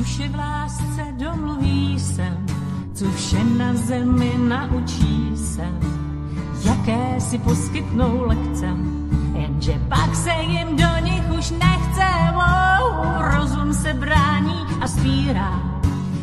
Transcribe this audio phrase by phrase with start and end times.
[0.00, 2.38] Duše v lásce domluví se,
[2.94, 5.68] co vše na zemi naučí se,
[6.64, 8.66] jaké si poskytnou lekce,
[9.34, 12.08] jenže pak se jim do nich už nechce.
[12.32, 15.80] Wow, rozum se brání a spírá,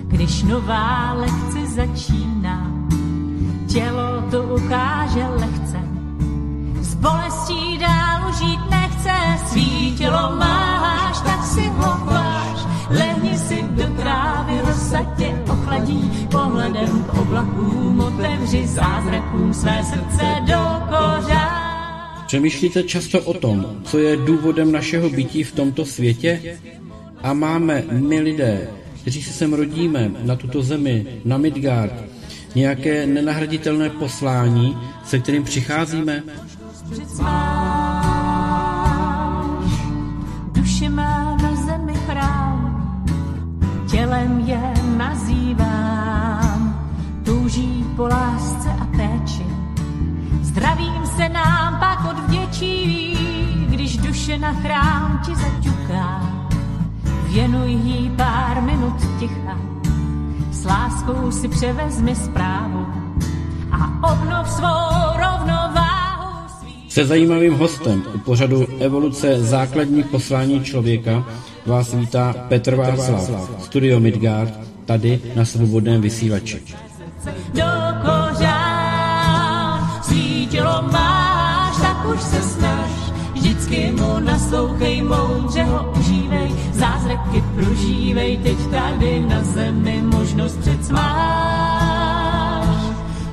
[0.08, 2.72] když nová lekce začíná.
[3.68, 5.80] Tělo to ukáže lehce,
[6.82, 9.14] s bolestí dál žít nechce,
[9.46, 12.57] svý tělo máš, tak si ho váš,
[12.90, 20.60] lehni si do trávy, rosa tě ochladí, pohledem k oblakům otevři zázrakům své srdce do
[20.90, 21.68] kořán.
[22.28, 26.60] Přemýšlíte často o tom, co je důvodem našeho bytí v tomto světě?
[27.24, 28.68] A máme my lidé,
[29.02, 31.94] kteří se sem rodíme na tuto zemi, na Midgard,
[32.56, 36.24] nějaké nenahraditelné poslání, se kterým přicházíme?
[44.08, 46.90] Tělem je nazývám,
[47.26, 49.46] touží po lásce a péči.
[50.42, 53.18] Zdravím se nám pak odvděčí,
[53.68, 56.22] když duše na chrám ti zaťuká.
[57.28, 59.60] Věnuj jí pár minut ticha,
[60.52, 62.88] s láskou si převezmi zprávu
[63.72, 66.94] a obnov svou rovnováhu svých.
[66.94, 71.26] Se zajímavým hostem u pořadu Evoluce základních poslání člověka
[71.68, 73.30] vás vítá Petr Václav,
[73.64, 74.54] Studio Midgard,
[74.86, 76.64] tady na svobodném vysílači.
[77.54, 77.64] Do
[80.58, 82.92] tělo máš, tak už se snaž,
[83.34, 92.78] vždycky mu naslouchej, moudře ho užívej, zázraky prožívej, teď tady na zemi možnost před máš,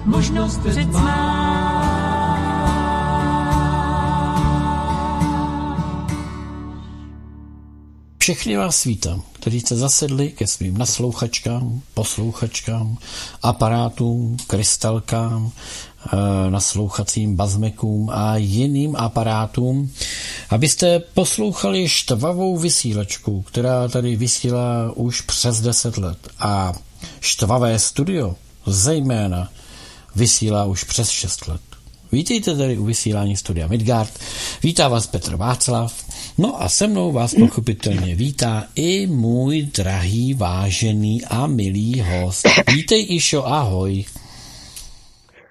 [0.05, 0.93] možnost před
[8.25, 12.99] Všechny vás vítám, kteří jste zasedli ke svým naslouchačkám, poslouchačkám,
[13.43, 15.53] aparátům, krystalkám,
[16.07, 19.93] eh, naslouchacím bazmekům a jiným aparátům,
[20.51, 26.29] abyste poslouchali štvavou vysílačku, která tady vysílá už přes 10 let.
[26.39, 26.73] A
[27.21, 28.37] štvavé studio
[28.67, 29.51] zejména
[30.15, 31.74] vysílá už přes 6 let.
[32.15, 34.19] Vítejte tady u vysílání studia Midgard.
[34.63, 36.05] Vítá vás Petr Václav.
[36.39, 42.47] No a se mnou vás pochopitelně vítá i můj drahý, vážený a milý host.
[42.75, 44.05] Vítej Išo, ahoj.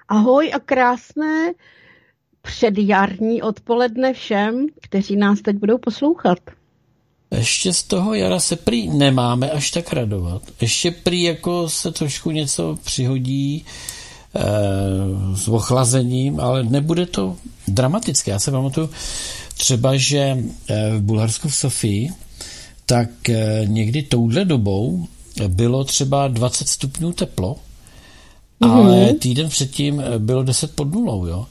[0.08, 1.52] Ahoj a krásné
[2.42, 6.40] předjarní odpoledne všem, kteří nás teď budou poslouchat.
[7.32, 10.42] Ještě z toho jara se prý nemáme až tak radovat.
[10.62, 13.66] Ještě prý jako se trošku něco přihodí,
[15.36, 17.36] s ochlazením, ale nebude to
[17.68, 18.32] dramatické.
[18.32, 18.90] Já se pamatuju
[19.58, 20.38] třeba, že
[20.98, 22.10] v Bulharsku v Sofii,
[22.86, 23.10] tak
[23.66, 25.08] někdy touhle dobou
[25.48, 27.56] bylo třeba 20 stupňů teplo,
[28.62, 28.72] mm-hmm.
[28.72, 31.46] ale týden předtím bylo 10 pod nulou, jo.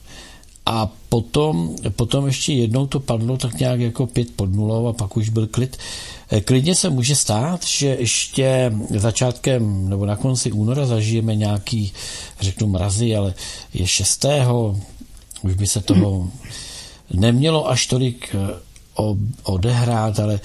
[0.65, 5.17] A potom, potom ještě jednou to padlo tak nějak jako pět pod nulou a pak
[5.17, 5.77] už byl klid.
[6.41, 11.93] Klidně se může stát, že ještě začátkem nebo na konci února zažijeme nějaký,
[12.41, 13.33] řeknu mrazy, ale
[13.73, 14.25] je 6.
[15.41, 16.31] už by se toho
[17.13, 18.35] nemělo až tolik
[19.43, 20.39] odehrát, ale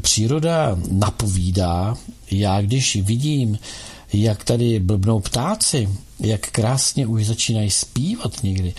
[0.00, 1.96] příroda napovídá,
[2.30, 3.58] já když vidím,
[4.12, 5.88] jak tady blbnou ptáci,
[6.20, 8.74] jak krásně už začínají zpívat někdy.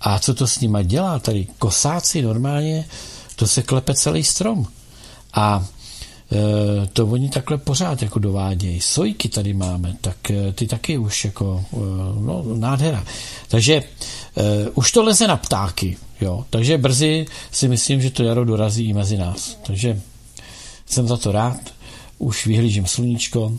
[0.00, 1.18] A co to s nima dělá?
[1.18, 2.84] Tady kosáci normálně,
[3.36, 4.66] to se klepe celý strom.
[5.34, 5.66] A
[6.32, 8.80] e, to oni takhle pořád jako dovádějí.
[8.80, 11.76] Sojky tady máme, tak e, ty taky už jako, e,
[12.20, 13.04] no, nádhera.
[13.48, 13.82] Takže
[14.74, 16.44] už to leze na ptáky, jo.
[16.50, 19.58] Takže brzy si myslím, že to jaro dorazí i mezi nás.
[19.66, 20.00] Takže
[20.86, 21.60] jsem za to rád.
[22.18, 23.52] Už vyhlížím sluníčko.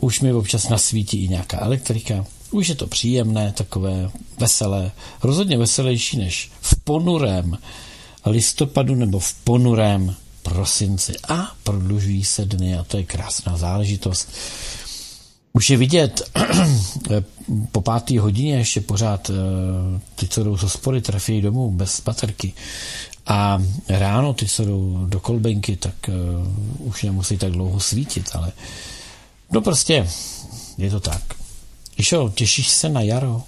[0.00, 2.24] Už mi občas nasvítí i nějaká elektrika.
[2.50, 4.90] Už je to příjemné, takové veselé.
[5.22, 7.58] Rozhodně veselější než v ponurém
[8.26, 10.14] listopadu nebo v ponurém
[10.54, 11.12] prosinci.
[11.28, 14.32] A prodlužují se dny a to je krásná záležitost.
[15.52, 16.22] Už je vidět,
[17.72, 19.34] po páté hodině ještě pořád eh,
[20.14, 22.52] ty, co jdou z hospody, trefí domů bez baterky.
[23.26, 28.52] A ráno ty, co jdou do kolbenky, tak uh, už nemusí tak dlouho svítit, ale
[29.52, 30.06] No prostě,
[30.78, 31.22] je to tak.
[31.96, 33.42] Išo, těšíš se na jaro?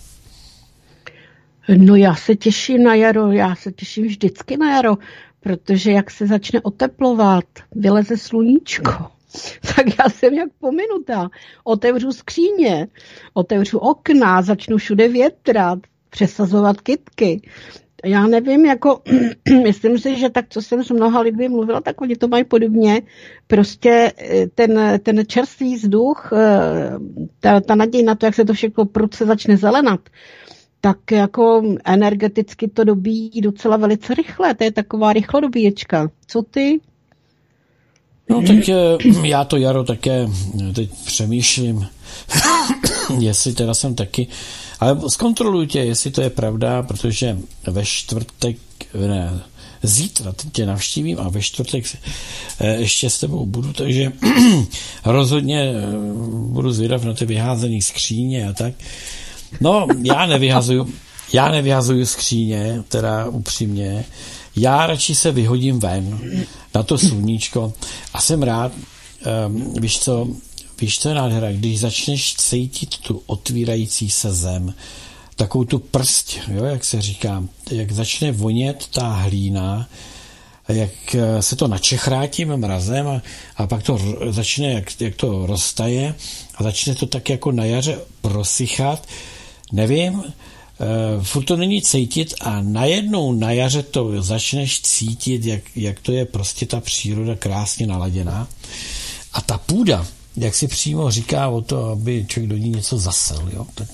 [1.77, 4.99] No já se těším na jaro, já se těším vždycky na jaro,
[5.47, 7.45] protože jak se začne oteplovat,
[7.75, 8.91] vyleze sluníčko,
[9.77, 11.29] tak já jsem jak pominutá.
[11.65, 12.89] Otevřu skříně,
[13.35, 15.79] otevřu okna, začnu všude větrat,
[16.11, 17.41] přesazovat kytky.
[18.05, 19.03] já nevím, jako
[19.63, 23.03] myslím si, že tak, co jsem s mnoha lidmi mluvila, tak oni to mají podobně.
[23.47, 26.91] Prostě eh, ten, ten čerstvý vzduch, eh,
[27.41, 30.01] ta, ta naděj na to, jak se to všechno prudce začne zelenat,
[30.87, 34.55] tak jako energeticky to dobíjí docela velice rychle.
[34.55, 36.11] To je taková rychlodobíječka.
[36.27, 36.81] Co ty?
[38.31, 38.57] No tak
[39.25, 40.29] já to jaro také
[40.75, 41.87] teď přemýšlím,
[43.19, 44.27] jestli teda jsem taky
[44.81, 48.57] ale zkontrolujte, jestli to je pravda, protože ve čtvrtek,
[48.95, 49.41] ne,
[49.83, 51.85] zítra tě navštívím a ve čtvrtek
[52.61, 54.13] eh, ještě s tebou budu, takže
[55.05, 55.75] rozhodně eh,
[56.49, 58.75] budu zvědav na ty vyházené skříně a tak.
[59.61, 60.93] No, já nevyhazuju,
[61.33, 64.05] já nevyhazuju skříně, teda upřímně.
[64.57, 66.19] Já radši se vyhodím ven
[66.75, 67.73] na to sluníčko
[68.15, 68.73] a jsem rád,
[69.47, 70.29] um, víš co,
[70.81, 74.75] Víš, co je nádhera, když začneš cítit tu otvírající se zem,
[75.37, 79.89] takovou tu prst, jo, jak se říká, jak začne vonět ta hlína,
[80.69, 83.23] jak eh, se to načechrá tím mrazem a,
[83.57, 83.99] a pak to
[84.29, 86.15] začne, jak, jak to roztaje
[86.55, 89.07] a začne to tak jako na jaře prosychat.
[89.73, 90.25] Nevím, uh,
[91.23, 96.25] furt to není cítit a najednou na jaře to začneš cítit, jak, jak to je
[96.25, 98.49] prostě ta příroda krásně naladěná.
[99.33, 103.51] A ta půda, jak si přímo říká o to, aby člověk do ní něco zasel.
[103.53, 103.67] Jo?
[103.75, 103.89] Tak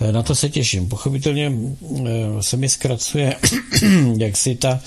[0.00, 0.88] eh, na to se těším.
[0.88, 2.08] Pochopitelně eh,
[2.40, 3.36] se mi zkracuje,
[4.16, 4.80] jak si ta,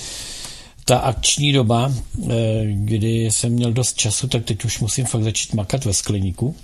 [0.86, 2.32] ta akční doba, eh,
[2.66, 6.56] kdy jsem měl dost času, tak teď už musím fakt začít makat ve skleníku,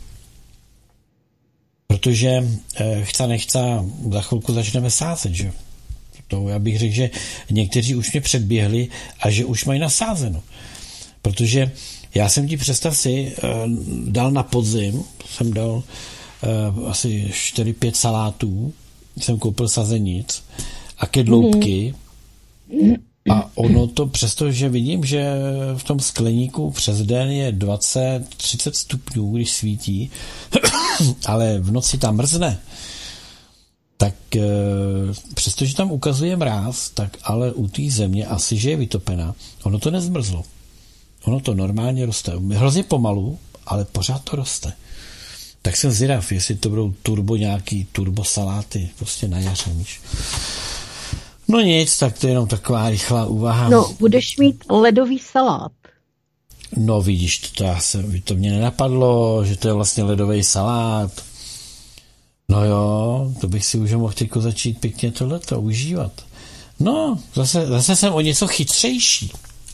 [1.91, 2.47] protože
[3.03, 3.59] chce nechce,
[4.11, 5.51] za chvilku začneme sázet, že?
[6.27, 7.09] To já bych řekl, že
[7.49, 8.87] někteří už mě předběhli
[9.19, 10.43] a že už mají nasázeno.
[11.21, 11.71] Protože
[12.15, 13.47] já jsem ti, představ si, eh,
[14.07, 15.83] dal na podzim, jsem dal
[16.43, 16.47] eh,
[16.87, 18.73] asi 4-5 salátů,
[19.17, 20.43] jsem koupil sazenic
[20.97, 21.93] a kedloubky
[23.29, 25.33] a ono to, přestože vidím, že
[25.77, 30.11] v tom skleníku přes den je 20-30 stupňů, když svítí,
[31.25, 32.59] ale v noci tam mrzne,
[33.97, 34.41] tak e,
[35.33, 39.91] přestože tam ukazuje mráz, tak ale u té země asi, že je vytopená, ono to
[39.91, 40.43] nezmrzlo.
[41.23, 42.33] Ono to normálně roste.
[42.53, 44.73] Hrozně pomalu, ale pořád to roste.
[45.61, 49.71] Tak jsem zvědav, jestli to budou turbo nějaký turbo saláty, prostě na jaře.
[51.51, 53.69] No nic, tak to je jenom taková rychlá úvaha.
[53.69, 55.71] No, budeš mít ledový salát.
[56.77, 61.11] No vidíš, to, já jsem, to mě nenapadlo, že to je vlastně ledový salát.
[62.49, 66.11] No jo, to bych si už mohl teď začít pěkně tohleto užívat.
[66.79, 69.31] No, zase, zase jsem o něco chytřejší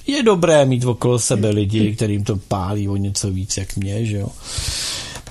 [0.07, 4.17] je dobré mít okolo sebe lidi, kterým to pálí o něco víc jak mě, že
[4.17, 4.29] jo.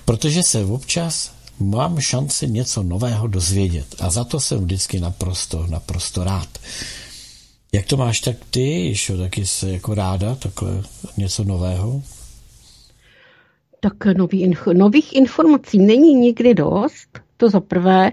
[0.04, 6.24] Protože se občas mám šanci něco nového dozvědět a za to jsem vždycky naprosto, naprosto
[6.24, 6.48] rád.
[7.72, 10.82] Jak to máš tak ty, Išo, taky se jako ráda, takhle
[11.16, 12.02] něco nového?
[13.80, 18.12] Tak nový, nových informací není nikdy dost, to za prvé.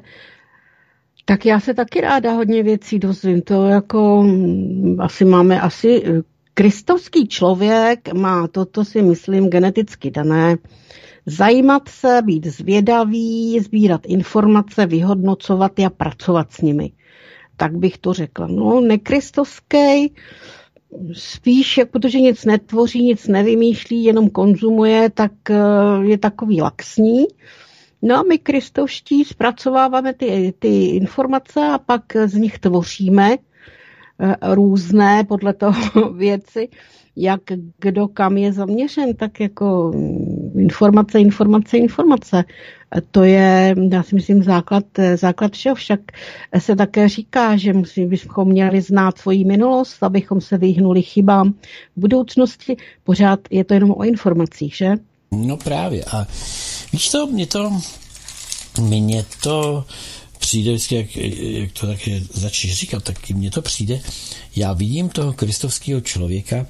[1.26, 3.42] Tak já se taky ráda hodně věcí dozvím.
[3.42, 6.04] To jako mm, asi máme asi
[6.54, 10.58] Kristovský člověk má toto si myslím geneticky dané.
[11.26, 16.92] Zajímat se, být zvědavý, sbírat informace, vyhodnocovat a pracovat s nimi.
[17.58, 18.48] Tak bych to řekla.
[18.48, 20.14] No, nekristovský,
[21.14, 25.56] spíš, jak protože nic netvoří, nic nevymýšlí, jenom konzumuje, tak eh,
[26.02, 27.26] je takový laxní.
[28.02, 33.38] No a my kristovští zpracováváme ty, ty informace a pak z nich tvoříme
[34.20, 36.70] Eh, různé podle toho věci,
[37.16, 37.42] jak
[37.80, 42.44] kdo kam je zaměřen, tak jako mm, informace, informace, informace.
[43.12, 45.76] To je, já si myslím, základ, základ všeho.
[45.76, 46.00] Však
[46.60, 51.52] se také říká, že musí, bychom měli znát svoji minulost, abychom se vyhnuli chybám
[51.96, 52.78] v budoucnosti.
[53.04, 54.94] Pořád je to jenom o informacích, že?
[55.32, 56.04] No právě.
[56.12, 56.28] A
[56.94, 57.72] víš co, mě to,
[58.82, 59.86] mě to
[60.44, 61.16] přijde vždycky, jak,
[61.62, 64.02] jak to taky začneš říkat, tak mně to přijde,
[64.56, 66.68] já vidím toho kristovského člověka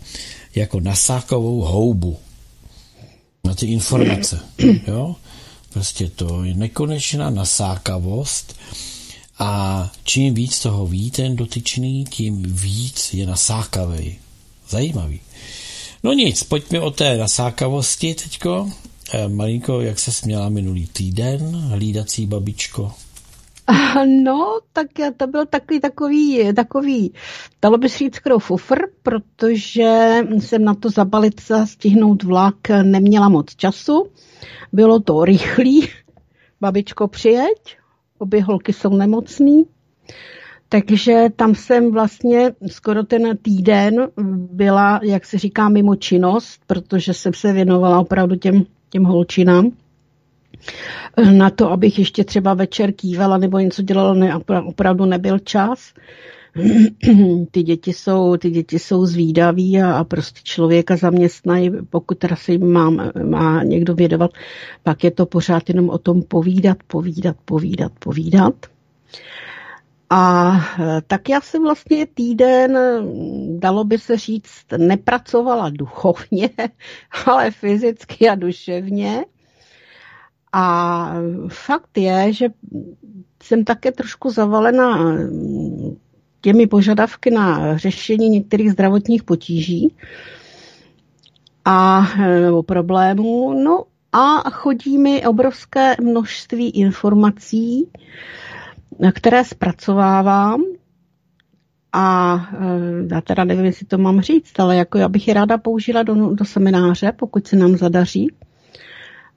[0.56, 2.18] jako nasákovou houbu
[3.44, 4.39] na ty informace.
[4.88, 5.15] Jo?
[5.70, 8.56] Prostě to je nekonečná nasákavost
[9.39, 14.18] a čím víc toho ví ten dotyčný, tím víc je nasákavý.
[14.70, 15.20] Zajímavý.
[16.03, 18.72] No nic, pojďme o té nasákavosti teďko.
[19.13, 22.94] E, malinko, jak se směla minulý týden, hlídací babičko.
[24.24, 27.13] No, tak to byl takový, takový, takový,
[27.62, 33.29] dalo by se říct skoro fufr, protože jsem na to zabalit a stihnout vlak neměla
[33.29, 34.08] moc času.
[34.74, 35.89] Bylo to rychlý,
[36.62, 37.77] babičko přijeď,
[38.17, 39.63] obě holky jsou nemocný.
[40.70, 44.08] Takže tam jsem vlastně skoro ten týden
[44.51, 49.72] byla, jak se říká, mimo činnost, protože jsem se věnovala opravdu těm, těm holčinám.
[51.32, 55.93] Na to, abych ještě třeba večer kývala nebo něco dělala, ne, opravdu nebyl čas.
[57.51, 62.51] ty děti jsou, ty děti jsou zvídaví a, a prostě člověka zaměstnají, pokud teda se
[62.51, 62.89] jim má,
[63.24, 64.32] má někdo vědovat,
[64.84, 68.53] pak je to pořád jenom o tom povídat, povídat, povídat, povídat.
[70.10, 72.77] A e, tak já jsem vlastně týden,
[73.60, 76.50] dalo by se říct, nepracovala duchovně,
[77.25, 79.25] ale fyzicky a duševně.
[80.54, 81.14] A
[81.48, 82.46] fakt je, že
[83.44, 85.16] jsem také trošku zavalena
[86.42, 89.96] těmi požadavky na řešení některých zdravotních potíží
[91.66, 93.64] a nebo problémů.
[93.64, 97.90] No a chodí mi obrovské množství informací,
[99.14, 100.64] které zpracovávám
[101.94, 102.38] a
[103.12, 106.36] já teda nevím, jestli to mám říct, ale jako já bych je ráda použila do,
[106.36, 108.28] do semináře, pokud se nám zadaří.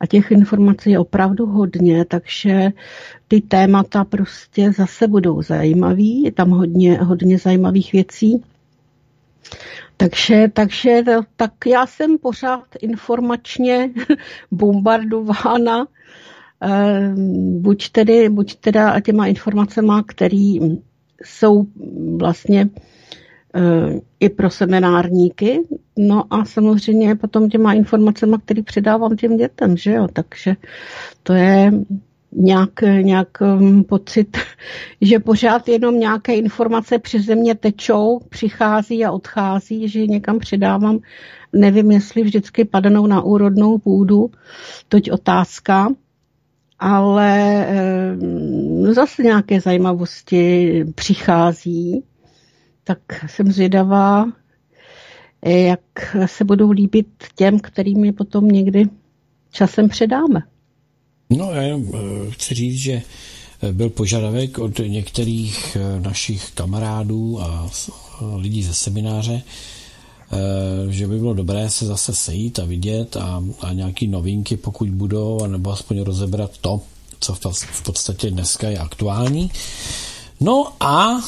[0.01, 2.71] A těch informací je opravdu hodně, takže
[3.29, 6.23] ty témata prostě zase budou zajímavý.
[6.23, 8.43] Je tam hodně, hodně zajímavých věcí.
[9.97, 11.03] Takže, takže
[11.37, 13.91] tak já jsem pořád informačně
[14.51, 15.87] bombardována
[16.63, 17.15] eh,
[17.61, 20.55] buď, tedy, buď teda těma informacemi, které
[21.25, 21.67] jsou
[22.17, 22.69] vlastně
[24.21, 25.61] i pro seminárníky.
[25.97, 30.57] No a samozřejmě potom těma informacemi, které předávám těm dětem, že jo, takže
[31.23, 31.73] to je
[32.33, 34.39] nějak, nějak um, pocit,
[35.01, 40.99] že pořád jenom nějaké informace přes mě tečou, přichází a odchází, že někam předávám.
[41.53, 44.31] Nevím, jestli vždycky padnou na úrodnou půdu,
[44.89, 45.89] toť otázka,
[46.79, 47.67] ale
[48.21, 52.05] um, zase nějaké zajímavosti přichází
[52.87, 54.27] tak jsem zvědavá,
[55.43, 58.85] jak se budou líbit těm, kterým je potom někdy
[59.53, 60.43] časem předáme.
[61.31, 63.03] No, já jenom eh, chci říct, že
[63.63, 67.71] eh, byl požadavek od některých eh, našich kamarádů a
[68.37, 69.43] lidí ze semináře,
[70.91, 75.47] že by bylo dobré se zase sejít a vidět a, a nějaký novinky, pokud budou,
[75.47, 76.81] nebo aspoň rozebrat to,
[77.21, 79.51] co v podstatě dneska je aktuální.
[80.41, 81.21] No a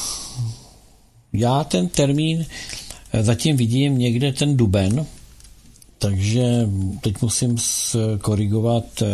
[1.32, 2.46] já ten termín
[3.12, 5.06] eh, zatím vidím někde ten duben,
[5.98, 6.68] takže
[7.00, 7.56] teď musím
[8.20, 9.06] korigovat eh,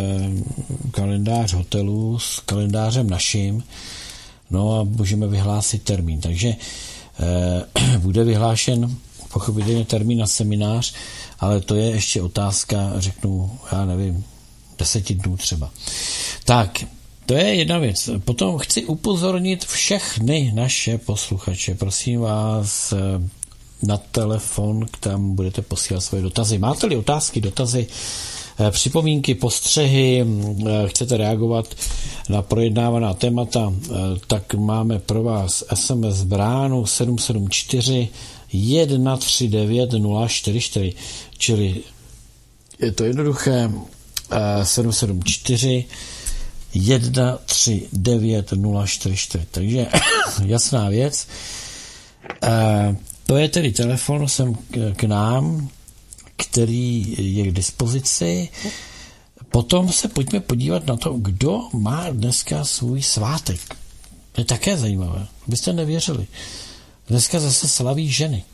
[0.90, 3.64] kalendář hotelu s kalendářem naším,
[4.50, 6.20] no a můžeme vyhlásit termín.
[6.20, 6.54] Takže
[7.18, 8.96] eh, bude vyhlášen
[9.32, 10.94] pochopitelně termín na seminář,
[11.40, 14.24] ale to je ještě otázka, řeknu, já nevím,
[14.78, 15.70] deseti dnů třeba.
[16.44, 16.84] Tak,
[17.26, 18.10] to je jedna věc.
[18.24, 21.74] Potom chci upozornit všechny naše posluchače.
[21.74, 22.96] Prosím vás eh,
[23.82, 26.58] na telefon, tam budete posílat svoje dotazy.
[26.58, 27.86] Máte-li otázky, dotazy,
[28.58, 31.74] eh, připomínky, postřehy, eh, chcete reagovat
[32.28, 33.72] na projednávaná témata,
[34.26, 38.08] tak máme pro vás SMS bránu 774
[38.48, 39.90] 139
[40.28, 40.92] 044,
[41.38, 41.82] čili
[42.78, 43.70] je to jednoduché
[44.62, 45.84] 774
[46.74, 48.52] 139
[49.50, 49.86] Takže
[50.46, 51.28] jasná věc.
[52.42, 54.54] E, to je tedy telefon sem
[54.96, 55.68] k nám,
[56.36, 58.48] který je k dispozici.
[59.50, 63.60] Potom se pojďme podívat na to, kdo má dneska svůj svátek.
[64.32, 65.26] To je také zajímavé.
[65.46, 66.26] Byste nevěřili.
[67.08, 68.44] Dneska zase slaví ženy.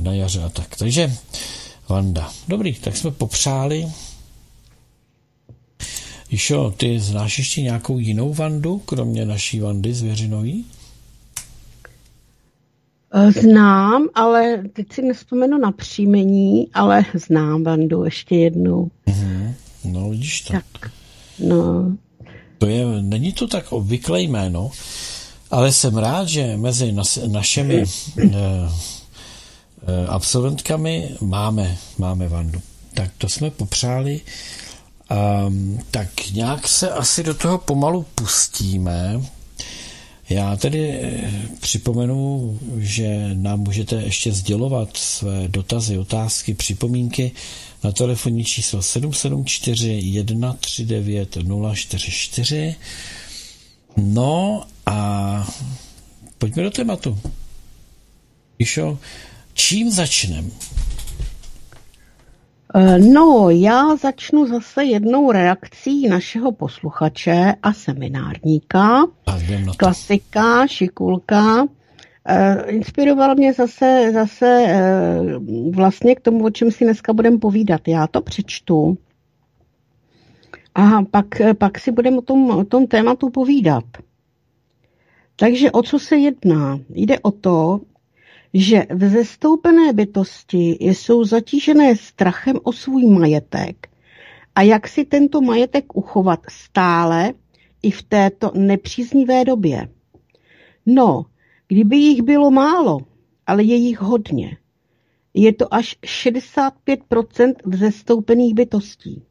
[0.00, 0.76] na jaře a tak.
[0.76, 1.16] Takže
[1.88, 2.32] Vanda.
[2.48, 3.88] Dobrý, tak jsme popřáli.
[6.30, 10.64] Išo, ty znáš ještě nějakou jinou Vandu, kromě naší Vandy zvěřinový?
[13.12, 18.90] Eh, znám, ale teď si nespomenu na příjmení, ale znám Vandu ještě jednou.
[19.06, 19.54] Mm-hmm.
[19.84, 20.52] No, vidíš to.
[20.52, 20.90] Tak,
[21.38, 21.96] no.
[22.58, 24.70] To je, není to tak obvyklé jméno,
[25.50, 32.60] ale jsem rád, že mezi nas, našimi eh, eh, absolventkami máme, máme Vandu.
[32.94, 34.20] Tak to jsme popřáli.
[35.46, 39.20] Um, tak nějak se asi do toho pomalu pustíme.
[40.30, 41.30] Já tedy eh,
[41.60, 47.32] připomenu, že nám můžete ještě sdělovat své dotazy, otázky, připomínky
[47.84, 50.24] na telefonní číslo 774
[50.58, 51.38] 139
[51.74, 52.74] 044.
[53.96, 55.48] No a
[56.38, 57.18] pojďme do tématu.
[58.58, 58.98] Išo,
[59.54, 60.50] čím začneme?
[62.74, 69.06] Eh, no, já začnu zase jednou reakcí našeho posluchače a seminárníka,
[69.76, 71.66] klasika, šikulka.
[72.24, 75.22] Eh, inspiroval mě zase, zase eh,
[75.70, 77.88] vlastně k tomu, o čem si dneska budeme povídat.
[77.88, 78.98] Já to přečtu
[80.74, 81.26] a pak,
[81.58, 83.84] pak si budeme o tom, o tom tématu povídat.
[85.36, 86.78] Takže o co se jedná?
[86.90, 87.80] Jde o to,
[88.54, 93.88] že vzestoupené bytosti jsou zatížené strachem o svůj majetek
[94.54, 97.32] a jak si tento majetek uchovat stále
[97.82, 99.88] i v této nepříznivé době.
[100.86, 101.24] No,
[101.68, 102.98] kdyby jich bylo málo,
[103.46, 104.56] ale je jich hodně.
[105.34, 109.22] Je to až 65% vzestoupených bytostí.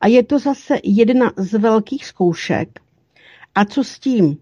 [0.00, 2.80] A je to zase jedna z velkých zkoušek.
[3.54, 4.36] A co s tím?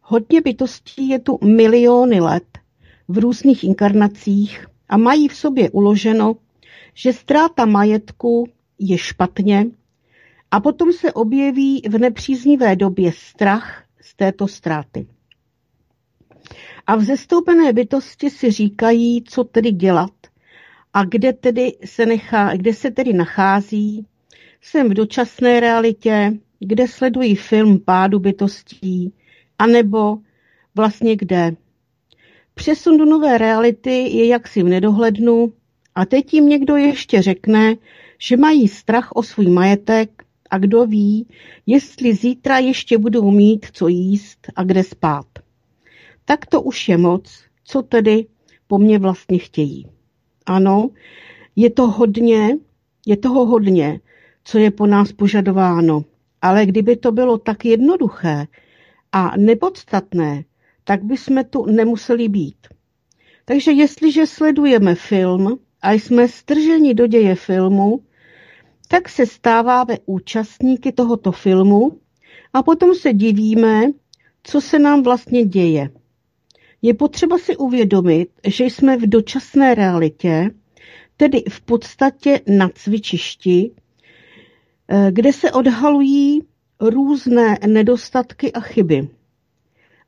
[0.00, 2.58] Hodně bytostí je tu miliony let
[3.08, 6.36] v různých inkarnacích a mají v sobě uloženo,
[6.94, 9.66] že ztráta majetku je špatně
[10.50, 15.06] a potom se objeví v nepříznivé době strach z této ztráty.
[16.86, 20.12] A v zestoupené bytosti si říkají, co tedy dělat
[20.94, 24.06] a kde, tedy se, nechá, kde se tedy nachází.
[24.60, 29.12] Jsem v dočasné realitě, kde sledují film pádu bytostí,
[29.58, 30.18] anebo
[30.74, 31.56] vlastně kde.
[32.54, 35.52] Přesun do nové reality je jaksi v nedohlednu
[35.94, 37.76] a teď jim někdo ještě řekne,
[38.18, 41.26] že mají strach o svůj majetek a kdo ví,
[41.66, 45.26] jestli zítra ještě budou mít co jíst a kde spát.
[46.24, 48.26] Tak to už je moc, co tedy
[48.66, 49.86] po mně vlastně chtějí.
[50.46, 50.90] Ano,
[51.56, 52.58] je to hodně,
[53.06, 54.00] je toho hodně,
[54.44, 56.04] co je po nás požadováno,
[56.42, 58.46] ale kdyby to bylo tak jednoduché
[59.12, 60.44] a nepodstatné,
[60.84, 62.56] tak bychom tu nemuseli být.
[63.44, 68.00] Takže jestliže sledujeme film a jsme strženi do děje filmu,
[68.88, 71.98] tak se stáváme účastníky tohoto filmu
[72.52, 73.82] a potom se divíme,
[74.42, 75.90] co se nám vlastně děje.
[76.82, 80.50] Je potřeba si uvědomit, že jsme v dočasné realitě,
[81.16, 83.70] tedy v podstatě na cvičišti,
[84.88, 86.42] eh, kde se odhalují
[86.80, 89.08] různé nedostatky a chyby.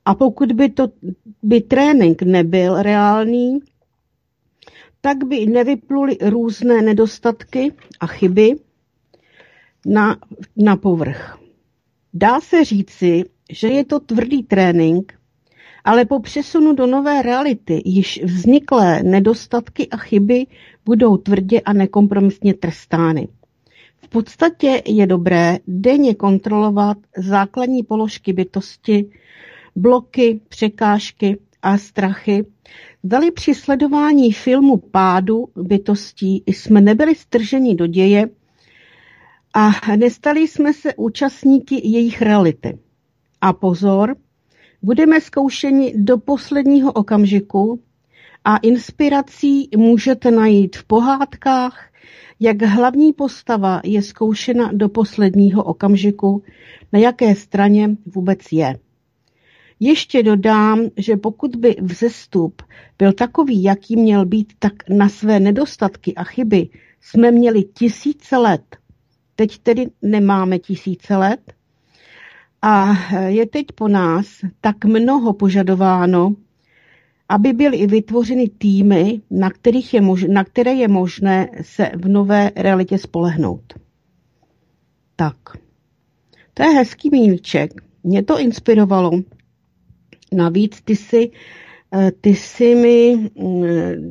[0.07, 0.89] A pokud by, to,
[1.43, 3.59] by trénink nebyl reálný,
[5.01, 8.53] tak by nevypluly různé nedostatky a chyby
[9.87, 10.17] na,
[10.57, 11.39] na povrch.
[12.15, 15.15] Dá se říci, že je to tvrdý trénink,
[15.85, 20.47] ale po přesunu do nové reality již vzniklé nedostatky a chyby
[20.85, 23.29] budou tvrdě a nekompromisně trestány.
[23.97, 29.11] V podstatě je dobré denně kontrolovat základní položky bytosti,
[29.77, 32.45] bloky, překážky a strachy,
[33.09, 38.29] Dali při sledování filmu pádu bytostí jsme nebyli strženi do děje
[39.55, 42.79] a nestali jsme se účastníky jejich reality.
[43.41, 44.17] A pozor,
[44.83, 47.81] budeme zkoušeni do posledního okamžiku
[48.45, 51.91] A inspirací můžete najít v pohádkách,
[52.41, 56.43] jak hlavní postava je zkoušena do posledního okamžiku,
[56.93, 58.79] na jaké straně vůbec je.
[59.81, 62.63] Ještě dodám, že pokud by vzestup
[62.99, 66.69] byl takový, jaký měl být, tak na své nedostatky a chyby
[67.01, 68.77] jsme měli tisíce let.
[69.37, 71.53] Teď tedy nemáme tisíce let.
[72.63, 72.95] A
[73.27, 74.27] je teď po nás
[74.61, 76.35] tak mnoho požadováno,
[77.29, 82.09] aby byly i vytvořeny týmy, na, kterých je mož, na které je možné se v
[82.09, 83.75] nové realitě spolehnout.
[85.17, 85.37] Tak,
[86.55, 87.71] to je hezký míček.
[88.05, 89.11] Mě to inspirovalo.
[90.33, 91.31] Navíc ty si,
[91.95, 93.65] eh, ty si mi mm,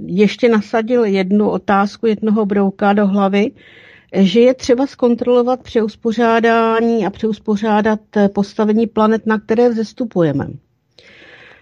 [0.08, 3.52] ještě nasadil jednu otázku jednoho brouka do hlavy,
[4.16, 10.48] že je třeba zkontrolovat přeuspořádání a přeuspořádat eh, postavení planet, na které vzestupujeme.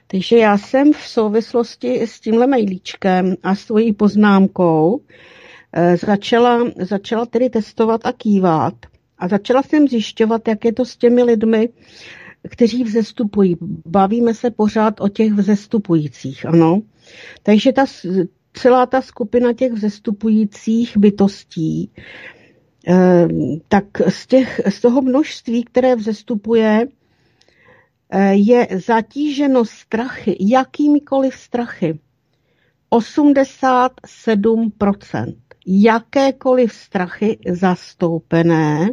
[0.08, 5.02] Takže já jsem v souvislosti s tímhle mailíčkem a svojí poznámkou
[5.74, 8.74] eh, začala, začala tedy testovat a kývat
[9.18, 11.70] a začala jsem zjišťovat, jak je to s těmi lidmi,
[12.50, 13.58] kteří vzestupují.
[13.86, 16.82] Bavíme se pořád o těch vzestupujících, ano.
[17.44, 17.86] Takže ta,
[18.54, 21.92] celá ta skupina těch vzestupujících bytostí,
[22.88, 23.28] eh,
[23.68, 26.88] tak z, těch, z toho množství, které vzestupuje,
[28.10, 32.00] eh, je zatíženo strachy, jakýmikoliv strachy.
[32.90, 35.36] 87%.
[35.68, 38.90] Jakékoliv strachy zastoupené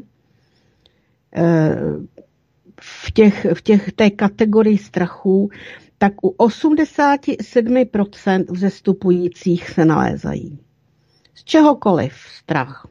[1.37, 1.77] eh,
[2.81, 5.51] v, těch, v těch té kategorii strachů,
[5.99, 10.59] tak u 87% vzestupujících se nalézají.
[11.35, 12.87] Z čehokoliv strach.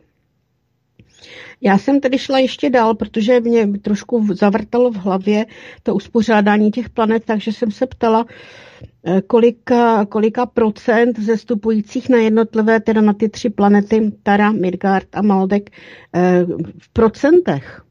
[1.62, 5.46] Já jsem tedy šla ještě dál, protože mě trošku zavrtalo v hlavě
[5.84, 8.26] to uspořádání těch planet, takže jsem se ptala,
[9.06, 15.22] eh, kolika, kolika procent vzestupujících na jednotlivé, teda na ty tři planety, Tara, Midgard a
[15.22, 15.70] Maldek,
[16.16, 16.46] eh,
[16.80, 17.82] v procentech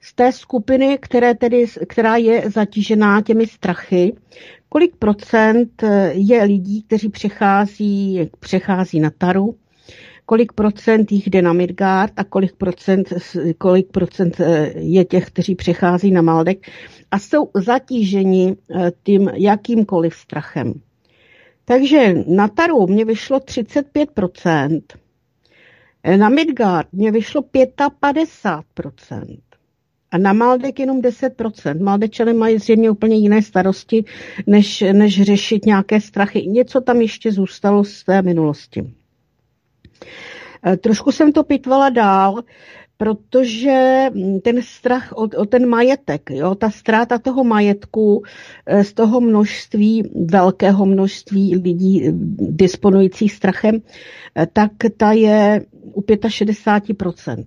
[0.00, 4.16] z té skupiny, které tedy, která je zatížená těmi strachy,
[4.68, 9.56] kolik procent eh, je lidí, kteří přechází, přechází na Taru,
[10.26, 13.12] kolik procent jich jde na Midgard a kolik procent,
[13.58, 16.66] kolik procent eh, je těch, kteří přechází na Maldek
[17.10, 20.74] a jsou zatíženi eh, tím jakýmkoliv strachem.
[21.64, 24.80] Takže na Taru mě vyšlo 35%,
[26.16, 29.38] na Midgard mě vyšlo 55%.
[30.10, 31.82] A na Maldek jenom 10%.
[31.82, 34.04] Maldečany mají zřejmě úplně jiné starosti,
[34.46, 36.46] než, než řešit nějaké strachy.
[36.46, 38.92] Něco tam ještě zůstalo z té minulosti.
[40.66, 42.42] E, trošku jsem to pitvala dál,
[42.96, 44.06] protože
[44.42, 48.22] ten strach o, o ten majetek, jo, ta ztráta toho majetku
[48.66, 52.02] e, z toho množství, velkého množství lidí
[52.40, 53.74] disponujících strachem,
[54.38, 57.44] e, tak ta je u 65%.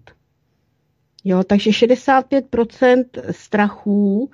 [1.23, 4.29] Jo, takže 65% strachů,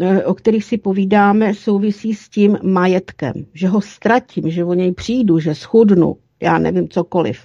[0.00, 4.92] eh, o kterých si povídáme, souvisí s tím majetkem, že ho ztratím, že o něj
[4.92, 7.40] přijdu, že schudnu, já nevím, cokoliv.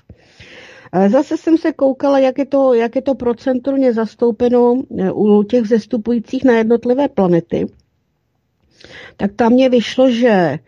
[0.93, 5.43] Eh, zase jsem se koukala, jak je to, jak je to procentuálně zastoupeno eh, u
[5.43, 7.65] těch zestupujících na jednotlivé planety.
[9.17, 10.59] Tak tam mě vyšlo, že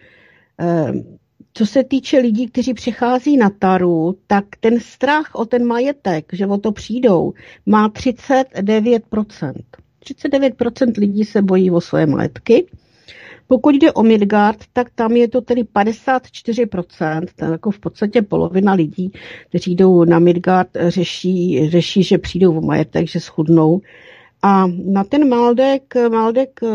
[1.57, 6.47] co se týče lidí, kteří přichází na taru, tak ten strach o ten majetek, že
[6.47, 7.33] o to přijdou,
[7.65, 9.53] má 39%.
[10.03, 12.65] 39% lidí se bojí o své majetky.
[13.47, 18.73] Pokud jde o Midgard, tak tam je to tedy 54%, tak jako v podstatě polovina
[18.73, 19.11] lidí,
[19.49, 23.81] kteří jdou na Midgard, řeší, řeší, že přijdou o majetek, že schudnou.
[24.47, 26.67] A na ten Maldek, Maldek eh,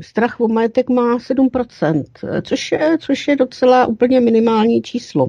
[0.00, 2.04] strach o majetek má 7%,
[2.42, 5.28] což je, což je docela úplně minimální číslo.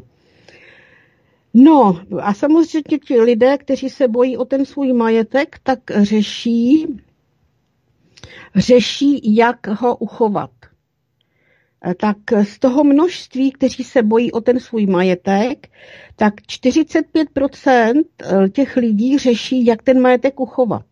[1.53, 6.87] No a samozřejmě ti lidé, kteří se bojí o ten svůj majetek, tak řeší,
[8.55, 10.51] řeší, jak ho uchovat.
[11.85, 15.67] Eh, tak z toho množství, kteří se bojí o ten svůj majetek,
[16.15, 20.85] tak 45% eh, těch lidí řeší, jak ten majetek uchovat.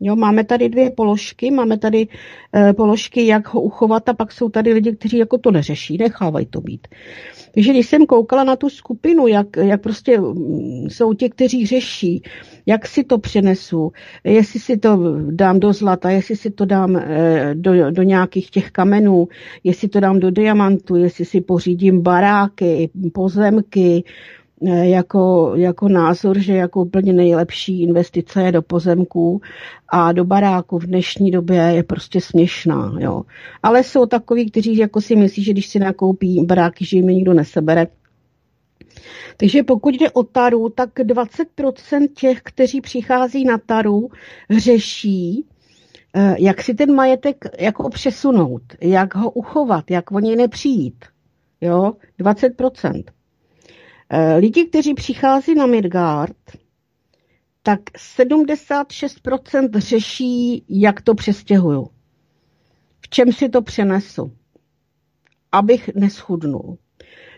[0.00, 2.08] Jo, máme tady dvě položky, máme tady
[2.56, 6.46] e, položky, jak ho uchovat a pak jsou tady lidi, kteří jako to neřeší, nechávají
[6.46, 6.88] to být.
[7.54, 12.22] Takže když jsem koukala na tu skupinu, jak, jak prostě mm, jsou ti, kteří řeší,
[12.66, 13.92] jak si to přenesu,
[14.24, 18.70] jestli si to dám do zlata, jestli si to dám e, do, do nějakých těch
[18.70, 19.28] kamenů,
[19.64, 24.04] jestli to dám do diamantu, jestli si pořídím baráky, pozemky,
[24.62, 29.40] jako, jako názor, že jako úplně nejlepší investice je do pozemků
[29.88, 32.94] a do baráku v dnešní době je prostě směšná.
[32.98, 33.22] Jo.
[33.62, 37.34] Ale jsou takový, kteří jako si myslí, že když si nakoupí baráky, že jim nikdo
[37.34, 37.86] nesebere.
[39.36, 44.08] Takže pokud jde o taru, tak 20% těch, kteří přichází na taru,
[44.58, 45.46] řeší,
[46.14, 51.04] eh, jak si ten majetek jako přesunout, jak ho uchovat, jak o něj nepřijít.
[51.60, 53.19] Jo, 20%.
[54.12, 56.36] Eh, lidi, kteří přichází na Midgard,
[57.62, 61.88] tak 76% řeší, jak to přestěhuju.
[63.00, 64.32] V čem si to přenesu,
[65.52, 66.78] abych neschudnul.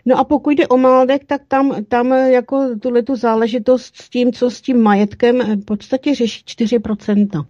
[0.05, 4.33] No a pokud jde o Maldek, tak tam, tam jako tuhle tu záležitost s tím,
[4.33, 7.45] co s tím majetkem, v podstatě řeší 4%.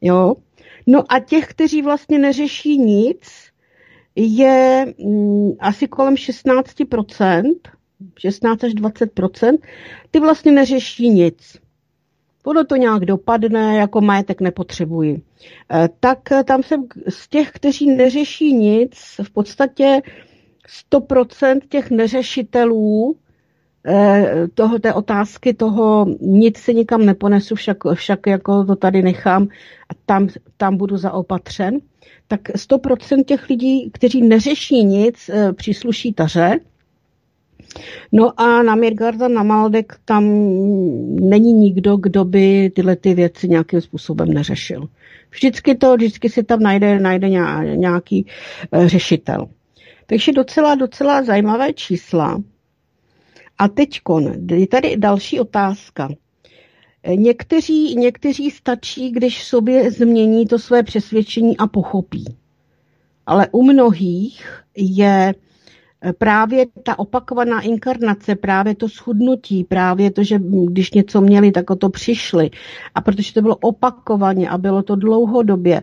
[0.00, 0.34] Jo?
[0.86, 3.30] No a těch, kteří vlastně neřeší nic,
[4.16, 7.52] je mm, asi kolem 16%,
[8.18, 9.58] 16 až 20%,
[10.10, 11.62] ty vlastně neřeší nic.
[12.42, 15.22] Podle to nějak dopadne, jako majetek nepotřebuji.
[15.72, 20.00] E, tak tam jsem z těch, kteří neřeší nic, v podstatě
[20.92, 23.16] 100% těch neřešitelů
[23.86, 29.42] e, toho, té otázky toho nic si nikam neponesu, však, však jako to tady nechám
[29.88, 31.78] a tam, tam budu zaopatřen,
[32.28, 36.58] tak 100% těch lidí, kteří neřeší nic, e, přísluší taře,
[38.12, 40.24] No a na Mirgarda, na Maldek tam
[41.14, 44.88] není nikdo, kdo by tyhle ty věci nějakým způsobem neřešil.
[45.30, 47.28] Vždycky to, vždycky se tam najde, najde
[47.76, 48.26] nějaký
[48.72, 49.48] eh, řešitel.
[50.06, 52.42] Takže docela, docela zajímavé čísla.
[53.58, 54.00] A teď
[54.54, 56.08] je tady další otázka.
[57.14, 62.24] Někteří, někteří stačí, když sobě změní to své přesvědčení a pochopí.
[63.26, 65.34] Ale u mnohých je
[66.18, 70.38] právě ta opakovaná inkarnace, právě to schudnutí, právě to, že
[70.68, 72.50] když něco měli, tak o to přišli.
[72.94, 75.82] A protože to bylo opakovaně a bylo to dlouhodobě,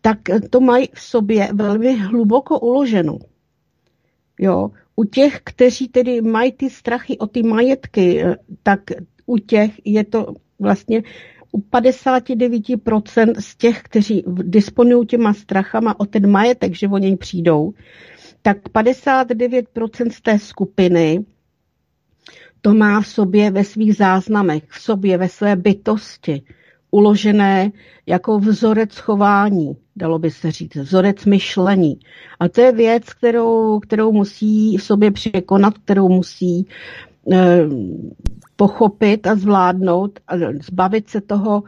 [0.00, 0.18] tak
[0.50, 3.18] to mají v sobě velmi hluboko uloženo.
[4.40, 8.24] Jo, u těch, kteří tedy mají ty strachy o ty majetky,
[8.62, 8.80] tak
[9.26, 11.02] u těch je to vlastně
[11.52, 17.72] u 59% z těch, kteří disponují těma strachama o ten majetek, že o něj přijdou,
[18.42, 21.24] tak 59% z té skupiny
[22.60, 26.42] to má v sobě ve svých záznamech, v sobě ve své bytosti
[26.90, 27.72] uložené
[28.06, 31.98] jako vzorec chování, dalo by se říct, vzorec myšlení.
[32.40, 36.66] A to je věc, kterou, kterou musí v sobě překonat, kterou musí
[38.56, 41.62] pochopit a zvládnout a zbavit se toho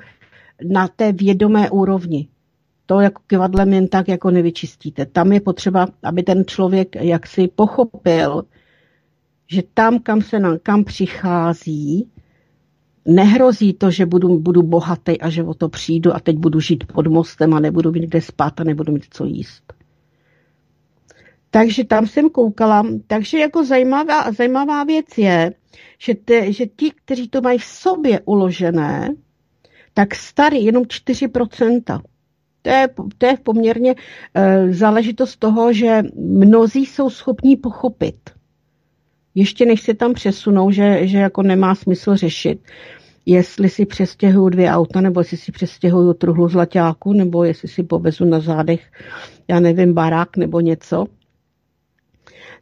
[0.69, 2.29] na té vědomé úrovni
[2.91, 5.07] to jako kivadlem jen tak jako nevyčistíte.
[5.07, 8.45] Tam je potřeba, aby ten člověk jaksi pochopil,
[9.51, 12.11] že tam, kam se nám, kam přichází,
[13.09, 16.93] nehrozí to, že budu, budu bohatý a že o to přijdu a teď budu žít
[16.93, 19.73] pod mostem a nebudu mít kde spát a nebudu mít co jíst.
[21.51, 22.87] Takže tam jsem koukala.
[23.07, 25.53] Takže jako zajímavá, zajímavá věc je,
[25.99, 29.15] že, te, že ti, kteří to mají v sobě uložené,
[29.95, 32.03] tak starý jenom 4%.
[32.63, 33.95] To je, to je poměrně
[34.35, 38.31] e, záležitost toho, že mnozí jsou schopní pochopit.
[39.35, 42.61] Ještě než se tam přesunou, že, že jako nemá smysl řešit,
[43.27, 48.25] jestli si přestěhuju dvě auta, nebo jestli si přestěhuju truhlu zlaťáku, nebo jestli si povezu
[48.25, 48.93] na zádech,
[49.49, 51.07] já nevím, barák nebo něco,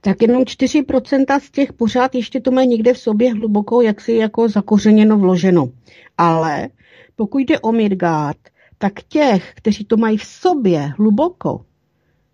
[0.01, 4.13] tak jenom 4% z těch pořád ještě to mají někde v sobě hlubokou, jak si
[4.13, 5.69] jako zakořeněno vloženo.
[6.19, 6.69] Ale
[7.17, 8.39] pokud jde o Midgard,
[8.79, 11.65] tak těch, kteří to mají v sobě hluboko,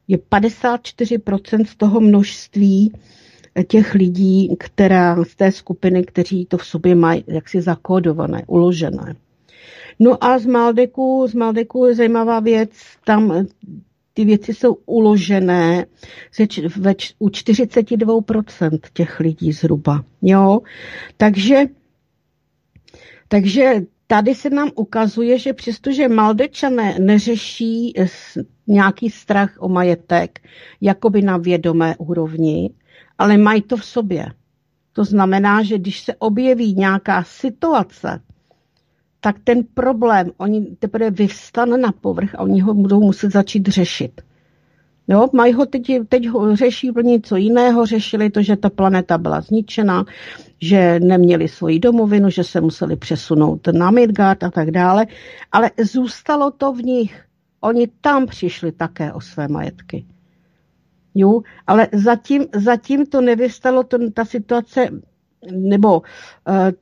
[0.08, 2.92] je 54% z toho množství
[3.68, 9.14] těch lidí, která z té skupiny, kteří to v sobě mají jaksi zakódované, uložené.
[9.98, 12.70] No a z Maldeku, z Maldeku je zajímavá věc,
[13.04, 13.46] tam
[14.14, 15.86] ty věci jsou uložené
[17.18, 20.04] u 42% těch lidí zhruba.
[20.22, 20.60] Jo?
[21.16, 21.62] Takže,
[23.28, 23.74] takže
[24.06, 27.94] tady se nám ukazuje, že přestože Maldečané neřeší
[28.66, 30.40] nějaký strach o majetek,
[30.80, 32.70] jakoby na vědomé úrovni,
[33.18, 34.26] ale mají to v sobě.
[34.92, 38.20] To znamená, že když se objeví nějaká situace,
[39.24, 44.20] tak ten problém, oni teprve vyvstane na povrch a oni ho budou muset začít řešit.
[45.08, 49.40] Jo, mají ho teď, teď ho řeší něco jiného, řešili to, že ta planeta byla
[49.40, 50.04] zničena,
[50.60, 55.06] že neměli svoji domovinu, že se museli přesunout na Midgard a tak dále,
[55.52, 57.24] ale zůstalo to v nich.
[57.60, 60.04] Oni tam přišli také o své majetky.
[61.14, 64.88] Jo, ale zatím, zatím to nevystalo, to, ta situace
[65.52, 66.02] nebo
[66.48, 66.72] eh,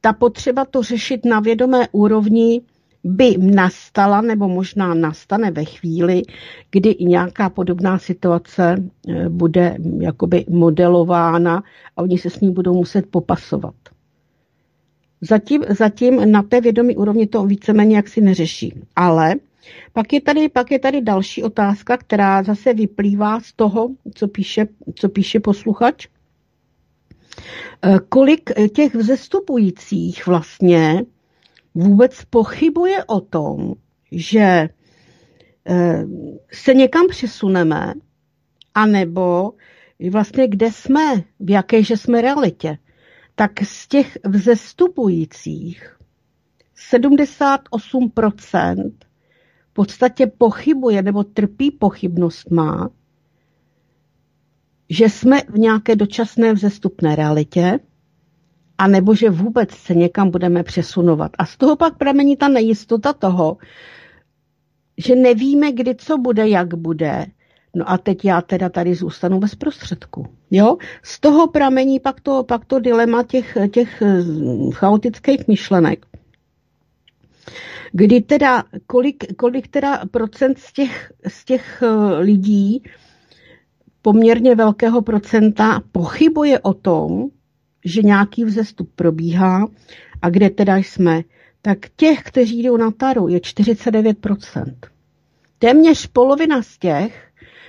[0.00, 2.60] ta potřeba to řešit na vědomé úrovni
[3.04, 6.22] by nastala nebo možná nastane ve chvíli,
[6.70, 8.76] kdy nějaká podobná situace
[9.08, 11.62] eh, bude jakoby modelována
[11.96, 13.74] a oni se s ní budou muset popasovat.
[15.20, 18.74] Zatím, zatím na té vědomí úrovni to víceméně jaksi neřeší.
[18.96, 19.34] Ale
[19.92, 24.66] pak je, tady, pak je tady další otázka, která zase vyplývá z toho, co píše,
[24.94, 26.08] co píše posluchač.
[27.82, 31.02] Eh, kolik těch vzestupujících vlastně
[31.74, 33.74] vůbec pochybuje o tom,
[34.12, 34.68] že
[35.68, 36.04] eh,
[36.52, 37.94] se někam přesuneme,
[38.74, 39.52] anebo
[40.10, 42.78] vlastně kde jsme, v jaké že jsme realitě,
[43.34, 45.98] tak z těch vzestupujících
[46.92, 48.92] 78%
[49.70, 52.90] v podstatě pochybuje nebo trpí pochybnost má,
[54.90, 57.78] že jsme v nějaké dočasné vzestupné realitě,
[58.78, 61.32] a nebo že vůbec se někam budeme přesunovat.
[61.38, 63.56] A z toho pak pramení ta nejistota toho,
[64.98, 67.26] že nevíme, kdy co bude, jak bude.
[67.74, 70.26] No a teď já teda tady zůstanu bez prostředku.
[70.50, 70.76] Jo?
[71.02, 76.06] Z toho pramení pak to, pak to dilema těch, těch hm, chaotických myšlenek.
[77.92, 82.82] Kdy teda, kolik, kolik teda procent z těch, z těch eh, lidí,
[84.02, 87.28] poměrně velkého procenta, pochybuje o tom,
[87.84, 89.68] že nějaký vzestup probíhá
[90.22, 91.22] a kde teda jsme,
[91.62, 94.74] tak těch, kteří jdou na taru, je 49%.
[95.58, 97.28] Téměř polovina z těch,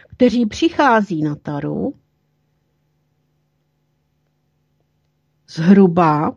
[0.10, 1.94] kteří přichází na taru,
[5.50, 6.36] zhruba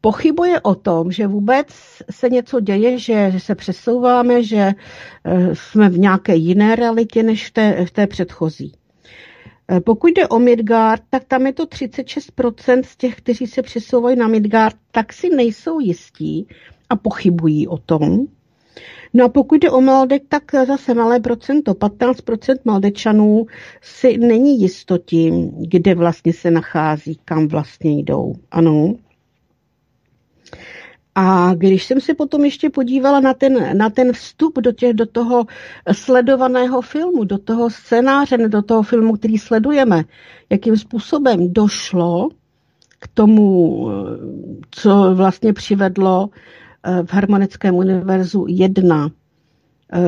[0.00, 1.66] pochybuje o tom, že vůbec
[2.10, 4.72] se něco děje, že, že se přesouváme, že
[5.24, 8.72] eh, jsme v nějaké jiné realitě než v té, v té předchozí.
[9.68, 14.16] Eh, pokud jde o Midgard, tak tam je to 36% z těch, kteří se přesouvají
[14.16, 16.46] na Midgard, tak si nejsou jistí
[16.88, 18.26] a pochybují o tom.
[19.14, 23.46] No a pokud jde o Maldek, tak zase malé procento, 15% Maldečanů
[23.82, 28.34] si není jistotí, kde vlastně se nachází, kam vlastně jdou.
[28.50, 28.94] Ano.
[31.22, 35.06] A když jsem se potom ještě podívala na ten, na ten vstup do, těch, do
[35.06, 35.46] toho
[35.92, 40.04] sledovaného filmu, do toho scénáře, do toho filmu, který sledujeme,
[40.50, 42.28] jakým způsobem došlo
[42.98, 43.86] k tomu,
[44.70, 46.30] co vlastně přivedlo
[46.82, 49.10] eh, v harmonickém univerzu jedna
[49.92, 50.00] eh,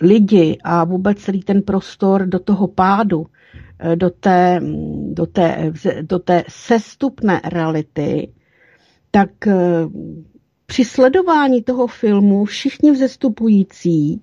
[0.00, 3.26] lidi a vůbec celý ten prostor do toho pádu,
[3.78, 4.60] eh, do té,
[5.12, 5.72] do té,
[6.02, 8.28] do té sestupné reality,
[9.14, 9.54] tak eh,
[10.66, 14.22] při sledování toho filmu všichni vzestupující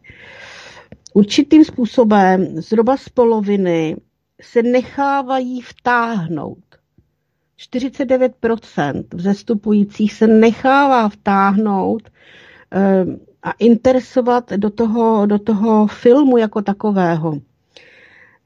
[1.13, 3.95] určitým způsobem zhruba z poloviny
[4.41, 6.63] se nechávají vtáhnout.
[7.73, 12.09] 49% vzestupujících se nechává vtáhnout
[12.73, 13.05] eh,
[13.43, 17.33] a interesovat do toho, do toho filmu jako takového.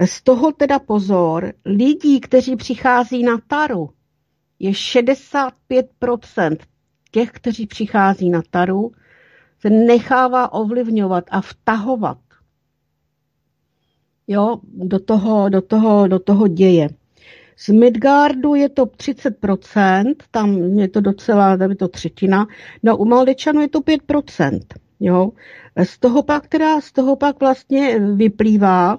[0.06, 3.90] Z toho teda pozor, lidí, kteří přichází na taru,
[4.60, 6.58] je 65%
[7.12, 8.92] těch, kteří přichází na taru,
[9.60, 12.18] se nechává ovlivňovat a vtahovat
[14.28, 16.90] jo, do, toho, do, toho, do toho děje.
[17.58, 22.48] Z Midgardu je to 30%, tam je to docela, tam je to třetina,
[22.84, 24.60] no u Maldečanu je to 5%.
[25.00, 25.32] Jo.
[25.84, 28.98] Z toho pak, teda, z toho pak vlastně vyplývá,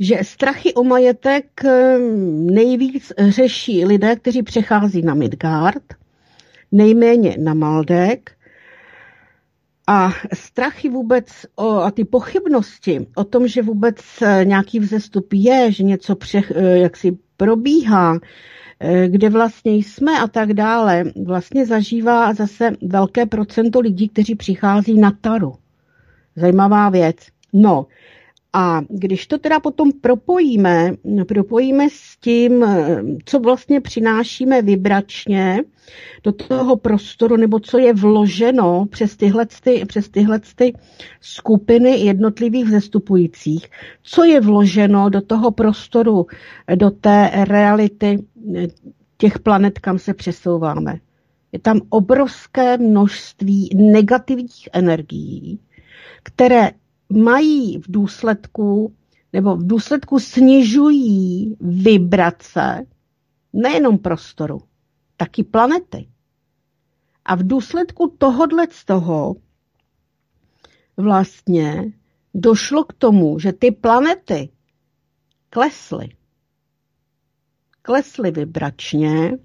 [0.00, 1.98] že strachy o majetek eh,
[2.50, 5.82] nejvíc řeší lidé, kteří přechází na Midgard,
[6.72, 8.30] nejméně na Maldek,
[9.86, 15.72] a strachy vůbec o, a ty pochybnosti o tom, že vůbec eh, nějaký vzestup je,
[15.72, 16.42] že něco pře,
[16.74, 18.18] jak si probíhá,
[19.06, 25.10] kde vlastně jsme a tak dále, vlastně zažívá zase velké procento lidí, kteří přichází na
[25.20, 25.54] taru.
[26.36, 27.16] Zajímavá věc.
[27.52, 27.86] No,
[28.52, 30.92] a když to teda potom propojíme,
[31.28, 32.64] propojíme s tím,
[33.24, 35.64] co vlastně přinášíme vibračně
[36.24, 40.72] do toho prostoru, nebo co je vloženo přes tyhle, ty, přes tyhle ty
[41.20, 43.66] skupiny jednotlivých vzestupujících,
[44.02, 46.26] co je vloženo do toho prostoru,
[46.74, 48.24] do té reality
[49.18, 50.98] těch planet, kam se přesouváme.
[51.52, 55.60] Je tam obrovské množství negativních energií,
[56.22, 56.70] které
[57.12, 58.94] mají v důsledku
[59.32, 62.86] nebo v důsledku snižují vibrace
[63.52, 64.62] nejenom prostoru,
[65.16, 66.08] taky planety.
[67.24, 69.36] A v důsledku tohodle z toho
[70.96, 71.92] vlastně
[72.34, 74.48] došlo k tomu, že ty planety
[75.50, 76.08] klesly.
[77.82, 79.38] klesly vibračně,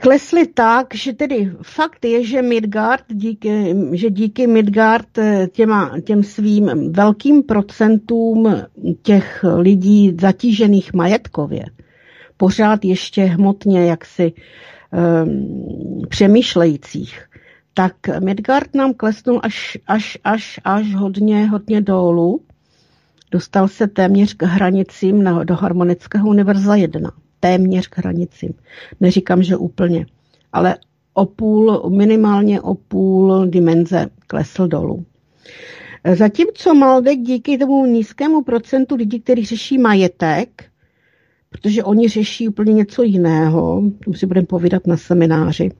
[0.00, 6.22] klesly tak, že tedy fakt je, že Midgard, díky, že díky Midgard eh, těma, těm
[6.22, 8.56] svým velkým procentům
[9.02, 11.64] těch lidí zatížených majetkově,
[12.36, 14.32] pořád ještě hmotně jaksi
[15.22, 17.20] um, přemýšlejících,
[17.74, 22.40] tak Midgard nám klesnul až, až, až, až hodně, hodně dolů.
[23.30, 27.12] Dostal se téměř k hranicím na, do harmonického univerza 1
[27.42, 28.52] téměř k hranicím.
[29.00, 30.06] Neříkám, že úplně,
[30.52, 30.76] ale
[31.14, 35.04] o půl, minimálně o půl dimenze klesl dolů.
[36.14, 40.64] Zatímco Maldek díky tomu nízkému procentu lidí, kteří řeší majetek,
[41.50, 45.70] protože oni řeší úplně něco jiného, to si budeme povídat na semináři,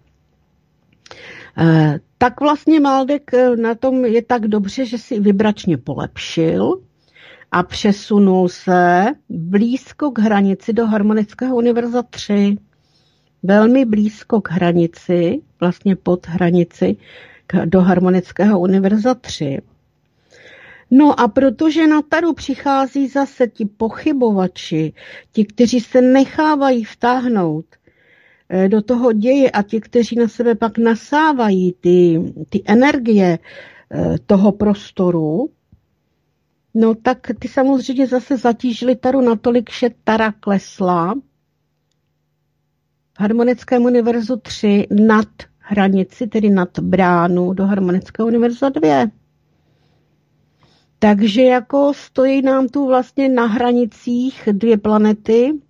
[1.59, 6.81] eh, tak vlastně Maldek eh, na tom je tak dobře, že si vybračně polepšil,
[7.53, 12.57] a přesunul se blízko k hranici do harmonického univerza 3.
[13.43, 16.97] Velmi blízko k hranici, vlastně pod hranici
[17.65, 19.59] do harmonického univerza 3.
[20.91, 24.93] No a protože na taru přichází zase ti pochybovači,
[25.33, 27.67] ti, kteří se nechávají vtáhnout
[28.49, 34.17] eh, do toho děje a ti, kteří na sebe pak nasávají ty, ty energie eh,
[34.27, 35.51] toho prostoru,
[36.75, 41.15] No tak ty samozřejmě zase zatížili taru natolik, že tara klesla
[43.15, 49.07] v harmonickém univerzu 3 nad hranici, tedy nad bránu do harmonického univerza 2.
[50.99, 55.61] Takže jako stojí nám tu vlastně na hranicích dvě planety.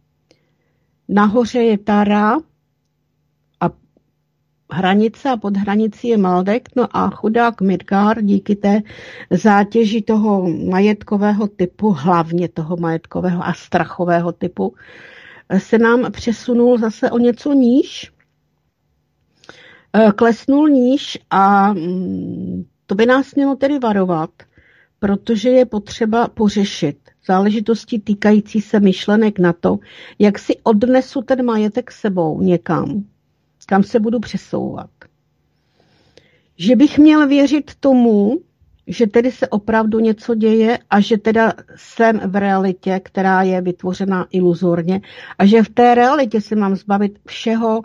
[1.08, 2.38] Nahoře je Tara
[4.72, 8.80] hranice a pod hranicí je Maldek, no a chudák Midgar díky té
[9.30, 14.74] zátěži toho majetkového typu, hlavně toho majetkového a strachového typu,
[15.58, 18.12] se nám přesunul zase o něco níž,
[19.92, 24.30] eh, klesnul níž a mm, to by nás mělo tedy varovat,
[24.98, 26.96] protože je potřeba pořešit
[27.26, 29.78] záležitosti týkající se myšlenek na to,
[30.18, 33.04] jak si odnesu ten majetek sebou někam
[33.72, 34.90] kam se budu přesouvat.
[36.56, 38.38] Že bych měl věřit tomu,
[38.86, 44.26] že tedy se opravdu něco děje a že teda jsem v realitě, která je vytvořena
[44.30, 45.00] iluzorně
[45.38, 47.82] a že v té realitě se mám zbavit všeho,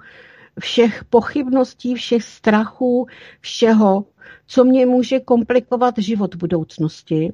[0.60, 3.08] všech pochybností, všech strachů,
[3.42, 4.06] všeho,
[4.48, 7.34] co mě může komplikovat život v budoucnosti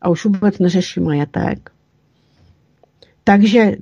[0.00, 1.70] a už vůbec neřeším majetek.
[3.24, 3.72] Takže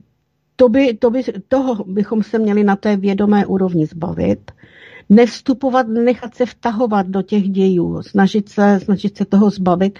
[0.60, 4.50] to by, to by, toho bychom se měli na té vědomé úrovni zbavit.
[5.08, 9.98] Nevstupovat, nechat se vtahovat do těch dějů, snažit se, snažit se toho zbavit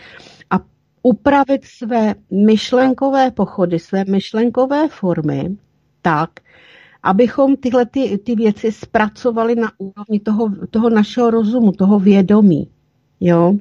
[0.50, 0.60] a
[1.02, 5.56] upravit své myšlenkové pochody, své myšlenkové formy
[6.02, 6.30] tak,
[7.02, 12.68] abychom tyhle ty, ty věci zpracovali na úrovni toho, toho našeho rozumu, toho vědomí.
[13.20, 13.54] Jo?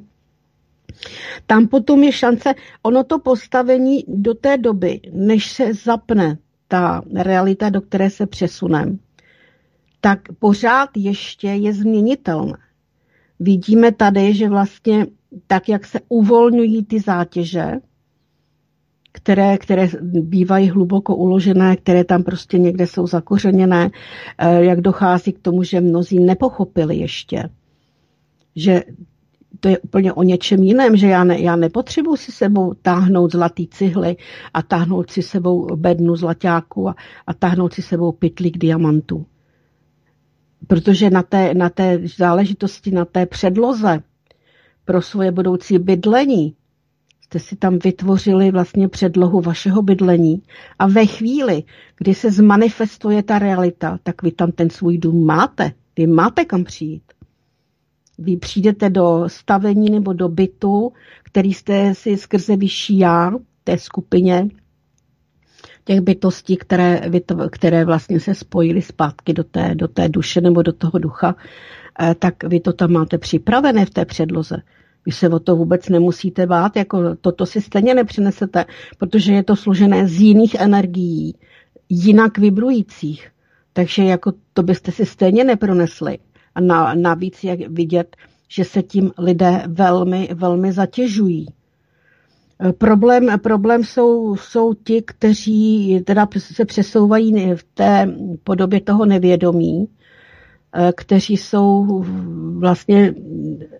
[1.47, 6.37] Tam potom je šance, ono to postavení do té doby, než se zapne
[6.69, 8.95] ta realita, do které se přesuneme,
[10.01, 12.57] tak pořád ještě je změnitelné.
[13.39, 15.05] Vidíme tady, že vlastně
[15.47, 17.71] tak, jak se uvolňují ty zátěže,
[19.11, 23.89] které, které bývají hluboko uložené, které tam prostě někde jsou zakořeněné,
[24.37, 27.49] eh, jak dochází k tomu, že mnozí nepochopili ještě,
[28.55, 28.83] že
[29.59, 33.67] to je úplně o něčem jiném, že já, ne, já nepotřebuji si sebou táhnout zlatý
[33.67, 34.17] cihly
[34.53, 36.95] a táhnout si sebou bednu zlaťáku a,
[37.27, 39.25] a táhnout si sebou pytlík diamantů.
[40.67, 44.03] Protože na té, na té záležitosti, na té předloze
[44.85, 46.55] pro svoje budoucí bydlení
[47.29, 50.41] jste si tam vytvořili vlastně předlohu vašeho bydlení
[50.79, 51.63] a ve chvíli,
[51.97, 55.71] kdy se zmanifestuje ta realita, tak vy tam ten svůj dům máte.
[55.97, 57.03] Vy máte kam přijít.
[58.19, 60.93] Vy přijdete do stavení nebo do bytu,
[61.23, 63.31] který jste si skrze vyšší já,
[63.63, 64.49] té skupině
[65.89, 67.01] těch bytostí, které,
[67.51, 71.35] které vlastně se spojily zpátky do té, do té duše nebo do toho ducha,
[72.01, 74.55] eh, tak vy to tam máte připravené v té předloze.
[75.05, 78.65] Vy se o to vůbec nemusíte bát, jako toto si stejně nepřinesete,
[78.97, 81.35] protože je to složené z jiných energií,
[81.89, 83.29] jinak vibrujících.
[83.73, 86.17] Takže jako to byste si stejně nepronesli.
[86.59, 88.15] A na, navíc jak vidět,
[88.47, 91.45] že se tím lidé velmi, velmi zatěžují.
[92.77, 99.87] Problém, problém jsou, jsou ti, kteří teda se přesouvají v té podobě toho nevědomí,
[100.95, 102.03] kteří jsou
[102.57, 103.13] vlastně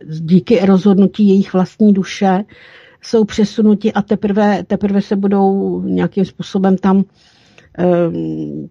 [0.06, 2.44] díky rozhodnutí jejich vlastní duše,
[3.02, 7.04] jsou přesunuti a teprve, teprve se budou nějakým způsobem tam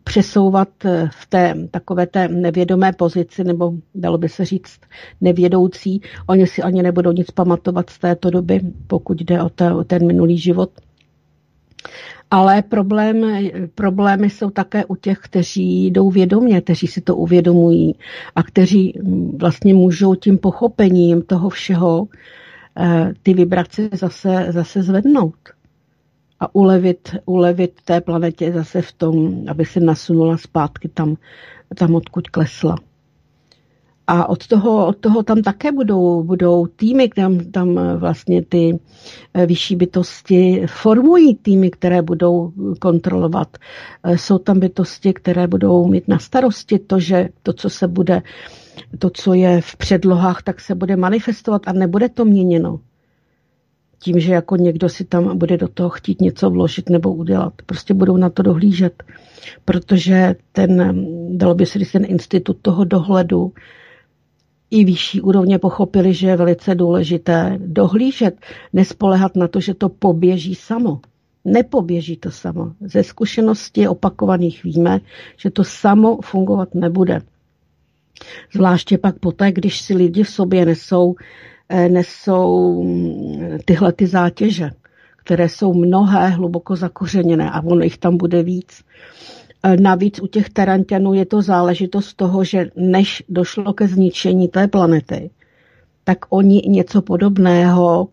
[0.05, 0.69] přesouvat
[1.11, 4.81] v té takové té nevědomé pozici, nebo dalo by se říct
[5.21, 6.01] nevědoucí.
[6.27, 10.07] Oni si ani nebudou nic pamatovat z této doby, pokud jde o, te, o ten
[10.07, 10.71] minulý život.
[12.31, 13.39] Ale problém,
[13.75, 17.95] problémy jsou také u těch, kteří jdou vědomě, kteří si to uvědomují
[18.35, 18.99] a kteří
[19.37, 22.07] vlastně můžou tím pochopením toho všeho
[22.79, 25.35] eh, ty vibrace zase, zase zvednout
[26.41, 31.17] a ulevit, ulevit té planetě zase v tom, aby se nasunula zpátky tam,
[31.75, 32.77] tam odkud klesla.
[34.11, 38.79] A od toho, od toho tam také budou, budou týmy, tam, tam vlastně ty
[39.35, 43.57] eh, vyšší bytosti formují týmy, které budou kontrolovat.
[44.05, 48.23] Eh, jsou tam bytosti, které budou mít na starosti to, že to, co se bude,
[48.99, 52.81] to, co je v předlohách, tak se bude manifestovat a nebude to měněno
[53.99, 57.53] tím, že jako někdo si tam bude do toho chtít něco vložit nebo udělat.
[57.67, 59.03] Prostě budou na to dohlížet,
[59.65, 61.07] protože ten,
[61.39, 63.53] dalo by se říct, ten institut toho dohledu
[64.71, 68.37] i vyšší úrovně pochopili, že je velice důležité dohlížet,
[68.73, 71.01] nespolehat na to, že to poběží samo.
[71.45, 72.73] Nepoběží to samo.
[72.81, 75.01] Ze zkušenosti opakovaných víme,
[75.37, 77.21] že to samo fungovat nebude.
[78.55, 81.15] Zvláště pak poté, když si lidi v sobě nesou
[81.71, 84.71] nesou mm, tyhle ty zátěže,
[85.17, 88.85] které jsou mnohé hluboko zakořeněné a ono jich tam bude víc.
[89.63, 94.69] Eh, navíc u těch Tarantianů je to záležitost toho, že než došlo ke zničení té
[94.69, 95.31] planety,
[96.05, 98.09] tak oni něco podobného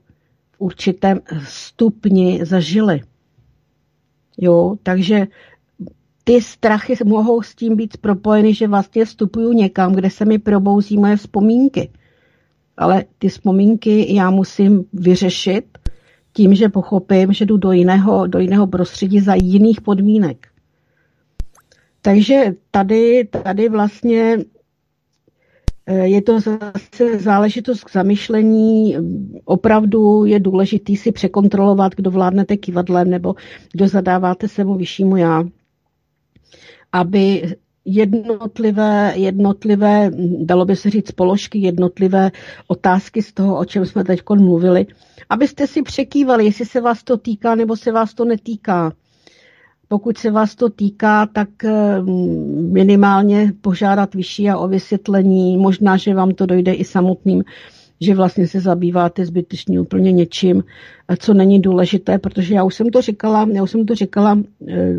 [0.51, 3.01] v určitém stupni zažili.
[4.37, 5.27] Jo, takže
[6.23, 10.97] ty strachy mohou s tím být propojeny, že vlastně vstupuju někam, kde se mi probouzí
[10.97, 11.89] moje vzpomínky
[12.77, 15.65] ale ty vzpomínky já musím vyřešit
[16.33, 20.47] tím, že pochopím, že jdu do jiného, do jiného prostředí za jiných podmínek.
[22.01, 24.37] Takže tady, tady vlastně
[25.85, 28.95] eh, je to zase záležitost k zamyšlení.
[29.45, 33.35] Opravdu je důležitý si překontrolovat, kdo vládnete kývadlem nebo
[33.73, 35.43] kdo zadáváte svému vyššímu já,
[36.91, 37.55] aby
[37.85, 42.31] jednotlivé, jednotlivé, dalo by se říct, položky, jednotlivé
[42.67, 44.85] otázky z toho, o čem jsme teď mluvili,
[45.29, 48.93] abyste si překývali, jestli se vás to týká nebo se vás to netýká.
[49.87, 56.13] Pokud se vás to týká, tak mm, minimálně požádat vyšší a o vysvětlení, možná, že
[56.13, 57.43] vám to dojde i samotným
[58.01, 60.63] že vlastně se zabýváte zbytečně úplně něčím,
[61.19, 64.93] co není důležité, protože já už jsem to říkala, já už jsem to říkala eh,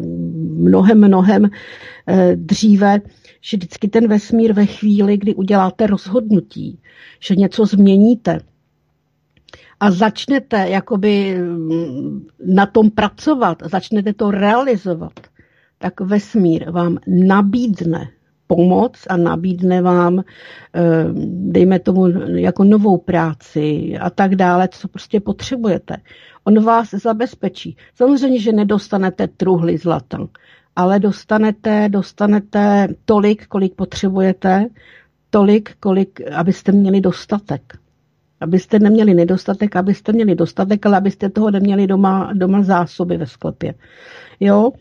[0.58, 1.50] mnohem, mnohem
[2.06, 3.00] eh, dříve,
[3.40, 6.78] že vždycky ten vesmír ve chvíli, kdy uděláte rozhodnutí,
[7.20, 8.40] že něco změníte
[9.80, 15.12] a začnete jakoby mm, na tom pracovat, začnete to realizovat,
[15.78, 18.08] tak vesmír vám nabídne
[18.46, 20.82] pomoc a nabídne vám, eh,
[21.26, 25.96] dejme tomu, jako novou práci a tak dále, co prostě potřebujete.
[26.44, 27.76] On vás zabezpečí.
[27.94, 30.18] Samozřejmě, že nedostanete truhly zlata,
[30.76, 34.66] ale dostanete, dostanete tolik, kolik potřebujete,
[35.30, 37.78] tolik, kolik, abyste měli dostatek.
[38.40, 43.74] Abyste neměli nedostatek, abyste měli dostatek, ale abyste toho neměli doma, doma zásoby ve sklepě.
[44.40, 44.72] Jo,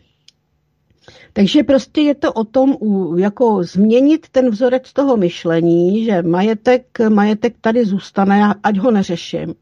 [1.32, 2.76] takže prostě je to o tom,
[3.18, 9.54] jako změnit ten vzorec toho myšlení, že majetek, majetek tady zůstane, ať ho neřeším.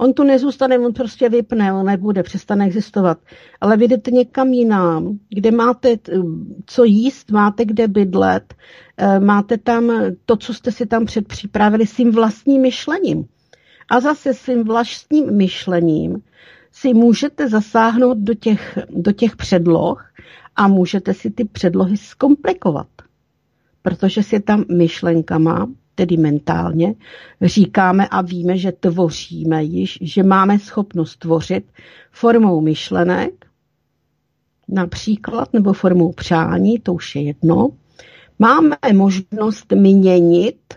[0.00, 3.18] On tu nezůstane, on prostě vypne, on nebude, přestane existovat.
[3.60, 5.96] Ale vy jdete někam jinam, kde máte
[6.66, 8.54] co jíst, máte kde bydlet,
[8.96, 9.92] eh, máte tam
[10.26, 13.24] to, co jste si tam předpřipravili svým vlastním myšlením.
[13.90, 16.22] A zase svým vlastním myšlením
[16.72, 20.12] si můžete zasáhnout do těch, do těch předloh
[20.56, 22.88] a můžete si ty předlohy zkomplikovat,
[23.82, 26.94] protože si tam myšlenkama, tedy mentálně,
[27.42, 31.64] říkáme a víme, že tvoříme již, že máme schopnost tvořit
[32.12, 33.46] formou myšlenek,
[34.68, 37.68] například, nebo formou přání, to už je jedno.
[38.38, 40.74] Máme možnost měnit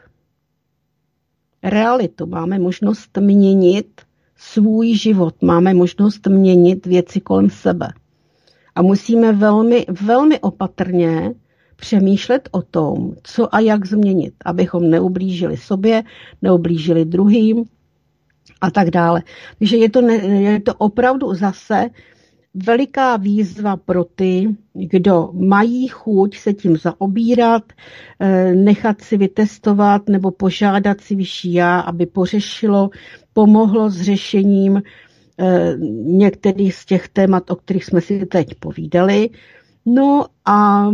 [1.63, 4.01] realitu, máme možnost měnit
[4.41, 7.87] svůj život, máme možnost měnit věci kolem sebe.
[8.75, 11.33] A musíme velmi, velmi opatrně
[11.75, 16.03] přemýšlet o tom, co a jak změnit, abychom neublížili sobě,
[16.41, 17.63] neublížili druhým
[18.61, 19.23] a tak dále.
[19.59, 21.89] Takže je to, ne, je to opravdu zase
[22.53, 27.63] veliká výzva pro ty, kdo mají chuť se tím zaobírat,
[28.19, 32.89] eh, nechat si vytestovat nebo požádat si vyšší já, aby pořešilo,
[33.33, 34.81] pomohlo s řešením
[36.03, 39.29] některých z těch témat, o kterých jsme si teď povídali.
[39.85, 40.87] No a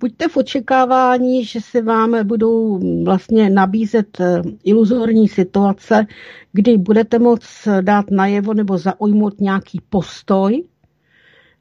[0.00, 6.06] buďte v očekávání, že se vám budou vlastně nabízet eh, iluzorní situace,
[6.52, 10.64] kdy budete moct dát najevo nebo zaujmout nějaký postoj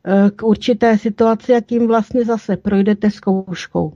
[0.06, 3.94] eh, k určité situaci a tím vlastně zase projdete zkouškou.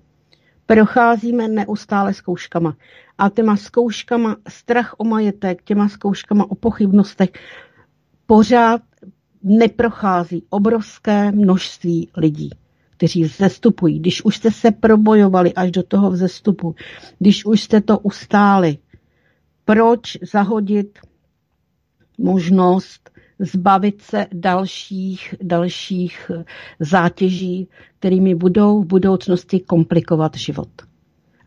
[0.66, 2.76] Procházíme neustále zkouškama.
[3.18, 7.30] A těma zkouškama strach o majetek, těma zkouškama o pochybnostech
[8.26, 8.82] pořád
[9.44, 12.50] neprochází obrovské množství lidí,
[12.98, 14.00] kteří vzestupují.
[14.00, 16.76] Když už jste se probojovali až do toho vzestupu,
[17.20, 18.78] když už jste to ustáli,
[19.66, 21.00] proč zahodit
[22.18, 23.10] možnost
[23.40, 26.32] zbavit se dalších, dalších
[26.80, 27.68] zátěží,
[28.00, 30.70] kterými budou v budoucnosti komplikovat život.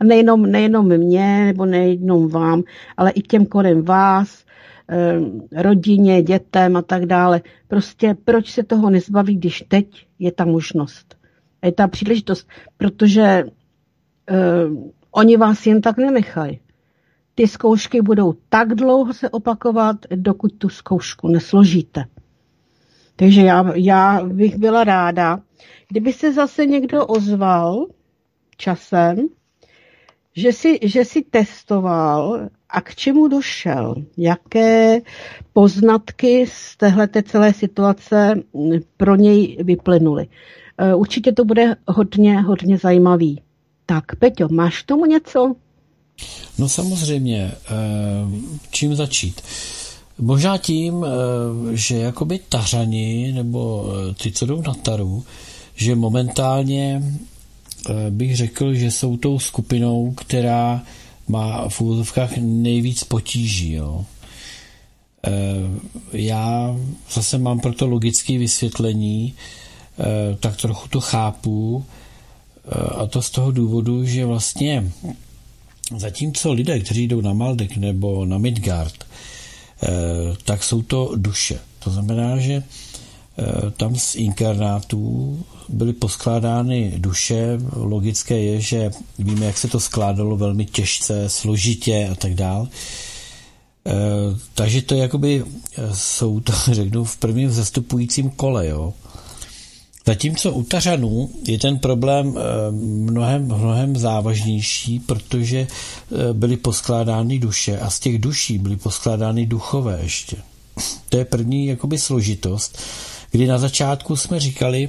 [0.01, 2.63] A nejenom, nejenom mě, nebo nejenom vám,
[2.97, 4.45] ale i těm kolem vás,
[4.91, 5.21] Eh,
[5.63, 7.41] rodině, dětem a tak dále.
[7.69, 11.17] Prostě proč se toho nezbaví, když teď je ta možnost.
[11.63, 16.61] A je ta příležitost, protože uh, oni vás jen tak nenechají.
[17.35, 22.05] Ty zkoušky budou tak dlouho se opakovat, dokud tu zkoušku nesložíte.
[23.17, 25.41] Takže já, já bych byla ráda,
[25.89, 27.87] kdyby se zase někdo ozval
[28.57, 29.29] časem,
[30.39, 33.95] že si, že si testoval a k čemu došel?
[34.17, 35.01] Jaké
[35.53, 38.35] poznatky z téhleté celé situace
[38.97, 40.27] pro něj vyplynuly?
[40.79, 43.43] E, určitě to bude hodně, hodně zajímavý.
[43.87, 45.55] Tak, Peťo, máš tomu něco?
[46.59, 47.55] No samozřejmě, e,
[48.71, 49.43] čím začít?
[50.19, 51.09] Možná tím, e,
[51.77, 53.87] že jakoby tařani, nebo
[54.23, 55.25] ty, co jdou na taru,
[55.75, 57.03] že momentálně
[58.11, 60.83] bych řekl, že jsou tou skupinou, která
[61.29, 63.73] má v úzovkách nejvíc potíží.
[63.73, 64.05] Jo.
[65.27, 65.33] E,
[66.13, 66.77] já
[67.13, 71.85] zase mám proto logické vysvětlení, e, tak trochu to chápu
[72.97, 74.93] a to z toho důvodu, že vlastně
[75.97, 79.07] zatímco lidé, kteří jdou na Maldek nebo na Midgard,
[80.45, 81.61] tak jsou to duše.
[81.79, 82.63] To znamená, že
[83.77, 87.59] tam z inkernátů byly poskládány duše.
[87.77, 92.69] Logické je, že víme, jak se to skládalo velmi těžce, složitě a tak dál.
[93.87, 93.93] E,
[94.55, 98.95] takže to jakoby e, jsou to, řeknu, v prvním zastupujícím kole, jo.
[100.07, 102.39] Zatímco u Tařanů je ten problém
[102.71, 105.67] mnohem, mnohem závažnější, protože
[106.33, 110.37] byly poskládány duše a z těch duší byly poskládány duchové ještě.
[111.09, 112.79] To je první jakoby složitost,
[113.31, 114.89] kdy na začátku jsme říkali,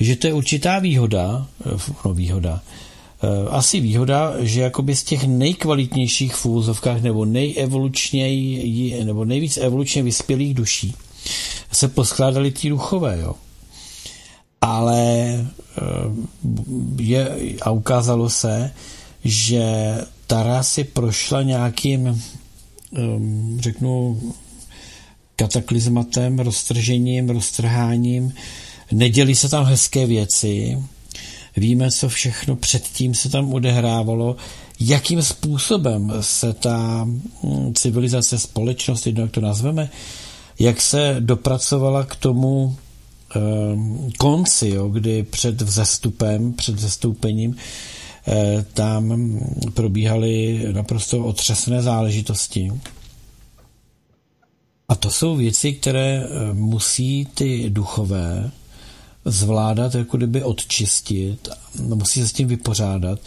[0.00, 2.62] že to je určitá výhoda, eh, no výhoda,
[3.22, 10.02] eh, asi výhoda, že jakoby z těch nejkvalitnějších v úvozovkách nebo nejevolučněji, nebo nejvíc evolučně
[10.02, 10.94] vyspělých duší
[11.72, 13.34] se poskládali ty duchové, jo.
[14.60, 15.82] Ale eh,
[16.96, 17.30] je,
[17.62, 18.70] a ukázalo se,
[19.24, 19.94] že
[20.26, 22.22] Tara si prošla nějakým,
[23.58, 24.20] řeknu,
[25.38, 28.32] kataklizmatem, roztržením, roztrháním,
[28.92, 30.78] Neděli se tam hezké věci,
[31.56, 34.36] víme, co všechno předtím se tam odehrávalo,
[34.80, 39.90] jakým způsobem se ta hm, civilizace, společnost, jedno jak to nazveme,
[40.58, 42.76] jak se dopracovala k tomu
[43.36, 43.40] eh,
[44.18, 47.56] konci, jo, kdy před vzestupem, před vzestoupením
[48.28, 49.38] eh, tam
[49.74, 52.72] probíhaly naprosto otřesné záležitosti.
[54.88, 58.50] A to jsou věci, které eh, musí ty duchové
[59.24, 61.48] zvládat, jako kdyby odčistit,
[61.80, 63.20] musí se s tím vypořádat.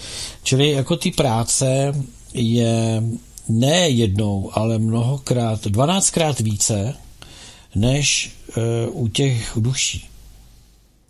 [0.43, 1.93] Čili jako ty práce
[2.33, 3.03] je
[3.49, 6.93] ne jednou, ale mnohokrát, dvanáctkrát více,
[7.75, 10.09] než e, u těch duší.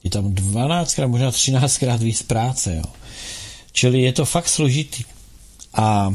[0.03, 2.75] Je tam dvanáctkrát, možná třináctkrát víc práce.
[2.75, 2.83] Jo.
[3.71, 5.03] Čili je to fakt složitý.
[5.73, 6.13] A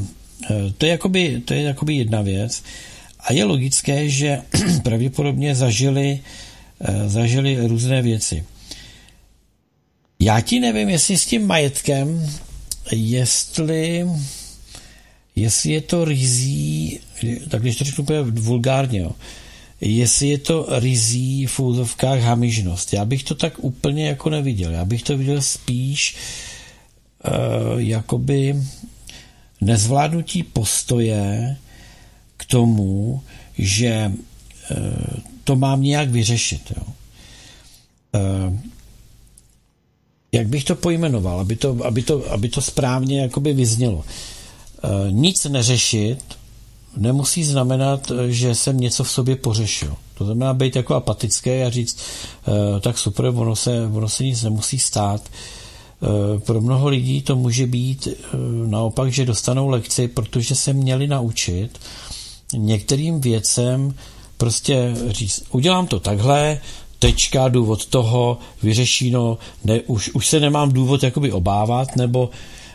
[0.50, 2.62] e, to je, jakoby, to je jakoby jedna věc.
[3.26, 4.42] A je logické, že
[4.82, 6.20] pravděpodobně zažili,
[6.80, 8.44] e, zažili různé věci.
[10.20, 12.30] Já ti nevím, jestli s tím majetkem,
[12.92, 14.06] jestli,
[15.36, 17.00] jestli je to rizí,
[17.48, 19.12] tak když to řeknu úplně vulgárně, jo,
[19.80, 22.92] jestli je to rizí v úzovkách hamižnost.
[22.92, 24.72] Já bych to tak úplně jako neviděl.
[24.72, 26.16] Já bych to viděl spíš
[27.26, 28.56] uh, jakoby
[29.60, 31.56] nezvládnutí postoje
[32.36, 33.22] k tomu,
[33.58, 34.78] že uh,
[35.44, 36.72] to mám nějak vyřešit.
[36.76, 36.82] Jo.
[38.12, 38.58] Uh,
[40.32, 44.04] jak bych to pojmenoval, aby to, aby to, aby to správně jakoby vyznělo.
[44.04, 46.18] E, nic neřešit
[46.96, 49.96] nemusí znamenat, že jsem něco v sobě pořešil.
[50.18, 51.98] To znamená být jako apatický a říct,
[52.48, 55.22] eh, tak super, ono se, ono se nic nemusí stát.
[55.28, 61.06] Eh, pro mnoho lidí to může být eh, naopak, že dostanou lekci, protože se měli
[61.06, 61.78] naučit
[62.52, 63.94] některým věcem
[64.36, 66.60] prostě říct, udělám to takhle,
[66.98, 72.30] tečka, důvod toho, vyřešíno, ne, už, už se nemám důvod jakoby obávat, nebo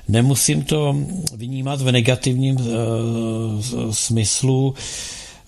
[0.08, 0.96] nemusím to
[1.36, 2.66] vnímat v negativním uh,
[3.92, 4.74] smyslu,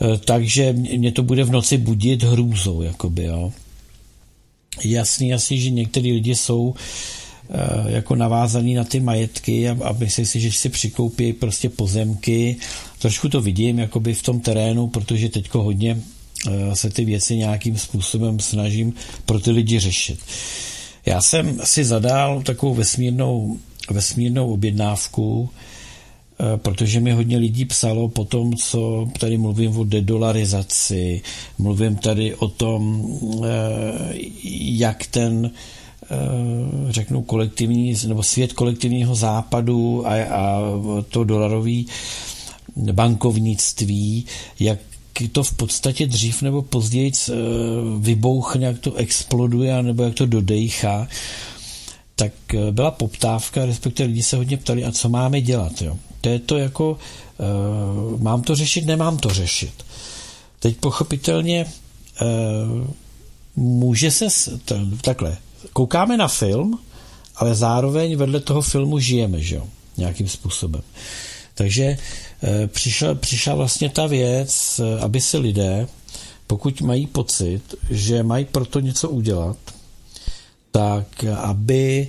[0.02, 3.52] uh, takže mě to bude v noci budit hrůzou, jakoby, jo.
[4.86, 6.76] Jasný, jasný, že některý lidi jsou uh,
[7.86, 12.56] jako navázaný na ty majetky a, a myslí si, že si přikoupí prostě pozemky.
[13.04, 16.02] Trošku to vidím jakoby v tom terénu, protože teďko hodně
[16.74, 18.94] se ty věci nějakým způsobem snažím
[19.26, 20.20] pro ty lidi řešit.
[21.06, 23.58] Já jsem si zadal takovou vesmírnou
[23.92, 31.22] vesmírnou objednávku, eh, protože mi hodně lidí psalo po tom, co tady mluvím o dedolarizaci,
[31.58, 33.06] mluvím tady o tom,
[33.44, 34.14] eh,
[34.64, 35.52] jak ten
[36.04, 36.16] eh,
[36.90, 40.62] řeknu kolektivní, nebo svět kolektivního západu a, a
[41.10, 41.88] to dolarový
[42.76, 44.26] bankovnictví,
[44.60, 44.80] jak
[45.32, 47.12] to v podstatě dřív nebo později
[48.00, 51.08] vybouchne, jak to exploduje, nebo jak to dodejchá
[52.16, 55.82] tak eh, byla poptávka, respektive lidi se hodně ptali, a co máme dělat.
[55.82, 55.98] Jo?
[56.22, 59.86] To je to jako, uh, mám to řešit, nemám to řešit.
[60.60, 61.66] Teď pochopitelně
[63.56, 64.28] může se,
[65.02, 65.38] takhle,
[65.74, 66.80] koukáme na film,
[67.36, 69.68] ale zároveň vedle toho filmu žijeme, že jo,
[69.98, 70.82] nějakým způsobem.
[71.54, 71.98] Takže
[72.42, 75.88] uh, přišla, přišla vlastně ta věc, aby se lidé,
[76.48, 79.58] pokud mají pocit, že mají proto něco udělat,
[80.72, 82.08] tak aby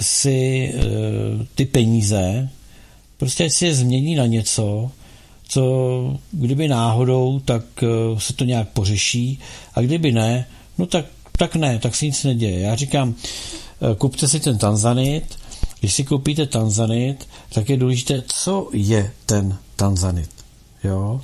[0.00, 0.82] si eh,
[1.54, 2.50] ty peníze
[3.16, 4.90] prostě si je změní na něco,
[5.48, 7.86] co kdyby náhodou, tak eh,
[8.20, 9.38] se to nějak pořeší
[9.74, 10.46] a kdyby ne,
[10.78, 11.04] no tak,
[11.38, 12.60] tak ne, tak se nic neděje.
[12.60, 15.38] Já říkám, eh, kupte si ten tanzanit,
[15.84, 20.30] když si koupíte tanzanit, tak je důležité, co je ten tanzanit.
[20.84, 21.20] Jo?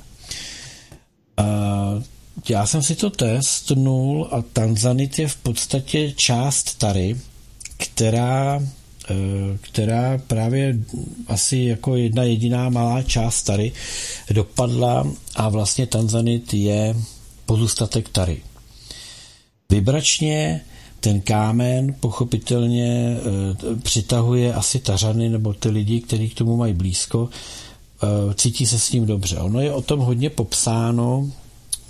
[1.37, 1.43] A
[2.49, 7.17] já jsem si to testnul a tanzanit je v podstatě část tary,
[7.77, 8.61] která,
[9.09, 10.77] eh, která právě
[11.27, 13.71] asi jako jedna jediná malá část tary
[14.31, 16.95] dopadla a vlastně tanzanit je
[17.45, 18.41] pozůstatek tary.
[19.69, 20.61] Vybračně
[21.01, 27.29] ten kámen pochopitelně e, přitahuje asi tařany nebo ty lidi, kteří k tomu mají blízko,
[28.03, 29.37] e, cítí se s ním dobře.
[29.37, 31.31] Ono je o tom hodně popsáno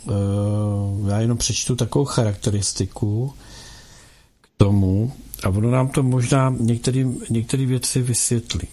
[0.08, 3.34] Eh, já jenom přečtu takovou charakteristiku
[4.42, 6.56] k tomu a ono nám to možná
[7.30, 8.68] některé věci vysvětlí.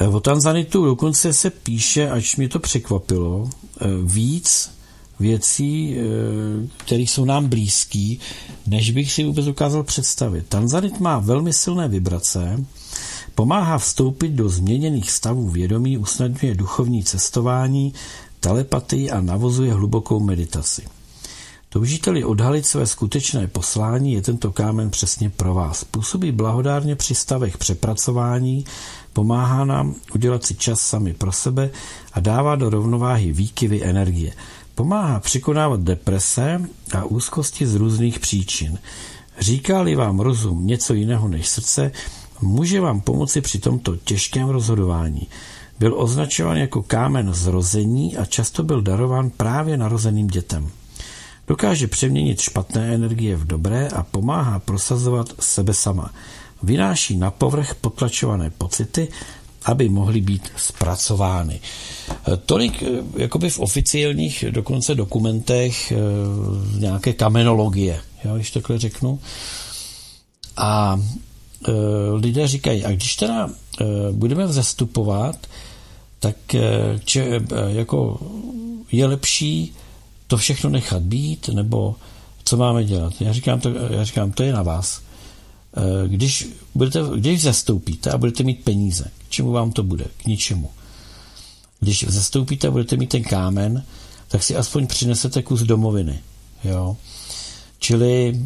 [0.00, 3.50] Eh, o Tanzanitu dokonce se píše, až mě to překvapilo,
[3.80, 4.70] eh, víc
[5.20, 5.96] věcí,
[6.76, 8.20] které jsou nám blízký,
[8.66, 10.46] než bych si vůbec dokázal představit.
[10.48, 12.64] Tanzanit má velmi silné vibrace,
[13.34, 17.94] pomáhá vstoupit do změněných stavů vědomí, usnadňuje duchovní cestování,
[18.40, 20.82] telepatii a navozuje hlubokou meditaci.
[21.70, 25.84] Toužíte-li odhalit své skutečné poslání, je tento kámen přesně pro vás.
[25.84, 28.64] Působí blahodárně při stavech přepracování,
[29.12, 31.70] pomáhá nám udělat si čas sami pro sebe
[32.12, 34.32] a dává do rovnováhy výkyvy energie.
[34.78, 36.60] Pomáhá překonávat deprese
[36.94, 38.78] a úzkosti z různých příčin.
[39.38, 41.92] Říká-li vám rozum něco jiného než srdce,
[42.40, 45.28] může vám pomoci při tomto těžkém rozhodování.
[45.78, 50.70] Byl označován jako kámen zrození a často byl darován právě narozeným dětem.
[51.48, 56.10] Dokáže přeměnit špatné energie v dobré a pomáhá prosazovat sebe sama.
[56.62, 59.08] Vynáší na povrch potlačované pocity,
[59.68, 61.60] aby mohly být zpracovány.
[62.32, 65.96] E, tolik e, jakoby v oficiálních dokonce dokumentech e,
[66.78, 69.20] nějaké kamenologie, jo, když takhle řeknu.
[70.56, 71.00] A
[72.12, 73.50] lidé říkají, a když teda
[74.12, 75.36] budeme vzestupovat,
[76.20, 78.20] tak eh, če, eh, jako
[78.92, 79.72] je lepší
[80.26, 81.96] to všechno nechat být, nebo
[82.44, 83.12] co máme dělat.
[83.20, 85.00] Já říkám, to, já říkám, to je na vás.
[85.76, 90.04] Eh, když, budete, když zastoupíte a budete mít peníze, k čemu vám to bude?
[90.16, 90.70] K ničemu.
[91.80, 93.84] Když zastoupíte a budete mít ten kámen,
[94.28, 96.18] tak si aspoň přinesete kus domoviny.
[96.64, 96.96] Jo?
[97.78, 98.40] Čili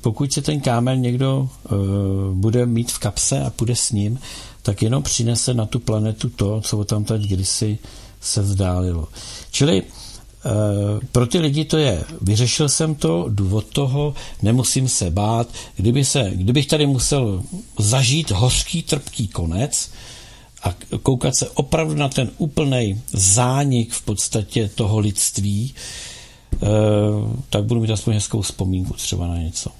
[0.00, 1.48] pokud se ten kámen někdo
[2.32, 4.18] bude mít v kapse a půjde s ním,
[4.62, 7.78] tak jenom přinese na tu planetu to, co tam teď kdysi
[8.20, 9.08] se vzdálilo.
[9.50, 9.82] Čili
[11.12, 16.30] pro ty lidi to je, vyřešil jsem to, důvod toho, nemusím se bát, kdyby se,
[16.34, 17.42] kdybych tady musel
[17.78, 19.90] zažít hořký, trpký konec
[20.62, 25.74] a koukat se opravdu na ten úplný zánik v podstatě toho lidství,
[26.54, 26.66] eh,
[27.50, 29.70] tak budu mít aspoň hezkou vzpomínku třeba na něco.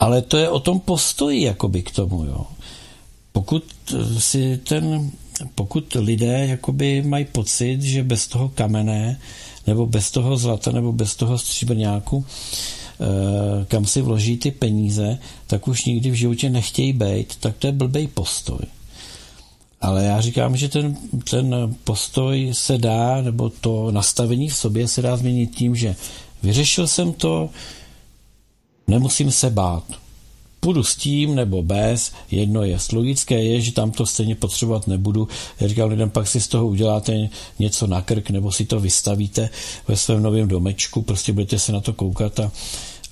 [0.00, 2.46] Ale to je o tom postoji jakoby k tomu, jo.
[3.32, 3.64] Pokud
[4.18, 5.10] si ten,
[5.54, 9.20] pokud lidé jakoby mají pocit, že bez toho kamene,
[9.66, 15.68] nebo bez toho zlata, nebo bez toho stříbrňáku, eh, kam si vloží ty peníze, tak
[15.68, 18.58] už nikdy v životě nechtějí být, tak to je blbej postoj.
[19.80, 20.96] Ale já říkám, že ten,
[21.30, 25.96] ten postoj se dá, nebo to nastavení v sobě se dá změnit tím, že
[26.42, 27.50] vyřešil jsem to,
[28.88, 29.84] nemusím se bát.
[30.60, 32.78] Půjdu s tím nebo bez, jedno je.
[32.92, 35.28] Logické je, že tam to stejně potřebovat nebudu.
[35.60, 37.28] Já říkám lidem, pak si z toho uděláte
[37.58, 39.50] něco na krk, nebo si to vystavíte
[39.88, 42.50] ve svém novém domečku, prostě budete se na to koukat a,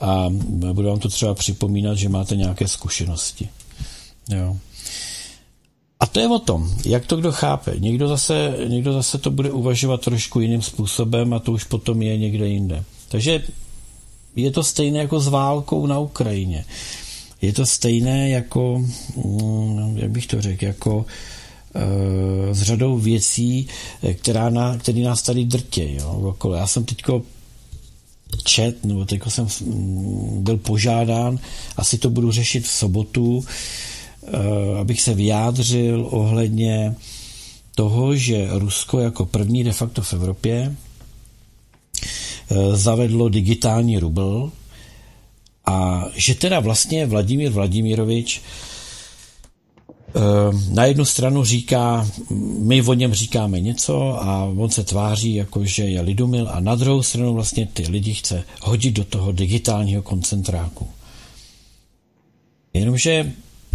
[0.01, 0.27] a
[0.73, 3.49] budu vám to třeba připomínat, že máte nějaké zkušenosti.
[4.29, 4.57] Jo.
[6.01, 7.75] A to je o tom, jak to kdo chápe.
[7.79, 12.19] Někdo zase, někdo zase to bude uvažovat trošku jiným způsobem a to už potom je
[12.19, 12.85] někde jinde.
[13.09, 13.43] Takže
[14.37, 16.65] je to stejné jako s válkou na Ukrajině.
[17.43, 18.85] Je to stejné jako,
[19.25, 21.07] mm, jak bych to řekl, jako
[21.75, 23.69] e, s řadou věcí,
[24.15, 25.95] která na, který nás tady drtě.
[25.95, 26.37] Jo.
[26.55, 27.23] Já jsem teďko
[28.45, 31.39] čet, nebo teďko jsem mm, byl požádán,
[31.77, 33.45] asi to budu řešit v sobotu,
[34.25, 36.95] e, abych se vyjádřil ohledně
[37.75, 40.77] toho, že Rusko jako první de facto v Evropě
[42.51, 44.53] Eh, zavedlo digitální rubl
[45.67, 50.21] a že teda vlastně Vladimír Vladimirovič eh,
[50.71, 52.09] na jednu stranu říká,
[52.59, 56.75] my o něm říkáme něco a on se tváří jako, že je lidumil a na
[56.75, 60.89] druhou stranu vlastně ty lidi chce hodit do toho digitálního koncentráku.
[62.75, 63.33] Jenomže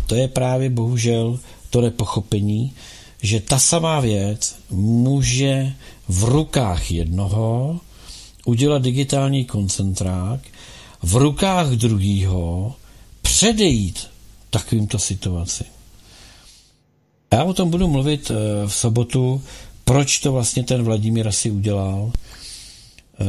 [0.08, 1.40] to je právě bohužel
[1.70, 2.74] to nepochopení,
[3.22, 5.74] že ta samá věc může
[6.08, 7.80] v rukách jednoho
[8.46, 10.40] udělat digitální koncentrák,
[11.04, 12.76] v rukách druhýho
[13.22, 14.08] předejít
[14.50, 15.64] takovýmto situaci.
[17.34, 19.42] Já o tom budu mluvit eh, v sobotu,
[19.86, 22.12] proč to vlastně ten Vladimír asi udělal,
[23.20, 23.26] eh,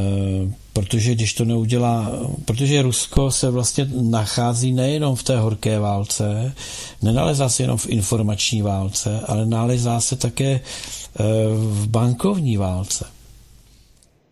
[0.73, 2.11] protože když to neudělá,
[2.45, 6.53] protože Rusko se vlastně nachází nejenom v té horké válce,
[7.01, 11.23] nenalezá se jenom v informační válce, ale nalezá se také eh,
[11.55, 13.05] v bankovní válce.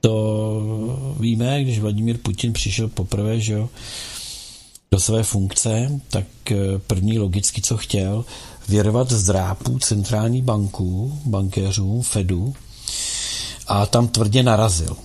[0.02, 3.70] To víme, když Vladimír Putin přišel poprvé, že jo,
[4.92, 6.56] do své funkce, tak eh,
[6.88, 8.26] první logicky, co chtěl,
[8.70, 9.34] věrovat z
[9.80, 12.54] centrální banku, bankéřům, Fedu
[13.68, 14.98] a tam tvrdě narazil.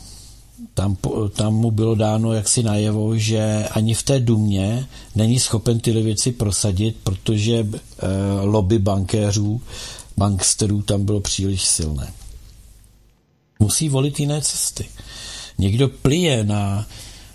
[0.74, 0.96] Tam,
[1.32, 6.32] tam mu bylo dáno jaksi najevo, že ani v té dumě není schopen tyhle věci
[6.32, 7.66] prosadit, protože e,
[8.40, 9.60] lobby bankéřů,
[10.16, 12.12] banksterů tam bylo příliš silné
[13.58, 14.88] musí volit jiné cesty.
[15.58, 16.86] Někdo plije na,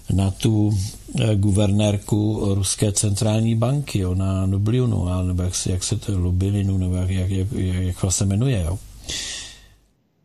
[0.10, 0.78] na tu
[1.20, 6.78] eh, guvernérku Ruské centrální banky, jo, na Nubliunu, nebo jak se, jak se to Lubilinu,
[6.78, 8.62] nebo jak, jak, jak, jak se jmenuje.
[8.62, 8.80] Jo.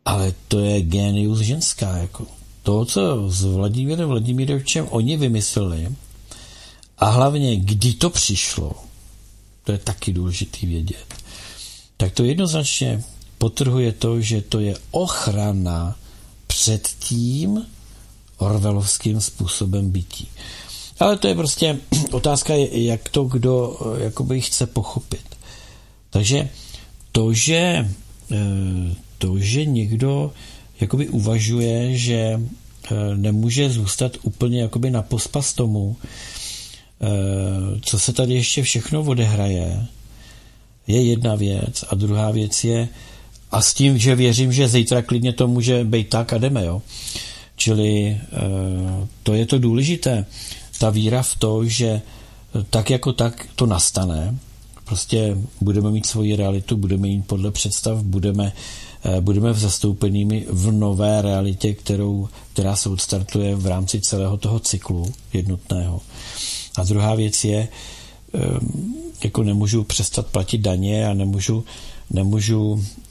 [0.05, 1.97] Ale to je genius ženská.
[1.97, 2.25] Jako.
[2.63, 5.87] To, co s Vladimírem Vladimírovčem oni vymysleli,
[6.97, 8.73] a hlavně, kdy to přišlo,
[9.63, 11.15] to je taky důležitý vědět,
[11.97, 13.03] tak to jednoznačně
[13.37, 15.95] potrhuje to, že to je ochrana
[16.47, 17.65] před tím
[18.37, 20.27] orvelovským způsobem bytí.
[20.99, 21.79] Ale to je prostě
[22.11, 25.25] otázka, jak to kdo jakoby chce pochopit.
[26.09, 26.49] Takže
[27.11, 27.89] to, že,
[28.31, 30.33] eh, to, že někdo
[30.81, 32.17] jakoby uvažuje, že
[32.91, 35.95] eh, nemůže zůstat úplně jakoby na pospas tomu,
[37.01, 37.07] eh,
[37.81, 39.85] co se tady ještě všechno odehraje,
[40.87, 41.85] je jedna věc.
[41.89, 42.89] A druhá věc je,
[43.51, 46.81] a s tím, že věřím, že zítra klidně to může být tak a jdeme, jo.
[47.55, 48.19] Čili e,
[49.23, 50.25] to je to důležité.
[50.79, 52.01] Ta víra v to, že
[52.69, 54.37] tak jako tak to nastane,
[54.83, 58.53] prostě budeme mít svoji realitu, budeme jít podle představ, budeme,
[59.05, 64.59] e, budeme v zastoupenými v nové realitě, kterou, která se odstartuje v rámci celého toho
[64.59, 66.01] cyklu jednotného.
[66.77, 67.67] A druhá věc je,
[69.23, 71.65] jako nemůžu přestat platit daně a nemůžu
[72.09, 73.06] nemůžu eh,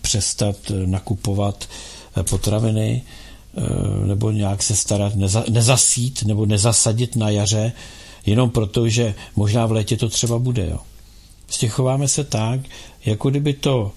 [0.00, 0.56] přestat
[0.86, 1.68] nakupovat
[2.16, 7.72] eh, potraviny eh, nebo nějak se starat, neza, nezasít nebo nezasadit na jaře,
[8.26, 10.66] jenom proto, že možná v létě to třeba bude.
[10.70, 10.78] Jo.
[11.46, 12.60] Prostě chováme se tak,
[13.04, 13.92] jako kdyby to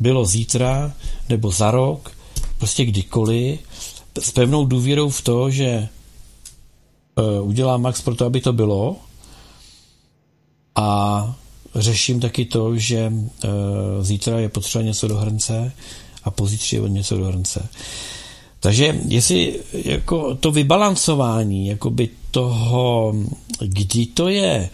[0.00, 0.92] bylo zítra
[1.28, 2.12] nebo za rok,
[2.58, 3.60] prostě kdykoliv,
[4.20, 5.88] s pevnou důvěrou v to, že
[7.42, 8.96] udělá max pro to, aby to bylo
[10.74, 11.36] a
[11.74, 13.50] řeším taky to, že uh,
[14.00, 15.72] zítra je potřeba něco do hrnce
[16.24, 17.68] a pozítří je něco do hrnce.
[18.60, 23.14] Takže jestli jako to vybalancování jakoby toho,
[23.60, 24.70] kdy to je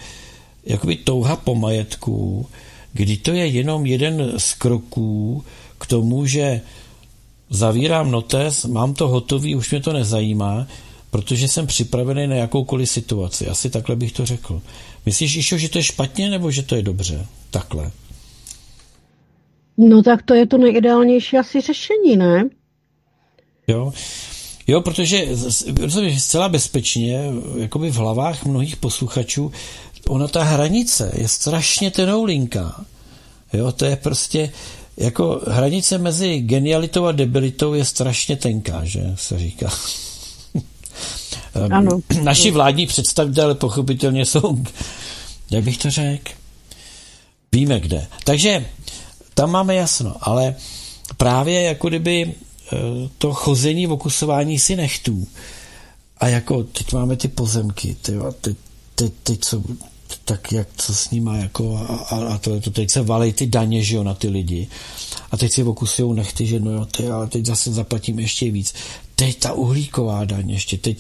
[0.66, 2.46] jakoby touha po majetku,
[2.92, 5.44] kdy to je jenom jeden z kroků
[5.78, 6.60] k tomu, že
[7.50, 10.66] zavírám notes, mám to hotový, už mě to nezajímá,
[11.10, 13.48] protože jsem připravený na jakoukoliv situaci.
[13.48, 14.62] Asi takhle bych to řekl.
[15.06, 17.26] Myslíš, Išo, že to je špatně, nebo že to je dobře?
[17.50, 17.90] Takhle.
[19.76, 22.44] No tak to je to nejideálnější asi řešení, ne?
[23.68, 23.92] Jo,
[24.66, 25.26] jo protože
[26.18, 27.24] zcela bezpečně,
[27.58, 29.52] jakoby v hlavách mnohých posluchačů,
[30.08, 32.84] ona ta hranice je strašně tenoulinká.
[33.52, 34.52] Jo, to je prostě,
[34.96, 39.70] jako hranice mezi genialitou a debilitou je strašně tenká, že se říká.
[41.70, 42.00] Ano.
[42.22, 44.64] Naši vládní představitelé pochopitelně jsou,
[45.50, 46.32] jak bych to řekl,
[47.52, 48.06] víme kde.
[48.24, 48.66] Takže
[49.34, 50.54] tam máme jasno, ale
[51.16, 52.34] právě jako kdyby
[52.72, 52.76] eh,
[53.18, 55.28] to chození, okusování si nechtů
[56.18, 58.56] a jako teď máme ty pozemky, ty, ty,
[58.94, 59.62] ty, ty co,
[60.24, 63.46] tak jak co s nima jako a, a, a to, to teď se valej ty
[63.46, 64.68] daně, že jo, na ty lidi
[65.30, 68.74] a teď si okusujou nechty, že no jo, ty, ale teď zase zaplatím ještě víc.
[69.14, 70.98] Teď ta uhlíková daň ještě, teď,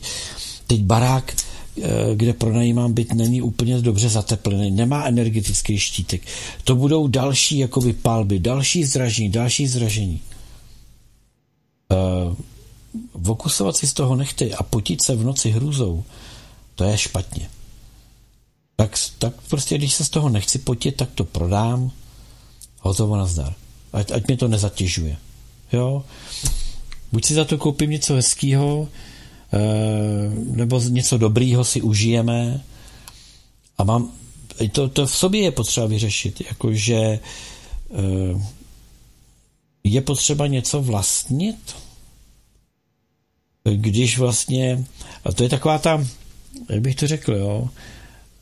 [0.66, 1.36] teď barák,
[1.82, 6.22] eh, kde pronajímám byt, není úplně dobře zateplený, nemá energetický štítek.
[6.64, 10.20] To budou další jakoby palby, další zražení, další zražení.
[11.92, 12.34] Uh,
[13.14, 16.04] vokusovat si z toho nechty a potit se v noci hrůzou,
[16.74, 17.48] to je špatně.
[18.76, 21.90] Tak, tak prostě, když se z toho nechci potit, tak to prodám,
[22.80, 23.54] hotovo nazdar.
[23.92, 25.16] Ať, ať mě to nezatěžuje.
[25.72, 26.04] Jo?
[27.14, 28.88] Buď si za to koupím něco hezkého,
[29.52, 29.58] eh,
[30.34, 32.60] nebo něco dobrýho si užijeme.
[33.78, 34.12] A mám,
[34.72, 37.20] to, to v sobě je potřeba vyřešit, jakože eh,
[39.84, 41.76] je potřeba něco vlastnit,
[43.74, 44.84] když vlastně,
[45.24, 46.06] a to je taková ta,
[46.68, 47.68] jak bych to řekl, jo,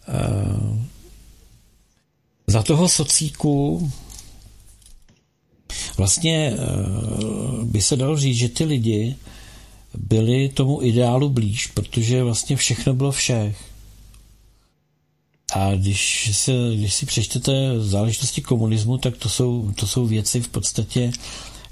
[0.09, 0.87] eh,
[2.47, 3.93] za toho socíku
[5.97, 9.17] Vlastně eh, by se dalo říct, že ty lidi
[9.99, 13.57] byli tomu ideálu blíž, protože vlastně všechno bylo všech.
[15.53, 20.49] A když, se, když si přečtete záležitosti komunismu, tak to jsou, to jsou věci v
[20.49, 21.13] podstatě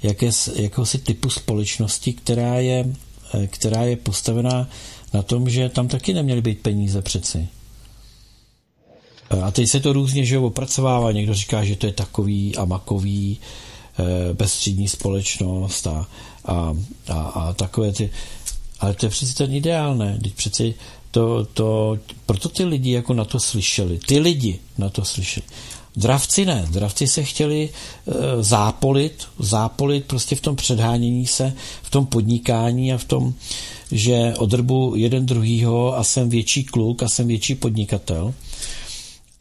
[0.03, 2.93] jaké, jakéhosi typu společnosti, která je,
[3.33, 4.69] eh, která je postavená
[5.13, 7.47] na tom, že tam taky neměly být peníze přeci.
[9.41, 11.11] A teď se to různě že opracovává.
[11.11, 13.70] Někdo říká, že to je takový a makový, Eh,
[14.33, 16.07] bezstřídní společnost a,
[16.45, 16.75] a,
[17.07, 18.09] a, a takové ty.
[18.79, 20.19] Ale to je přeci ten ideál, ne?
[20.23, 20.75] Teď přeci
[21.11, 23.99] to, to, proto ty lidi jako na to slyšeli.
[24.07, 25.45] Ty lidi na to slyšeli.
[25.95, 26.67] Dravci ne.
[26.71, 32.97] Dravci se chtěli e, zápolit, zápolit prostě v tom předhánění se, v tom podnikání a
[32.97, 33.33] v tom,
[33.91, 38.33] že odrbu jeden druhýho a jsem větší kluk a jsem větší podnikatel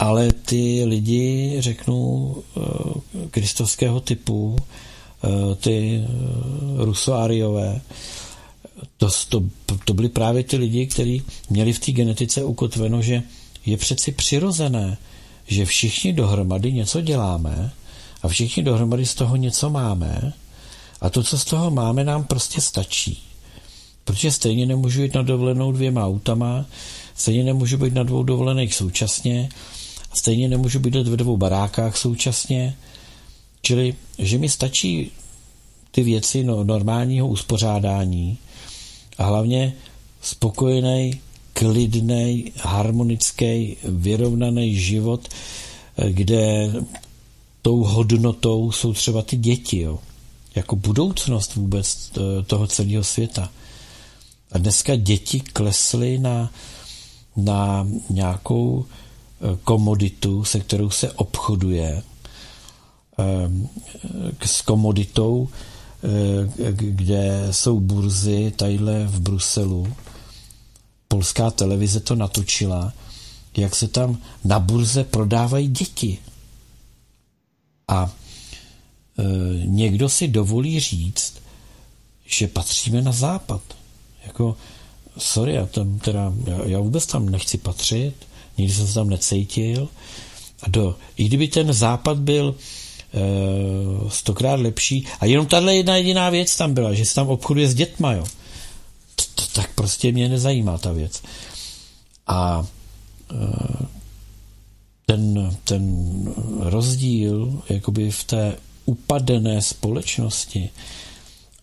[0.00, 2.60] ale ty lidi, řeknu, eh,
[3.30, 4.56] kristovského typu,
[5.24, 7.80] eh, ty eh, rusoáriové,
[8.96, 9.42] to, to,
[9.84, 13.22] to byli právě ty lidi, kteří měli v té genetice ukotveno, že
[13.66, 14.98] je přeci přirozené,
[15.46, 17.72] že všichni dohromady něco děláme
[18.22, 20.32] a všichni dohromady z toho něco máme
[21.00, 23.22] a to, co z toho máme, nám prostě stačí.
[24.04, 26.66] Protože stejně nemůžu jít na dovolenou dvěma autama,
[27.14, 29.48] stejně nemůžu být na dvou dovolených současně,
[30.14, 32.76] Stejně nemůžu bydlet ve dvou barákách současně,
[33.62, 35.10] čili, že mi stačí
[35.90, 38.38] ty věci no, normálního uspořádání
[39.18, 39.74] a hlavně
[40.22, 41.20] spokojený,
[41.52, 45.28] klidný, harmonický, vyrovnaný život,
[46.08, 46.72] kde
[47.62, 49.98] tou hodnotou jsou třeba ty děti, jo.
[50.54, 52.12] jako budoucnost vůbec
[52.46, 53.50] toho celého světa.
[54.52, 56.52] A dneska děti klesly na,
[57.36, 58.86] na nějakou
[59.64, 62.02] komoditu, se kterou se obchoduje,
[64.44, 69.94] s komoditou, eh, kde jsou burzy tadyhle v Bruselu.
[71.08, 72.92] Polská televize to natočila,
[73.56, 76.18] jak se tam na burze prodávají děti.
[77.88, 78.12] A
[79.18, 79.22] e,
[79.66, 81.34] někdo si dovolí říct,
[82.26, 83.62] že patříme na západ.
[84.26, 84.56] Jako,
[85.18, 88.14] sorry, já tam teda, já, já vůbec tam nechci patřit,
[88.60, 89.88] nikdy jsem se tam necítil.
[90.62, 96.30] A do, i kdyby ten západ byl e, stokrát lepší, a jenom tahle jedna jediná
[96.30, 98.24] věc tam byla, že se tam obchoduje s dětma, jo.
[99.16, 101.22] To, to, tak prostě mě nezajímá ta věc.
[102.26, 102.66] A
[103.32, 103.86] e,
[105.06, 105.84] ten, ten
[106.58, 110.70] rozdíl jakoby v té upadené společnosti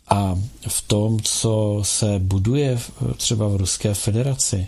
[0.09, 2.79] a v tom, co se buduje
[3.17, 4.67] třeba v Ruské federaci,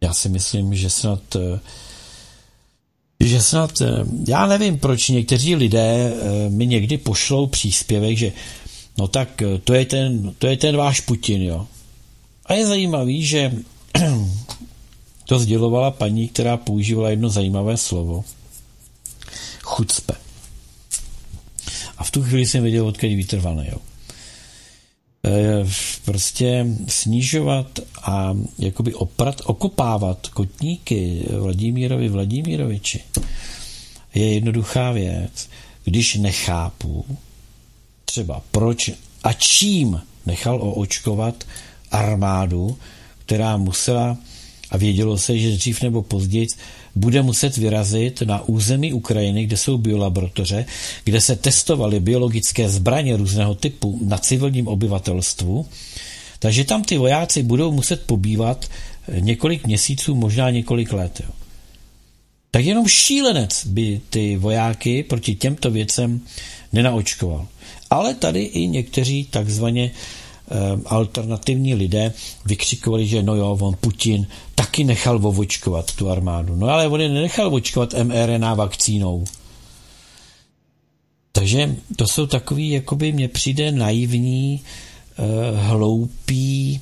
[0.00, 1.36] já si myslím, že snad
[3.20, 3.82] že snad,
[4.28, 8.32] já nevím, proč někteří lidé eh, mi někdy pošlou příspěvek, že
[8.98, 11.66] no tak eh, to je ten, to je ten váš Putin, jo.
[12.46, 13.52] A je zajímavý, že
[15.24, 18.24] to sdělovala paní, která používala jedno zajímavé slovo.
[19.62, 20.14] Chucpe.
[21.98, 23.78] A v tu chvíli jsem věděl, odkud vytrvané, jo.
[25.24, 25.64] E,
[26.04, 33.02] prostě snižovat a jakoby oprat, okopávat kotníky Vladimírovi Vladimíroviči
[34.14, 35.48] je jednoduchá věc.
[35.84, 37.04] Když nechápu
[38.04, 38.90] třeba proč
[39.24, 41.44] a čím nechal oočkovat
[41.90, 42.78] armádu,
[43.26, 44.16] která musela
[44.70, 46.46] a vědělo se, že dřív nebo později
[46.94, 50.66] bude muset vyrazit na území Ukrajiny, kde jsou biolaboratoře,
[51.04, 55.66] kde se testovaly biologické zbraně různého typu na civilním obyvatelstvu.
[56.38, 58.70] Takže tam ty vojáci budou muset pobývat
[59.20, 61.20] několik měsíců, možná několik let.
[61.24, 61.30] Jo.
[62.50, 66.20] Tak jenom šílenec by ty vojáky proti těmto věcem
[66.72, 67.46] nenaočkoval.
[67.90, 69.90] Ale tady i někteří takzvaně
[70.86, 72.12] alternativní lidé
[72.46, 76.56] vykřikovali, že no jo, on Putin taky nechal vovočkovat tu armádu.
[76.56, 79.24] No ale on je nenechal vočkovat mRNA vakcínou.
[81.32, 84.60] Takže to jsou takový, jakoby mně přijde naivní,
[85.18, 85.22] eh,
[85.56, 86.80] hloupý,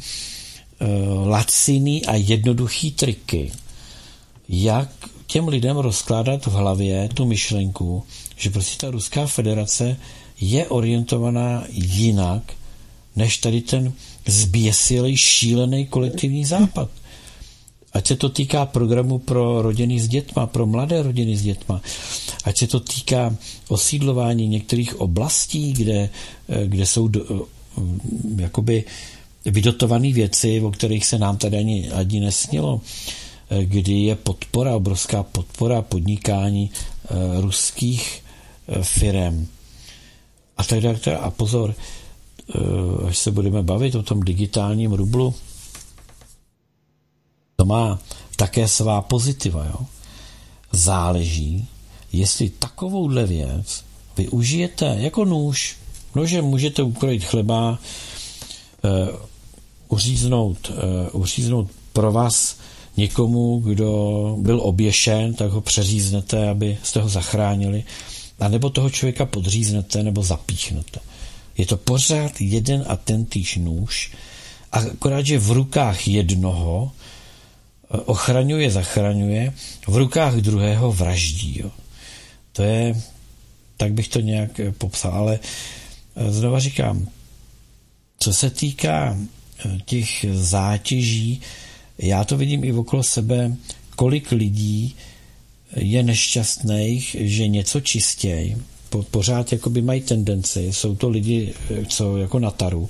[0.81, 0.87] eh,
[1.27, 3.53] laciný a jednoduchý triky,
[4.49, 4.89] jak
[5.27, 8.03] těm lidem rozkládat v hlavě tu myšlenku,
[8.37, 9.97] že prostě ta Ruská federace
[10.41, 12.43] je orientovaná jinak,
[13.17, 13.93] než tady ten
[14.27, 16.91] zběsilý, šílený kolektivní západ.
[17.93, 21.81] Ať se to týká programu pro rodiny s dětma, pro mladé rodiny s dětma,
[22.45, 23.37] ať se to týká
[23.69, 26.11] osídlování některých oblastí, kde,
[26.67, 27.47] kde jsou do,
[28.37, 28.85] jakoby
[29.45, 32.81] vydotované věci, o kterých se nám tady ani, ani nesnilo,
[33.63, 36.71] kdy je podpora, obrovská podpora podnikání
[37.41, 38.23] ruských
[38.83, 39.47] firem.
[40.57, 40.99] A tak dále.
[41.21, 42.06] A pozor, Eh,
[43.09, 45.35] až se budeme bavit o tom digitálním rublu,
[47.57, 47.99] to má
[48.37, 49.65] také svá pozitiva.
[49.65, 49.87] Jo?
[50.73, 51.69] Záleží,
[52.13, 53.85] jestli takovouhle věc
[54.17, 55.77] využijete jako nůž.
[56.15, 59.17] Nože můžete ukrojit chleba, uh,
[59.89, 60.71] uříznout,
[61.13, 62.57] uh, uříznout pro vás
[62.97, 67.85] někomu, kdo byl oběšen, tak ho přeříznete, abyste ho zachránili,
[68.41, 71.01] a nebo toho člověka podříznete nebo zapíchnete.
[71.59, 74.11] Je to pořád jeden a ten týž nůž,
[74.73, 79.53] a akorát, že v rukách jednoho eh, ochraňuje, zachraňuje,
[79.87, 81.61] v rukách druhého vraždí.
[81.61, 81.71] Jo.
[82.53, 83.03] To je,
[83.77, 85.39] tak bych to nějak eh, popsal, ale
[86.17, 87.09] eh, znova říkám,
[88.19, 89.17] co se týká
[89.85, 91.41] těch zátěží,
[91.99, 93.57] já to vidím i okolo sebe,
[93.97, 94.97] kolik lidí
[95.77, 98.57] je nešťastných, že něco čistěj,
[98.89, 101.55] po, pořád jakoby mají tendenci, jsou to lidi,
[101.89, 102.89] co jako na taru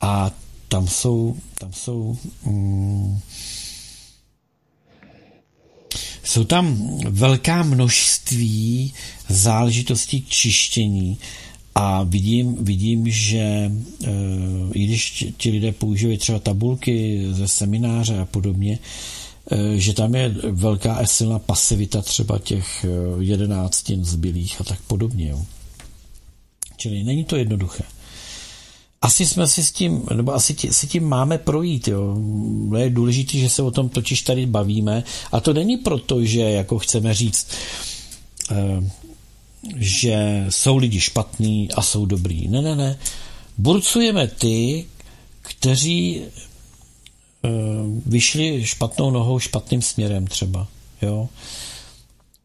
[0.00, 0.30] a
[0.68, 2.16] tam jsou, tam jsou
[2.46, 3.18] mm,
[6.24, 8.92] jsou tam velká množství
[9.28, 11.18] záležitostí k čištění
[11.74, 13.70] a vidím, vidím že e,
[14.74, 18.78] i když ti lidé používají třeba tabulky ze semináře a podobně,
[19.74, 22.88] že tam je velká a silná pasivita třeba těch eh,
[23.20, 25.28] jedenáctin zbylých a tak podobně.
[25.28, 25.42] Jo.
[26.76, 27.84] Čili není to jednoduché.
[29.02, 32.16] Asi jsme si s tím, nebo asi tě, si tím máme projít, jo.
[32.76, 36.78] Je důležité, že se o tom totiž tady bavíme a to není proto, že jako
[36.78, 37.46] chceme říct,
[38.50, 38.90] eh,
[39.76, 42.48] že jsou lidi špatní a jsou dobrý.
[42.48, 42.98] Ne, ne, ne.
[43.58, 44.86] Burcujeme ty,
[45.42, 46.53] kteří Eh,
[48.06, 50.66] vyšli špatnou nohou špatným směrem třeba.
[51.02, 51.28] Jo?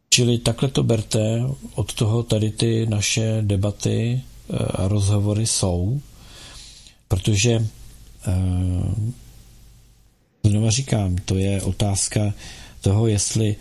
[0.10, 1.44] Čili takhle to berte,
[1.76, 6.02] od toho tady ty naše debaty eh, a rozhovory jsou,
[7.08, 7.66] protože
[8.28, 8.32] eh,
[10.44, 12.34] znova říkám, to je otázka
[12.82, 13.56] toho, jestli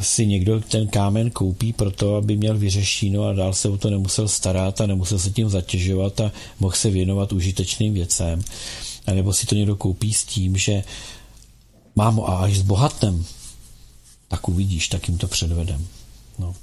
[0.00, 4.28] si někdo ten kámen koupí proto, aby měl vyřešíno a dál se o to nemusel
[4.28, 8.42] starat a nemusel se tím zatěžovat a mohl se věnovat užitečným věcem
[9.06, 10.84] nebo si to někdo koupí s tím, že
[11.96, 13.24] mám a až s bohatnem,
[14.28, 15.86] tak uvidíš, tak jim to předvedem.
[16.38, 16.54] No.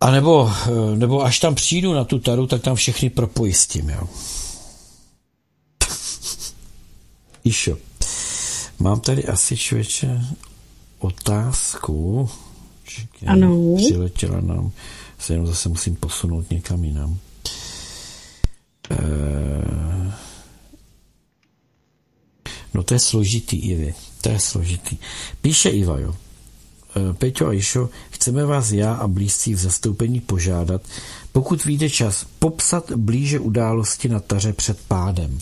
[0.00, 4.08] A nebo, eh, nebo až tam přijdu na tu taru, tak tam všechny propojistím, jo.
[7.44, 7.76] Išo.
[8.78, 10.20] Mám tady asi člověče
[10.98, 12.28] otázku.
[12.84, 13.76] Čekaj, ano.
[13.76, 14.72] Přiletěla nám.
[15.18, 17.18] Se jenom zase musím posunout někam jinam.
[18.90, 20.12] Eh,
[22.74, 23.94] no to je složitý, Ivy.
[24.20, 24.98] To je složitý.
[25.40, 26.14] Píše Iva, jo.
[26.96, 30.82] Eh, Peťo a Išo, chceme vás já a blízcí v zastoupení požádat,
[31.32, 35.38] pokud vyjde čas, popsat blíže události na taře před pádem.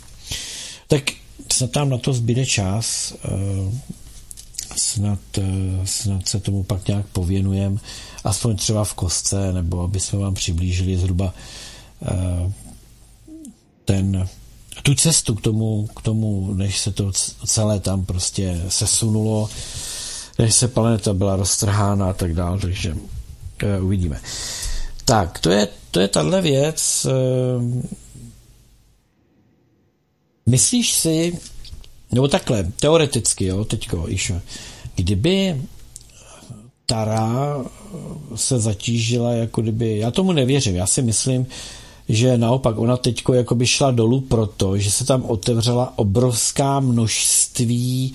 [0.88, 1.02] Tak
[1.52, 3.28] snad tam na to zbyde čas, eh,
[4.76, 5.18] snad,
[5.84, 7.80] snad se tomu pak nějak pověnujem,
[8.24, 11.34] aspoň třeba v kostce, nebo aby jsme vám přiblížili zhruba
[13.84, 14.28] ten,
[14.82, 17.12] tu cestu k tomu, k tomu, než se to
[17.46, 19.48] celé tam prostě sesunulo,
[20.38, 24.20] než se planeta byla roztrhána a tak dále, takže uh, uvidíme.
[25.04, 27.06] Tak, to je, to je tahle věc.
[27.06, 27.82] Uh,
[30.46, 31.38] myslíš si,
[32.12, 34.40] nebo takhle, teoreticky, jo, teďko, Išo,
[34.94, 35.62] kdyby
[36.86, 37.64] Tara
[38.34, 41.46] se zatížila, jako kdyby, já tomu nevěřím, já si myslím,
[42.10, 48.12] že naopak ona teďko jakoby šla dolů proto, že se tam otevřela obrovská množství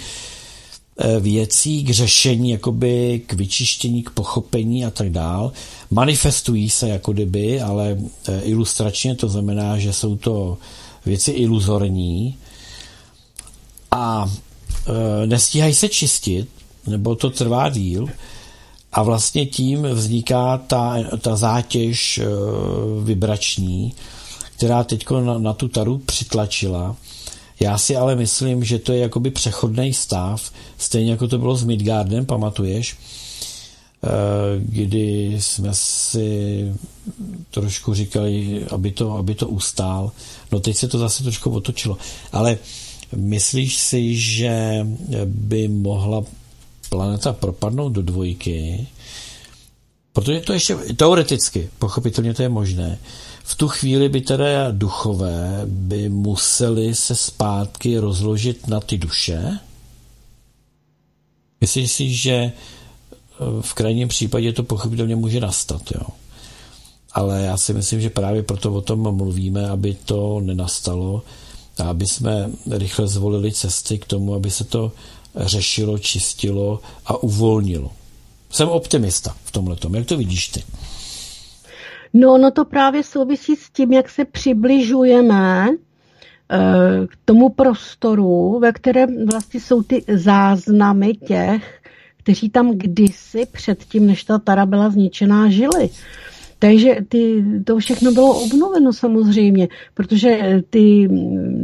[0.98, 5.52] eh, věcí k řešení, jakoby k vyčištění, k pochopení a tak dál.
[5.92, 7.98] Manifestují se jako kdyby, ale
[8.28, 10.58] eh, ilustračně to znamená, že jsou to
[11.06, 12.38] věci iluzorní
[13.92, 14.32] a
[14.88, 16.50] e, nestíhají se čistit,
[16.88, 18.08] nebo to trvá díl,
[18.96, 22.26] a vlastně tím vzniká ta, ta zátěž eh,
[23.04, 23.94] vibrační,
[24.58, 26.96] která teď na, na tu taru přitlačila.
[27.60, 31.64] Já si ale myslím, že to je jakoby přechodný stav, stejně jako to bylo s
[31.64, 32.98] Midgardem, pamatuješ,
[34.04, 34.08] eh,
[34.60, 36.72] kdy jsme si
[37.52, 40.12] trošku říkali, aby to, aby to ustál.
[40.52, 41.98] No teď se to zase trošku otočilo.
[42.32, 42.58] Ale
[43.16, 44.88] myslíš si, že
[45.26, 46.24] by mohla
[46.90, 48.88] planeta propadnout do dvojky,
[50.14, 53.00] protože to ještě teoreticky, pochopitelně to je možné,
[53.44, 59.60] v tu chvíli by teda duchové by museli se zpátky rozložit na ty duše.
[61.62, 62.52] Myslíš si, že eh,
[63.62, 66.08] v krajním případě to pochopitelně může nastat, jo?
[67.12, 71.24] Ale já si myslím, že právě proto o tom mluvíme, aby to nenastalo
[71.78, 74.92] a aby jsme rychle zvolili cesty k tomu, aby se to
[75.38, 77.92] řešilo, čistilo a uvolnilo.
[78.50, 79.76] Jsem optimista v tomhle.
[79.94, 80.64] Jak to vidíš ty?
[82.14, 86.58] No, no to právě souvisí s tím, jak se přibližujeme eh,
[87.08, 91.82] k tomu prostoru, ve kterém vlastně jsou ty záznamy těch,
[92.18, 95.90] kteří tam kdysi předtím, než ta Tara byla zničená, žili.
[96.60, 101.08] Takže ty, to všechno bylo obnoveno samozřejmě, protože ty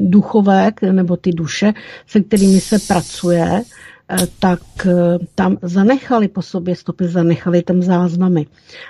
[0.09, 1.73] duchové nebo ty duše,
[2.07, 3.61] se kterými se pracuje,
[4.09, 4.91] eh, tak eh,
[5.35, 8.45] tam zanechali po sobě stopy, zanechali tam záznamy.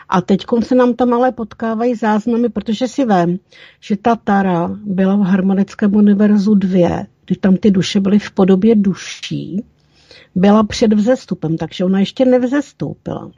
[0.09, 3.39] A teď se nám tam ale potkávají záznamy, protože si vím,
[3.79, 8.75] že ta Tara byla v harmonickém univerzu dvě, kdy tam ty duše byly v podobě
[8.75, 9.63] duší,
[10.35, 13.31] byla před vzestupem, takže ona ještě nevzestoupila.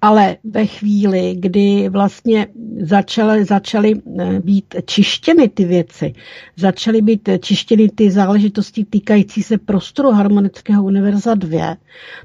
[0.00, 2.46] Ale ve chvíli, kdy vlastně
[2.80, 6.14] začaly, začaly eh, být čištěny ty věci,
[6.56, 11.76] začaly být čištěny ty záležitosti týkající se prostoru harmonického univerza 2,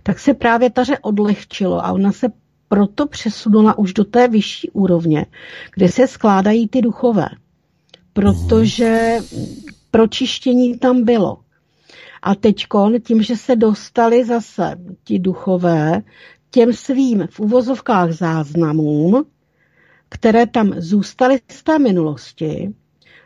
[0.03, 2.27] tak se právě taře odlehčilo a ona se
[2.69, 5.25] proto přesunula už do té vyšší úrovně,
[5.75, 7.29] kde se skládají ty duchové.
[8.13, 9.17] Protože
[9.91, 11.37] pročištění tam bylo.
[12.21, 12.65] A teď
[13.03, 16.01] tím, že se dostali zase ti duchové
[16.51, 19.25] těm svým v uvozovkách záznamům,
[20.09, 22.73] které tam zůstaly z té minulosti,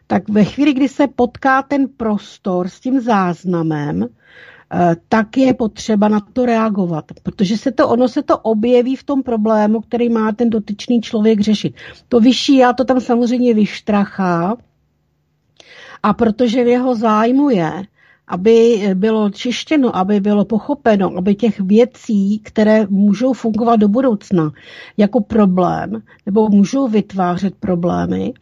[0.08, 4.04] tak ve chvíli, kdy se potká ten prostor s tím záznamem,
[4.74, 9.04] eh, tak je potřeba na to reagovat, protože se to, ono se to objeví v
[9.04, 11.76] tom problému, který má ten dotyčný člověk řešit.
[12.10, 14.58] To vyšší já to tam samozřejmě vyštrachá
[16.04, 17.84] a protože v jeho zájmu je,
[18.28, 24.52] aby bylo čištěno, aby bylo pochopeno, aby těch věcí, které můžou fungovat do budoucna
[24.98, 28.34] jako problém, nebo můžou vytvářet problémy,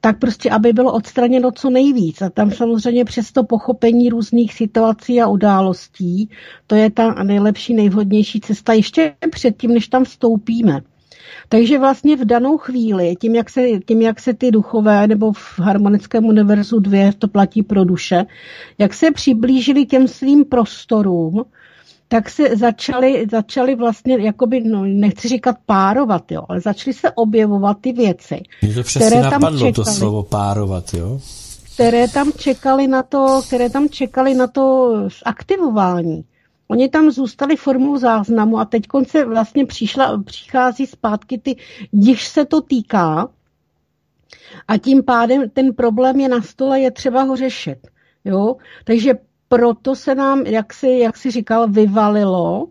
[0.00, 2.22] tak prostě, aby bylo odstraněno co nejvíc.
[2.22, 6.30] A tam samozřejmě přes to pochopení různých situací a událostí,
[6.66, 10.80] to je ta nejlepší, nejvhodnější cesta ještě předtím, než tam vstoupíme.
[11.48, 15.58] Takže vlastně v danou chvíli, tím jak, se, tím, jak se ty duchové, nebo v
[15.58, 18.24] harmonickém univerzu dvě, to platí pro duše,
[18.78, 21.44] jak se přiblížili těm svým prostorům,
[22.08, 27.76] tak se začaly, začaly vlastně, jakoby, no, nechci říkat párovat, jo, ale začaly se objevovat
[27.80, 28.42] ty věci.
[28.62, 31.20] Mně to přesně které napadlo, tam čekali, to slovo párovat, jo?
[31.74, 34.94] Které tam čekali na to, které tam čekali na to
[35.24, 36.24] aktivování.
[36.72, 41.56] Oni tam zůstali formou záznamu a teď se vlastně přišla, přichází zpátky ty,
[41.90, 43.28] když se to týká,
[44.68, 47.78] a tím pádem ten problém je na stole, je třeba ho řešit.
[48.24, 48.56] Jo?
[48.84, 49.14] Takže
[49.48, 52.68] proto se nám, jak si, jak si říkal, vyvalilo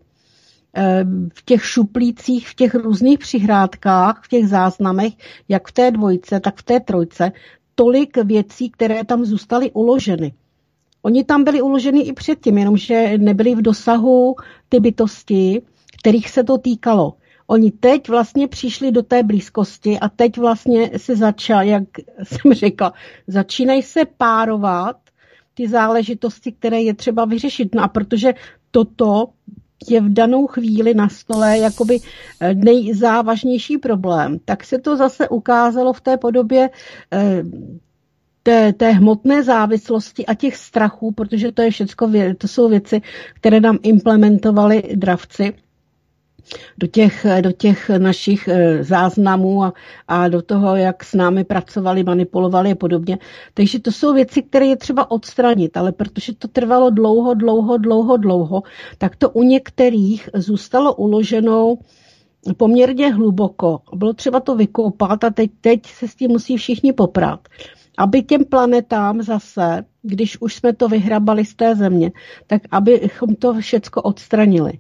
[0.76, 5.14] eh, v těch šuplících, v těch různých přihrádkách, v těch záznamech,
[5.50, 7.32] jak v té dvojce, tak v té trojce,
[7.76, 10.34] tolik věcí, které tam zůstaly uloženy.
[11.02, 14.36] Oni tam byli uloženi i předtím, jenomže nebyli v dosahu
[14.70, 15.62] ty bytosti,
[16.02, 17.14] kterých se to týkalo.
[17.48, 21.84] Oni teď vlastně přišli do té blízkosti a teď vlastně se začal, jak
[22.24, 22.94] jsem řekla,
[23.28, 24.98] začínají se párovat
[25.54, 27.76] ty záležitosti, které je třeba vyřešit.
[27.76, 28.34] No a protože
[28.72, 29.28] toto
[29.90, 32.00] je v danou chvíli na stole jakoby
[32.40, 36.70] eh, nejzávažnější problém, tak se to zase ukázalo v té podobě
[37.12, 37.44] eh,
[38.44, 43.02] té, té hmotné závislosti a těch strachů, protože to je všecko, to jsou věci,
[43.34, 45.54] které nám implementovali dravci,
[46.78, 49.74] do těch, do těch našich eh, záznamů a,
[50.08, 53.18] a do toho, jak s námi pracovali, manipulovali a podobně.
[53.54, 58.18] Takže to jsou věci, které je třeba odstranit, ale protože to trvalo dlouho, dlouho, dlouho,
[58.18, 58.64] dlouho,
[58.98, 61.78] tak to u některých zůstalo uloženou
[62.58, 63.80] poměrně hluboko.
[63.96, 67.40] Bylo třeba to vykoupat a teď, teď se s tím musí všichni poprat.
[68.02, 72.12] Aby těm planetám zase, když už jsme to vyhrabali z té země,
[72.48, 74.74] tak abychom to všecko odstranili.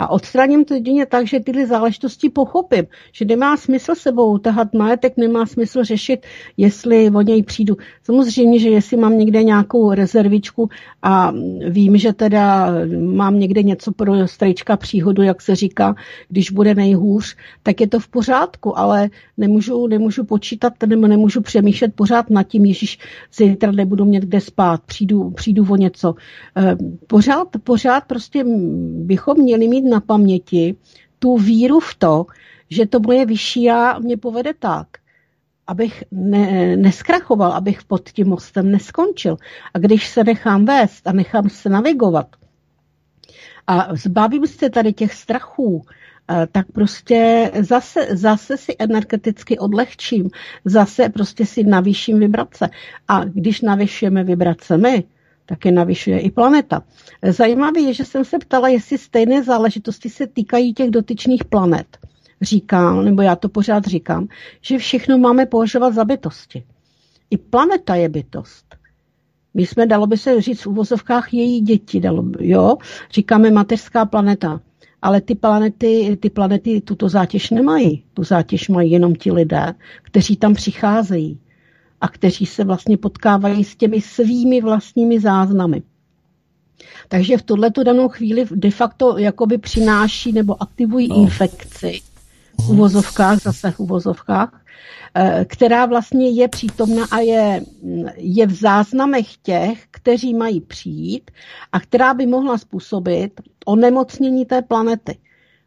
[0.00, 5.16] A odstraním to jedině tak, že tyhle záležitosti pochopím, že nemá smysl sebou tahat majetek,
[5.16, 7.76] nemá smysl řešit, jestli o něj přijdu.
[8.02, 10.68] Samozřejmě, že jestli mám někde nějakou rezervičku
[11.02, 11.32] a
[11.68, 15.94] vím, že teda mám někde něco pro strejčka příhodu, jak se říká,
[16.28, 21.94] když bude nejhůř, tak je to v pořádku, ale nemůžu, nemůžu počítat nebo nemůžu přemýšlet
[21.94, 22.98] pořád nad tím, Ježíš,
[23.34, 26.14] zítra nebudu mít kde spát, přijdu, přijdu o něco.
[26.56, 28.44] Eh, pořád, pořád prostě
[29.04, 30.76] bychom měli mít na paměti
[31.18, 32.26] tu víru v to,
[32.70, 34.86] že to moje vyšší já mě povede tak,
[35.66, 39.36] abych ne, neskrachoval, abych pod tím mostem neskončil.
[39.74, 42.26] A když se nechám vést a nechám se navigovat
[43.70, 45.82] a zbavím se tady těch strachů,
[46.30, 50.30] eh, tak prostě zase, zase si energeticky odlehčím,
[50.64, 52.70] zase prostě si navýším vibrace.
[53.08, 55.04] A když navyšujeme vibrace my,
[55.50, 56.82] taky navyšuje i planeta.
[57.22, 61.86] Zajímavé je, že jsem se ptala, jestli stejné záležitosti se týkají těch dotyčných planet.
[62.42, 64.28] Říkám, nebo já to pořád říkám,
[64.62, 66.64] že všechno máme považovat za bytosti.
[67.30, 68.64] I planeta je bytost.
[69.54, 72.76] My jsme, dalo by se říct v uvozovkách, její děti, dalo by, jo?
[73.12, 74.60] Říkáme mateřská planeta.
[75.02, 78.04] Ale ty planety, ty planety tuto zátěž nemají.
[78.14, 81.40] Tu zátěž mají jenom ti lidé, kteří tam přicházejí
[82.00, 85.82] a kteří se vlastně potkávají s těmi svými vlastními záznamy.
[87.08, 91.16] Takže v tuhle danou chvíli de facto jakoby přináší nebo aktivují no.
[91.16, 92.00] infekci
[92.60, 94.64] v uvozovkách, zase v uvozovkách,
[95.14, 97.62] eh, která vlastně je přítomna a je,
[98.16, 101.30] je v záznamech těch, kteří mají přijít
[101.72, 105.18] a která by mohla způsobit onemocnění té planety.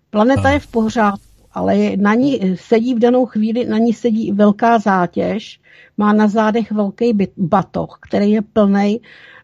[0.10, 4.80] Planeta je v pořádku, ale na ní sedí v danou chvíli, na ní sedí velká
[4.80, 5.60] zátěž,
[5.98, 9.02] má na zádech velký batoh, který je plný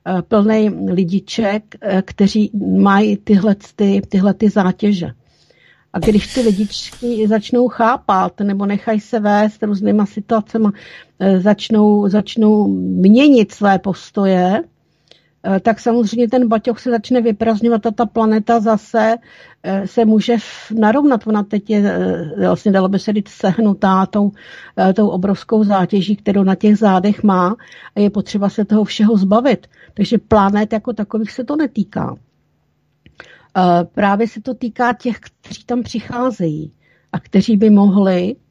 [0.07, 5.11] eh, plný lidiček, eh, kteří mají tyhle, ty, tyhle ty zátěže.
[5.94, 10.68] A když ty lidičky začnou chápat nebo nechají se vést různýma situacemi,
[11.19, 14.64] eh, začnou, začnou měnit své postoje,
[15.61, 19.16] tak samozřejmě ten baťoch se začne vyprazňovat a ta planeta zase
[19.64, 20.38] eh, se může
[20.80, 21.28] narovnat.
[21.28, 24.32] Ona teď je, eh, vlastně dalo by se říct, sehnutá tou,
[24.95, 27.56] tou obrovskou zátěží, kterou na těch zádech má
[27.95, 29.68] a je potřeba se toho všeho zbavit.
[29.94, 32.16] Takže planet jako takových se to netýká.
[33.94, 36.74] Právě se to týká těch, kteří tam přicházejí
[37.11, 38.48] a kteří by mohli Eh,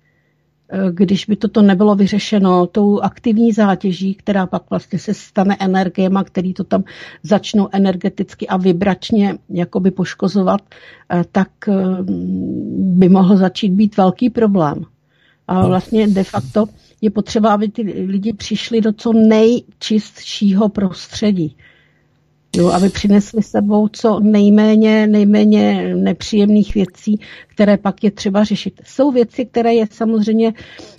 [0.90, 6.54] když by toto nebylo vyřešeno tou aktivní zátěží, která pak vlastně se stane energiema, který
[6.54, 6.84] to tam
[7.22, 10.60] začnou energeticky a vibračně jakoby poškozovat,
[11.12, 11.72] eh, tak eh,
[12.78, 14.84] by mohl začít být velký problém.
[15.48, 15.68] A no.
[15.68, 16.66] vlastně de facto
[17.00, 21.56] je potřeba, aby ty lidi přišli do co nejčistšího prostředí
[22.58, 28.80] jo, aby přinesli sebou co nejméně, nejméně nepříjemných věcí, které pak je třeba řešit.
[28.84, 30.54] Jsou věci, které je samozřejmě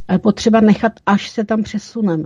[0.07, 2.23] eh, potřeba nechat, až se tam přesuneme.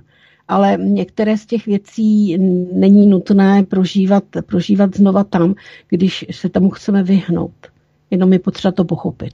[0.47, 2.38] Ale některé z těch věcí
[2.73, 5.55] není nutné prožívat, prožívat znova tam,
[5.89, 7.68] když se tomu chceme vyhnout.
[8.11, 9.34] Jenom je potřeba to pochopit.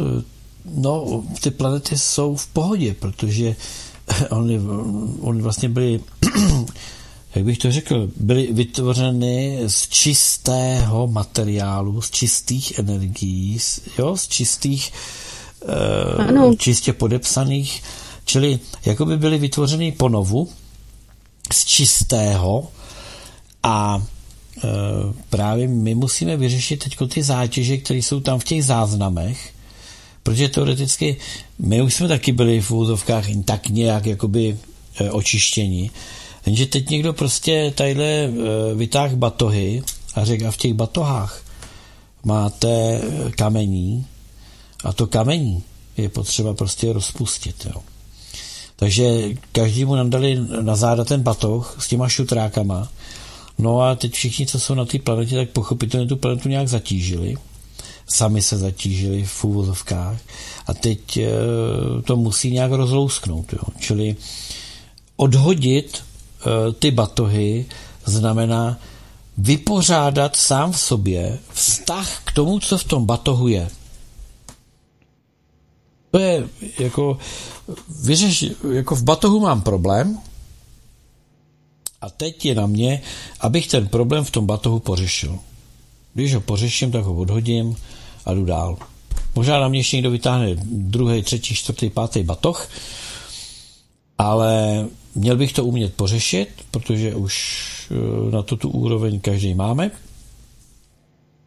[0.00, 0.22] Eh,
[0.74, 3.54] no, ty planety jsou v pohodě, protože
[4.30, 4.60] oni,
[5.20, 6.00] oni vlastně byli
[7.34, 13.58] jak bych to řekl, byly vytvořeny z čistého materiálu, z čistých energií,
[13.98, 14.92] jo, z čistých,
[16.38, 17.82] uh, čistě podepsaných,
[18.24, 20.48] čili jako by byly vytvořeny ponovu
[21.52, 22.68] z čistého
[23.62, 24.62] a uh,
[25.30, 29.52] právě my musíme vyřešit teď ty zátěže, které jsou tam v těch záznamech,
[30.22, 31.16] protože teoreticky
[31.58, 34.58] my už jsme taky byli v úzovkách tak nějak jakoby
[35.00, 35.90] uh, očištění,
[36.46, 38.30] Jenže teď někdo prostě tadyhle e,
[38.74, 39.82] vytáh batohy
[40.14, 41.42] a řekl, a v těch batohách
[42.24, 43.00] máte
[43.36, 44.06] kamení
[44.84, 45.62] a to kamení
[45.96, 47.66] je potřeba prostě rozpustit.
[47.66, 47.82] Jo.
[48.76, 52.88] Takže každému nám dali na záda ten batoh s těma šutrákama.
[53.58, 57.36] No a teď všichni, co jsou na té planetě, tak pochopitelně tu planetu nějak zatížili.
[58.06, 60.18] Sami se zatížili v úvozovkách.
[60.66, 61.30] A teď e,
[62.04, 63.52] to musí nějak rozlousknout.
[63.52, 63.62] Jo.
[63.80, 64.16] Čili
[65.16, 66.02] odhodit
[66.78, 67.66] ty batohy
[68.04, 68.78] znamená
[69.38, 73.68] vypořádat sám v sobě vztah k tomu, co v tom batohu je.
[76.10, 76.48] To je
[76.78, 77.18] jako,
[78.02, 80.18] vyřeš, jako v batohu mám problém
[82.00, 83.02] a teď je na mě,
[83.40, 85.38] abych ten problém v tom batohu pořešil.
[86.14, 87.76] Když ho pořeším, tak ho odhodím
[88.24, 88.76] a jdu dál.
[89.34, 92.68] Možná na mě ještě někdo vytáhne druhý, třetí, čtvrtý, pátý batoh,
[94.22, 94.84] ale
[95.14, 99.90] Měl bych to umět pořešit, protože už eh, na to tu úroveň každý máme.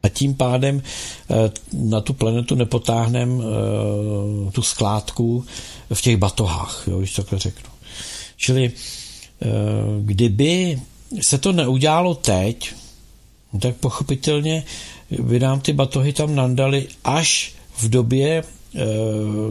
[0.04, 0.82] A tím pádem
[1.30, 5.46] eh, na tu planetu nepotáhneme eh, tu skládku
[5.94, 7.70] v těch batohách, jo, když takhle řeknu.
[8.38, 8.72] Čili
[10.02, 10.82] kdyby
[11.22, 12.74] se to neudělalo teď,
[13.60, 14.64] tak pochopitelně
[15.22, 18.44] by nám ty batohy tam nandali až v době,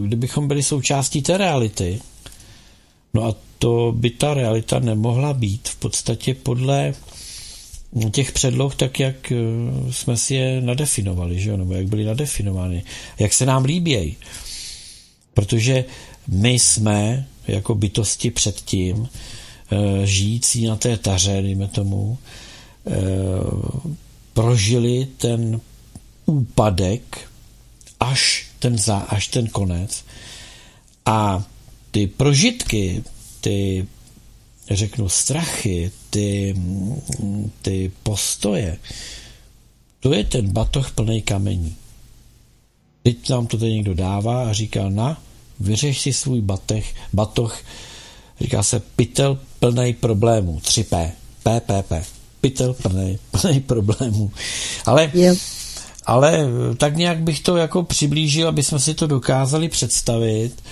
[0.01, 2.01] kdybychom byli součástí té reality.
[3.15, 6.95] No a to by ta realita nemohla být v podstatě podle
[8.11, 9.37] těch předloh, tak jak eh,
[9.93, 11.57] jsme si je nadefinovali, že jo?
[11.57, 12.83] nebo jak byly nadefinovány,
[13.19, 14.17] jak se nám líbějí.
[15.35, 15.85] Protože
[16.29, 19.09] my jsme jako bytosti předtím,
[19.73, 22.19] eh, žijící na té taře, dejme tomu,
[22.87, 22.91] eh,
[24.33, 25.61] prožili ten
[26.27, 27.31] úpadek
[28.01, 30.05] až ten, za, až ten konec
[31.07, 31.45] a
[31.95, 33.05] ty prožitky
[33.41, 33.87] ty,
[34.71, 36.55] řeknu, strachy, ty,
[37.63, 38.79] ty postoje,
[40.01, 41.77] to je ten batoh plný kamení.
[43.03, 45.23] Teď nám to tady někdo dává a říká, na,
[45.61, 47.63] vyřeš si svůj batech, batoh,
[48.41, 51.11] říká se pytel plný problémů, 3P,
[51.43, 51.93] PPP,
[52.41, 54.33] pytel plný, plný problémů.
[54.87, 55.37] Ale, yeah.
[56.07, 56.47] ale
[56.77, 60.63] tak nějak bych to jako přiblížil, aby jsme si to dokázali představit,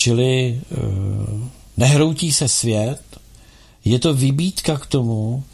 [0.00, 1.40] čili uh,
[1.76, 3.00] Nehroutí se svět,
[3.84, 5.44] je to vybítka k tomu,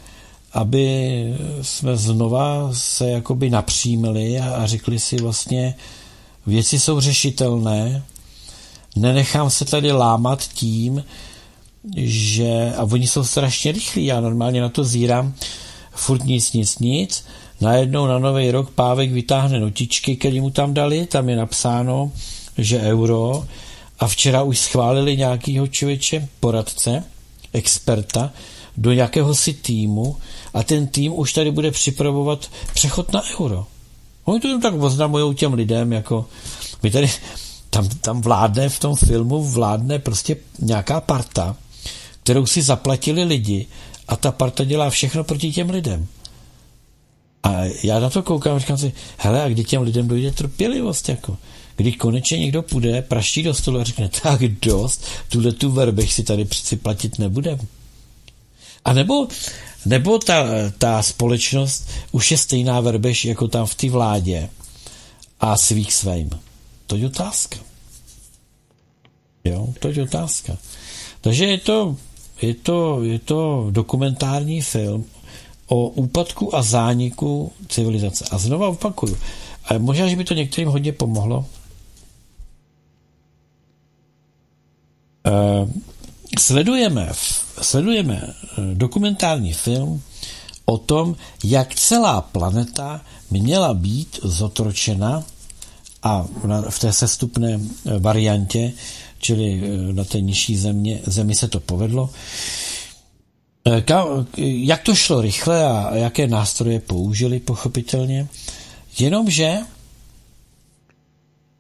[0.53, 0.89] aby
[1.63, 5.75] jsme znova se jakoby napřímili a řekli si vlastně,
[6.47, 8.03] věci jsou řešitelné,
[8.97, 11.05] nenechám se tady lámat tím,
[11.97, 15.35] že, a oni jsou strašně rychlí, já normálně na to zírám,
[15.95, 17.25] furt nic, nic, nic,
[17.61, 22.13] najednou na nový rok Pávek vytáhne notičky, které mu tam dali, tam je napsáno,
[22.59, 23.45] že euro
[23.99, 27.05] a včera už schválili nějakýho člověče, poradce,
[27.53, 28.33] experta,
[28.77, 30.17] do nějakého si týmu
[30.55, 33.67] a ten tým už tady bude připravovat přechod na euro.
[34.25, 36.27] Oni to jen tak oznamují těm lidem, jako
[36.83, 37.11] my tady,
[37.71, 41.57] tam, tam vládne v tom filmu, vládne prostě nějaká parta,
[42.23, 43.67] kterou si zaplatili lidi
[44.09, 46.07] a ta parta dělá všechno proti těm lidem.
[47.43, 47.53] A
[47.83, 51.37] já na to koukám a říkám si, hele, a kdy těm lidem dojde trpělivost, jako
[51.77, 56.23] kdy konečně někdo půjde, praští do stolu a řekne, tak dost, tuhle tu verbech si
[56.23, 57.59] tady přeci platit nebudem.
[58.85, 59.29] A nebo,
[59.87, 60.45] nebo ta,
[60.79, 64.49] ta společnost už je stejná verbež jako tam v té vládě
[65.41, 66.31] a svých svým.
[66.87, 67.59] To je otázka.
[69.45, 70.57] Jo, to je otázka.
[71.21, 71.97] Takže je to,
[72.43, 75.05] je to, je to dokumentární film
[75.67, 78.25] o úpadku a zániku civilizace.
[78.31, 79.17] A znova opakuju,
[79.65, 81.47] a možná, že by to některým hodně pomohlo,
[86.39, 87.09] sledujeme,
[87.63, 90.03] sledujeme eh, dokumentární film
[90.65, 93.01] o tom, jak celá planeta
[93.31, 95.25] měla být zotročena
[96.03, 96.27] a
[96.71, 98.73] v té sestupné eh, variantě,
[99.19, 99.63] čili
[99.93, 102.11] na té nižší země, zemi se to povedlo.
[104.37, 108.29] Jak to šlo rychle a jaké nástroje použili, pochopitelně.
[108.99, 109.59] Jenomže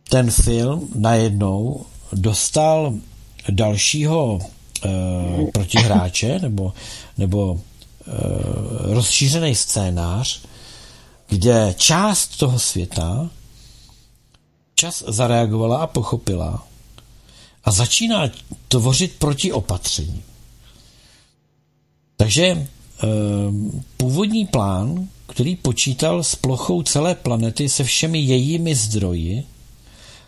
[0.09, 2.94] ten film najednou dostal
[3.51, 4.40] dalšího
[4.85, 4.89] e,
[5.52, 6.73] protihráče nebo,
[7.18, 10.43] nebo e, rozšířený scénář,
[11.28, 13.31] kde část toho světa
[14.74, 16.66] čas zareagovala a pochopila
[17.64, 18.31] a začíná
[18.68, 20.23] tvořit protiopatření.
[22.16, 22.66] Takže e,
[23.97, 29.44] původní plán, který počítal s plochou celé planety se všemi jejími zdroji,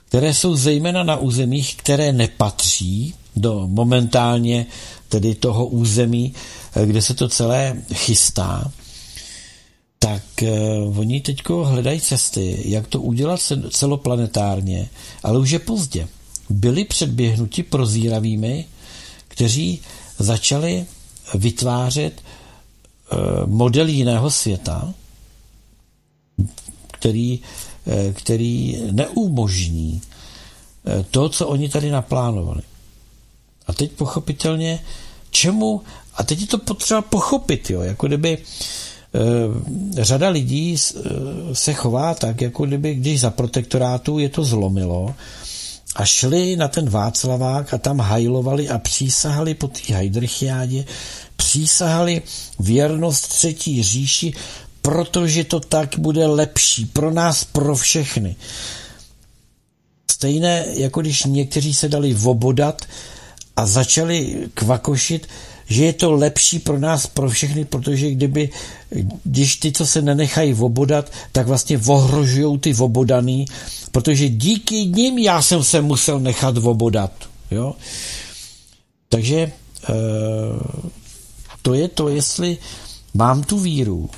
[0.08, 4.66] které jsou zejména na územích, které nepatří do momentálně
[5.08, 6.34] tedy toho území,
[6.74, 8.72] eh, kde se to celé chystá,
[9.98, 13.40] tak uh, oni teď hledají cesty, jak to udělat
[13.70, 14.88] celoplanetárně,
[15.22, 16.08] ale už je pozdě.
[16.50, 18.64] Byli předběhnuti prozíravými,
[19.28, 19.80] kteří
[20.18, 20.86] začali
[21.34, 24.94] vytvářet uh, model jiného světa,
[26.92, 27.40] který,
[28.12, 32.62] který neumožní uh, to, co oni tady naplánovali.
[33.66, 34.80] A teď pochopitelně,
[35.30, 35.82] čemu,
[36.14, 38.38] a teď je to potřeba pochopit, jo, jako kdyby
[39.14, 41.00] Eh, řada lidí eh,
[41.52, 45.14] se chová tak, jako kdyby, když za protektorátu je to zlomilo
[45.96, 50.84] a šli na ten Václavák a tam hajlovali a přísahali po té Heidrichiádě,
[51.36, 52.22] přísahali
[52.58, 54.32] věrnost třetí říši,
[54.88, 58.36] protože to tak bude lepší pro nás, pro všechny.
[60.10, 62.82] Stejné, jako když někteří se dali vobodat
[63.56, 65.28] a začali kvakošit,
[65.66, 68.50] že je to lepší pro nás, pro všechny, protože kdyby,
[69.24, 73.46] když ty, co se nenechají vobodat, tak vlastně ohrožují ty vobodaný,
[73.92, 77.12] protože díky nim já jsem se musel nechat vobodat.
[77.50, 77.74] Jo?
[79.08, 79.52] Takže e,
[81.62, 82.58] to je to, jestli
[83.14, 84.10] mám tu víru,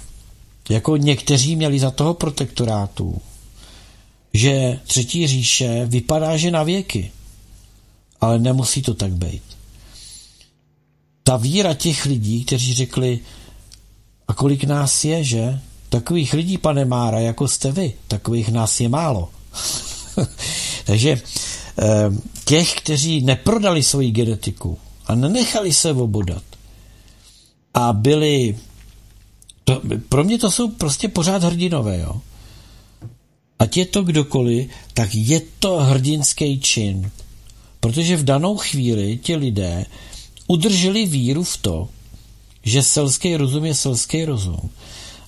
[0.71, 3.21] jako někteří měli za toho protektorátu,
[4.35, 7.13] že třetí říše vypadá, že na věky,
[8.21, 9.43] ale nemusí to tak být
[11.31, 13.21] ta víra těch lidí, kteří řekli,
[14.29, 15.61] a kolik nás je, že?
[15.89, 19.29] Takových lidí, pane Mára, jako jste vy, takových nás je málo.
[20.85, 21.87] Takže eh,
[22.45, 26.43] těch, kteří neprodali svoji genetiku a nenechali se obodat
[27.75, 28.59] a byli
[29.75, 32.21] to, pro mě to jsou prostě pořád hrdinové, jo.
[33.59, 37.11] Ať je to kdokoliv, tak je to hrdinský čin.
[37.81, 39.87] Protože v danou chvíli ti lidé
[40.47, 41.89] udrželi víru v to,
[42.63, 44.71] že selský rozum je selský rozum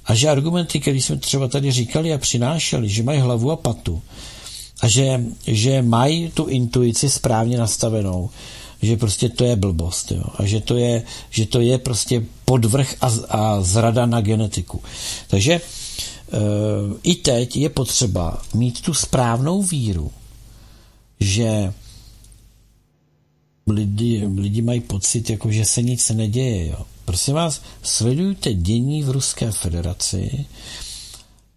[0.05, 4.03] a že argumenty, které jsme třeba tady říkali a přinášeli, že mají hlavu a patu
[4.81, 8.31] a že, že mají tu intuici správně nastavenou,
[8.83, 10.23] že prostě to je blbost jo?
[10.39, 14.83] a že to je, že to je prostě podvrh a, a zrada na genetiku.
[15.29, 15.61] Takže e,
[17.03, 20.11] i teď je potřeba mít tu správnou víru,
[21.21, 21.73] že
[23.67, 26.67] lidi, lidi mají pocit, jako že se nic neděje.
[26.67, 26.87] Jo.
[27.05, 30.47] Prosím vás, sledujte dění v Ruské federaci,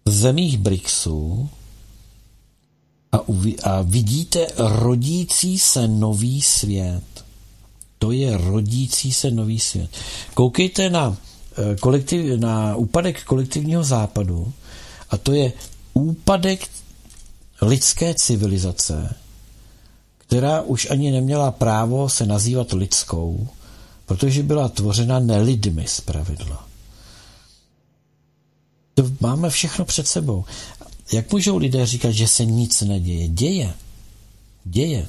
[0.04, 1.48] v zemích BRICSu
[3.16, 7.02] a, uvi, a vidíte rodící se nový svět.
[7.98, 9.90] To je rodící se nový svět.
[10.34, 11.16] Koukejte na,
[11.56, 14.52] eh, kolektiv, na úpadek kolektivního západu
[15.10, 15.52] a to je
[15.94, 16.68] úpadek
[17.62, 19.14] lidské civilizace,
[20.18, 23.48] která už ani neměla právo se nazývat lidskou,
[24.06, 26.66] protože byla tvořena nelidmi z pravidla.
[28.94, 30.44] To máme všechno před sebou.
[31.12, 33.28] Jak můžou lidé říkat, že se nic neděje?
[33.28, 33.74] Děje.
[34.64, 35.06] Děje.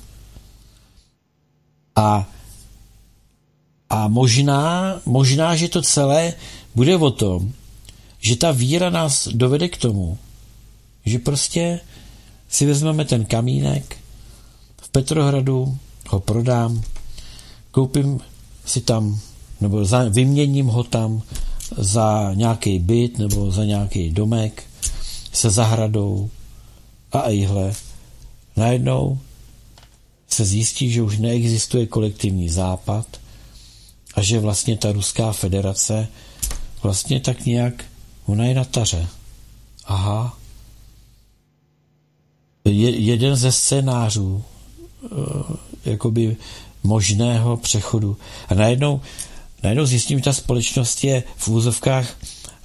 [1.95, 2.29] A,
[3.89, 6.33] a možná, možná, že to celé
[6.75, 7.51] bude o tom,
[8.19, 10.17] že ta víra nás dovede k tomu,
[11.05, 11.79] že prostě
[12.49, 13.97] si vezmeme ten kamínek,
[14.97, 15.77] Petrohradu
[16.09, 16.81] ho prodám,
[17.71, 18.19] koupím
[18.65, 19.19] si tam,
[19.61, 21.21] nebo za, vyměním ho tam
[21.77, 24.63] za nějaký byt nebo za nějaký domek
[25.33, 26.29] se zahradou
[27.11, 27.73] a ihle.
[28.55, 29.19] Najednou
[30.27, 33.07] se zjistí, že už neexistuje kolektivní západ
[34.15, 36.07] a že vlastně ta Ruská federace
[36.83, 37.85] vlastně tak nějak,
[38.25, 39.07] ona je na taře.
[39.85, 40.37] Aha.
[42.65, 44.43] Je, jeden ze scénářů
[45.05, 46.37] Eh, jakoby
[46.83, 48.17] možného přechodu.
[48.49, 49.01] A najednou,
[49.63, 52.15] najednou zjistím, že ta společnost je v úzovkách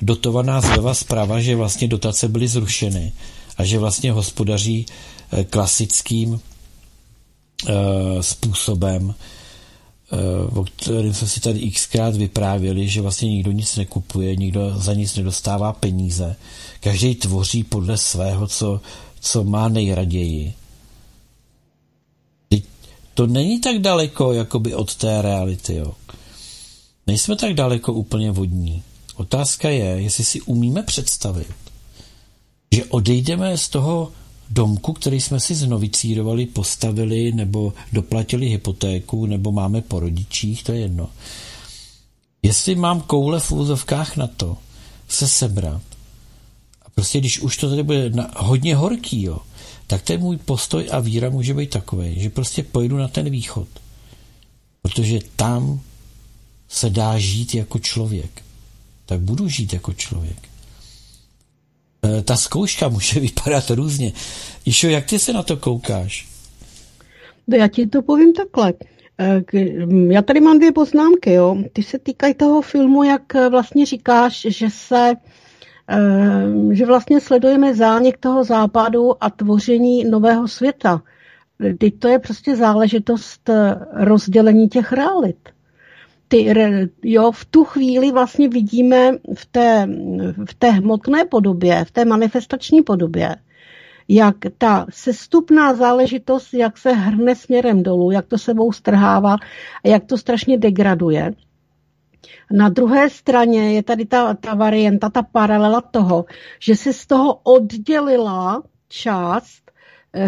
[0.02, 3.12] dotovaná zleva zprava, že vlastně dotace byly zrušeny
[3.56, 4.86] a že vlastně hospodaří
[5.32, 6.40] eh, klasickým
[7.68, 7.72] eh,
[8.22, 9.14] způsobem,
[10.54, 15.16] o kterém jsme si tady xkrát vyprávěli, že vlastně nikdo nic nekupuje, nikdo za nic
[15.16, 16.36] nedostává peníze.
[16.80, 18.80] Každý tvoří podle svého, co,
[19.20, 20.54] co má nejraději
[23.14, 25.74] to není tak daleko jakoby od té reality.
[25.74, 25.94] Jo.
[27.06, 28.82] Nejsme tak daleko úplně vodní.
[29.22, 31.54] Otázka je, jestli si umíme představit,
[32.74, 34.12] že odejdeme z toho
[34.50, 40.80] domku, který jsme si znovicírovali, postavili nebo doplatili hypotéku, nebo máme po rodičích, to je
[40.80, 41.08] jedno.
[42.42, 44.56] Jestli mám koule v úzovkách na to,
[45.08, 45.82] se sebrat,
[46.82, 49.38] a prostě když už to tady bude na, hodně horký, jo,
[49.86, 53.68] tak ten můj postoj a víra může být takový, že prostě pojedu na ten východ.
[54.82, 55.80] Protože tam
[56.68, 58.42] se dá žít jako člověk.
[59.06, 60.38] Tak budu žít jako člověk.
[62.04, 64.12] E, ta zkouška může vypadat různě.
[64.64, 66.28] Išo, jak ty se na to koukáš?
[67.46, 68.72] No já ti to povím takhle.
[69.18, 69.42] E,
[70.12, 71.32] já tady mám dvě poznámky.
[71.32, 71.56] Jo.
[71.72, 75.14] Ty se týkají toho filmu, jak vlastně říkáš, že se
[75.86, 81.02] Ehm, že vlastně sledujeme zánik toho západu a tvoření nového světa.
[81.78, 83.50] Teď to je prostě záležitost
[83.92, 85.48] rozdělení těch realit.
[86.32, 86.54] Ty,
[87.02, 89.88] jo, v tu chvíli vlastně vidíme v té,
[90.50, 93.36] v té hmotné podobě, v té manifestační podobě,
[94.08, 99.36] jak ta sestupná záležitost, jak se hrne směrem dolů, jak to sebou strhává
[99.84, 101.34] a jak to strašně degraduje.
[102.50, 106.24] Na druhé straně je tady ta, ta varianta, ta paralela toho,
[106.60, 109.71] že se z toho oddělila část,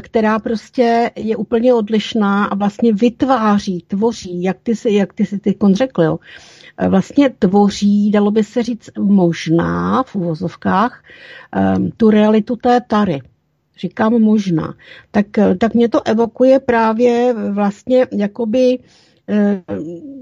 [0.00, 5.38] která prostě je úplně odlišná a vlastně vytváří, tvoří, jak ty si, jak ty si
[5.38, 6.18] ty řekl, jo.
[6.78, 11.04] Eh, vlastně tvoří, dalo by se říct možná v uvozovkách,
[11.76, 13.22] um, tu realitu té tary.
[13.78, 14.74] Říkám možná.
[15.10, 15.26] Tak,
[15.58, 18.78] tak mě to evokuje právě vlastně jakoby
[19.28, 19.62] Eh,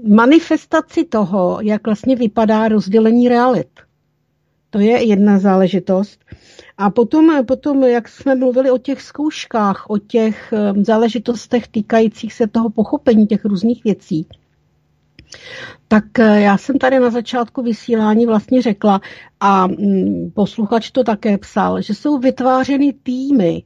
[0.07, 3.69] manifestaci toho, jak vlastně vypadá rozdělení realit.
[4.69, 6.25] To je jedna záležitost.
[6.83, 12.47] A potom, potom, jak jsme mluvili o těch zkouškách, o těch eh, záležitostech týkajících se
[12.47, 14.27] toho pochopení těch různých věcí,
[15.87, 19.01] tak eh, já jsem tady na začátku vysílání vlastně řekla,
[19.39, 23.63] a mm, posluchač to také psal, že jsou vytvářeny týmy,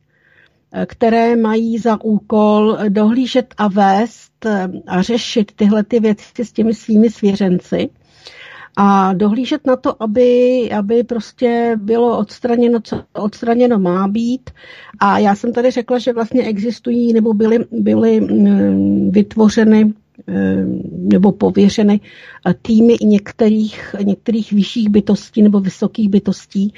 [0.85, 6.73] které mají za úkol dohlížet a vést eh, a řešit tyhle ty věci s těmi
[6.73, 7.89] svými svěřenci
[8.79, 14.49] a dohlížet na to, aby, aby prostě bylo odstraněno, co odstraněno má být.
[14.99, 19.93] A já jsem tady řekla, že vlastně existují nebo byly, byly mm, vytvořeny
[20.27, 21.99] eh, nebo pověřeny
[22.47, 26.73] eh, týmy některých, některých vyšších bytostí nebo vysokých bytostí,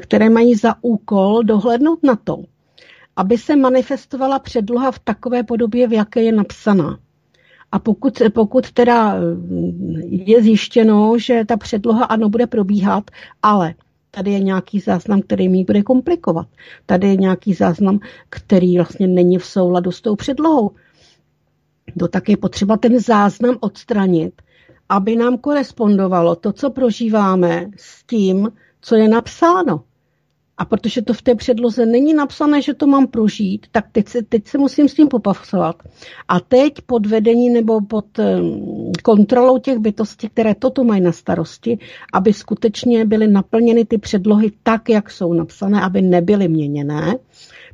[0.00, 2.36] které mají za úkol dohlednout na to,
[3.16, 6.98] aby se manifestovala předloha v takové podobě, v jaké je napsaná.
[7.72, 13.10] A pokud, pokud teda mm, je zjištěno, že ta předloha ano bude probíhat,
[13.42, 13.74] ale
[14.10, 16.46] tady je nějaký záznam, který mi bude komplikovat.
[16.86, 17.98] Tady je nějaký záznam,
[18.28, 20.70] který vlastně není v souladu s tou předlohou.
[21.98, 24.42] To tak je potřeba ten záznam odstranit,
[24.88, 29.84] aby nám korespondovalo to, co prožíváme, s tím, co je napsáno.
[30.60, 34.22] A protože to v té předloze není napsané, že to mám prožít, tak teď se,
[34.22, 35.76] teď se musím s tím popasovat.
[36.28, 38.04] A teď pod vedení nebo pod
[39.02, 41.78] kontrolou těch bytostí, které toto mají na starosti,
[42.12, 47.16] aby skutečně byly naplněny ty předlohy tak, jak jsou napsané, aby nebyly měněné.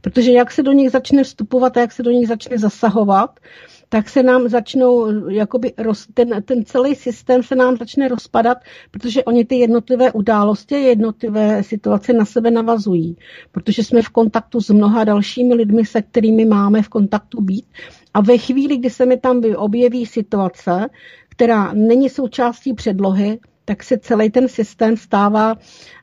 [0.01, 3.41] Protože jak se do nich začne vstupovat a jak se do nich začne zasahovat,
[3.89, 8.59] tak se nám začnou, jakoby roz, ten, ten celý systém se nám začne rozpadat,
[8.91, 13.17] protože oni ty jednotlivé události, jednotlivé situace na sebe navazují,
[13.53, 17.67] protože jsme v kontaktu s mnoha dalšími lidmi, se kterými máme v kontaktu být.
[18.15, 20.89] A ve chvíli, kdy se mi tam objeví situace,
[21.29, 25.55] která není součástí předlohy, tak se celý ten systém stává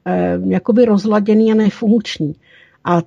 [0.06, 2.34] eh, jakoby rozladěný a nefunkční.
[2.86, 3.02] A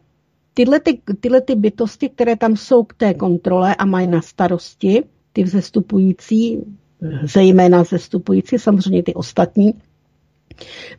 [0.56, 5.04] tyhle, ty, tyhle ty bytosti, které tam jsou k té kontrole a mají na starosti,
[5.32, 6.58] ty vzestupující,
[7.22, 9.74] zejména vzestupující, samozřejmě ty ostatní,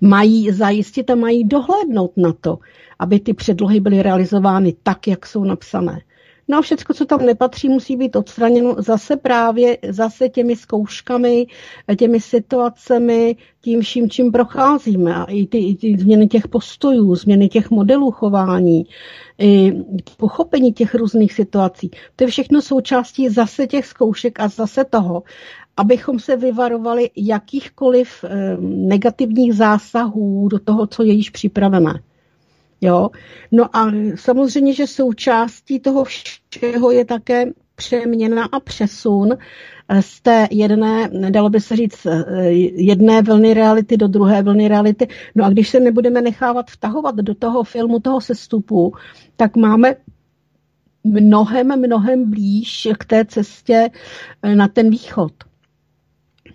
[0.01, 2.59] mají zajistit a mají dohlédnout na to,
[2.99, 6.01] aby ty předlohy byly realizovány tak, jak jsou napsané.
[6.47, 11.47] No a všechno, co tam nepatří, musí být odstraněno zase právě zase těmi zkouškami,
[11.97, 15.15] těmi situacemi, tím vším, čím procházíme.
[15.15, 18.85] A i ty, i ty změny těch postojů, změny těch modelů chování,
[19.39, 19.73] i
[20.17, 21.91] pochopení těch různých situací.
[22.15, 25.23] To je všechno součástí zase těch zkoušek a zase toho,
[25.77, 32.01] abychom se vyvarovali jakýchkoliv eh, negativních zásahů do toho, co je již připravené.
[32.81, 33.09] Jo?
[33.51, 37.45] No a samozřejmě, že součástí toho všeho je také
[37.75, 39.37] přeměna a přesun
[39.89, 44.67] eh, z té jedné, dalo by se říct, eh, jedné vlny reality do druhé vlny
[44.67, 45.07] reality.
[45.35, 48.93] No a když se nebudeme nechávat vtahovat do toho filmu, toho sestupu,
[49.35, 49.95] tak máme
[51.03, 53.89] mnohem, mnohem blíž k té cestě
[54.43, 55.33] eh, na ten východ.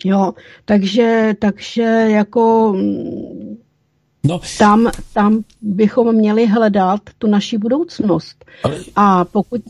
[0.05, 0.33] Jo,
[0.65, 2.75] takže, takže jako
[4.25, 4.41] No.
[4.59, 8.45] Tam, tam bychom měli hledat tu naši budoucnost.
[8.65, 8.77] Ale...
[8.97, 9.61] A pokud,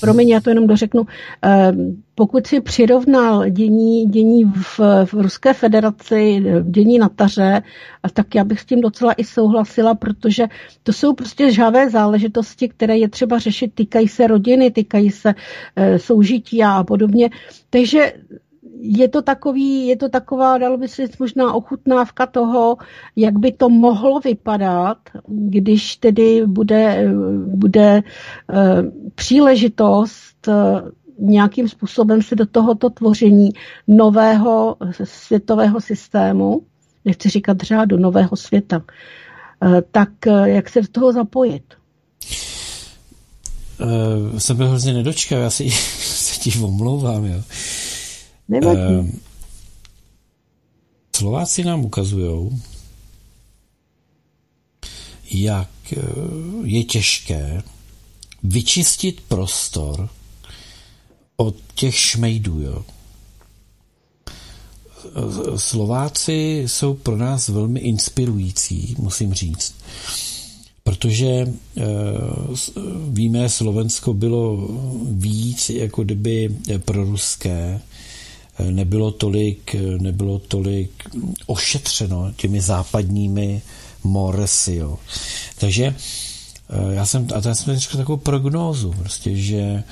[0.00, 1.06] promiň, já to jenom dořeknu,
[1.44, 1.72] eh,
[2.14, 7.62] pokud si přirovnal dění, dění v, v Ruské federaci, dění na taře,
[8.12, 10.46] tak já bych s tím docela i souhlasila, protože
[10.82, 15.34] to jsou prostě žhavé záležitosti, které je třeba řešit, týkají se rodiny, týkají se
[15.76, 17.30] e, soužití a podobně.
[17.70, 18.12] Takže
[18.84, 22.76] je to, takový, je to taková, dalo by se možná ochutnávka toho,
[23.16, 24.98] jak by to mohlo vypadat,
[25.28, 27.10] když tedy bude,
[27.46, 28.58] bude uh,
[29.14, 30.54] příležitost uh,
[31.18, 33.50] nějakým způsobem se do tohoto tvoření
[33.88, 36.62] nového světového systému,
[37.04, 40.10] nechci říkat řádu, nového světa, uh, tak
[40.44, 41.64] jak se do toho zapojit?
[43.80, 47.42] Uh, jsem byl hrozně nedočkal, já si se tím omlouvám, jo.
[48.48, 48.80] Nevadí.
[48.80, 49.20] Ehm,
[51.16, 52.62] Slováci nám ukazují,
[55.30, 56.00] jak eh,
[56.64, 57.62] je těžké
[58.42, 60.08] vyčistit prostor
[61.36, 62.60] od těch šmejdů.
[62.60, 62.84] Jo.
[65.56, 69.74] Slováci jsou pro nás velmi inspirující, musím říct,
[70.84, 71.48] protože e,
[73.08, 74.68] víme, Slovensko bylo
[75.10, 77.80] víc jako kdyby proruské,
[78.70, 80.90] nebylo tolik, nebylo tolik
[81.46, 83.62] ošetřeno těmi západními
[84.04, 84.74] moresy.
[84.74, 84.98] Jo.
[85.58, 85.84] Takže
[86.70, 89.84] eh, já jsem, a já jsem řekl takovou prognózu, prostě, že eh,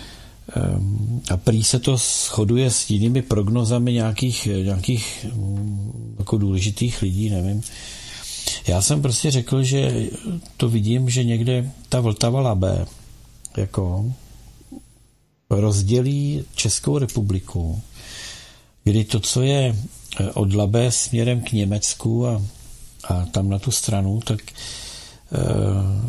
[1.31, 7.63] a prý se to shoduje s jinými prognozami nějakých, nějakých mm, jako důležitých lidí, nevím.
[8.67, 10.09] Já jsem prostě řekl, že
[10.57, 12.87] to vidím, že někde ta Vltava Labé
[13.57, 14.13] jako
[15.51, 17.83] rozdělí Českou republiku
[18.85, 19.77] kdy to, co je
[20.21, 22.43] eh, od Labé směrem k Německu a,
[23.05, 24.55] a tam na tu stranu, tak e,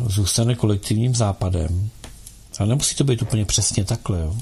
[0.08, 1.90] zůstane kolektivním západem.
[2.58, 4.20] Ale nemusí to být úplně přesně takhle.
[4.20, 4.36] Jo.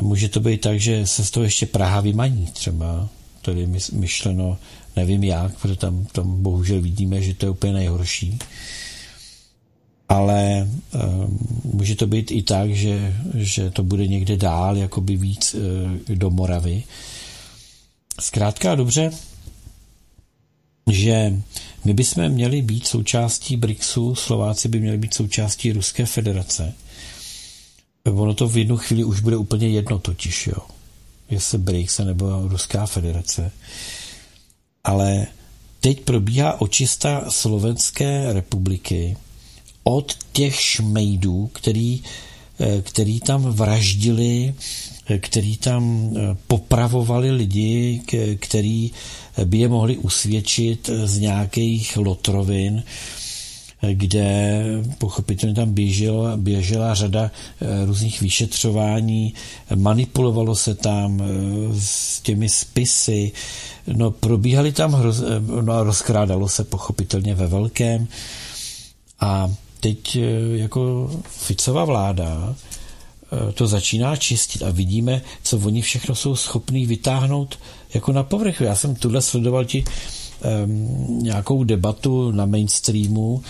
[0.00, 3.08] Může to být tak, že se z toho ještě Praha vymaní třeba,
[3.42, 4.58] tedy myšleno
[4.96, 8.38] nevím jak, protože tam, tam bohužel vidíme, že to je úplně nejhorší.
[10.08, 10.68] Ale e,
[11.64, 16.30] může to být i tak, že, že to bude někde dál, jakoby víc e, do
[16.30, 16.82] Moravy.
[18.20, 19.10] Zkrátka a dobře,
[20.90, 21.32] že
[21.84, 26.74] my bychom měli být součástí BRICSu, Slováci by měli být součástí Ruské federace.
[28.04, 30.58] Ono to v jednu chvíli už bude úplně jedno totiž, jo.
[31.30, 33.50] Jestli BRICS nebo Ruská federace.
[34.84, 35.26] Ale
[35.80, 39.16] teď probíhá očista Slovenské republiky
[39.84, 42.02] od těch šmejdů, který,
[42.60, 44.54] eh, který tam vraždili
[45.18, 48.02] který tam eh, popravovali lidi,
[48.40, 48.90] který
[49.44, 52.82] by je mohli usvědčit z nějakých lotrovin,
[53.92, 54.62] kde
[54.98, 57.30] pochopitelně tam běžela, běžela řada
[57.60, 59.34] eh, různých vyšetřování,
[59.74, 61.26] manipulovalo se tam eh,
[61.80, 63.32] s těmi spisy,
[63.86, 65.22] no probíhaly tam, hroz,
[65.60, 68.08] no rozkrádalo se pochopitelně ve velkém.
[69.20, 70.18] A teď
[70.54, 72.71] jako Ficova vláda Eh,
[73.54, 77.58] to začíná čistit a vidíme, co oni všechno jsou schopní vytáhnout
[77.94, 78.64] jako na povrchu.
[78.64, 79.84] Já jsem tuhle sledoval ti
[80.64, 83.42] um, nějakou debatu na mainstreamu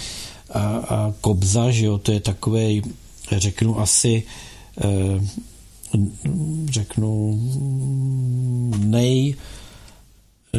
[0.51, 2.83] a, a Kobza, že jo, to je takový,
[3.37, 4.23] řeknu asi,
[4.85, 5.31] um,
[6.71, 7.41] řeknu,
[8.79, 9.35] nej,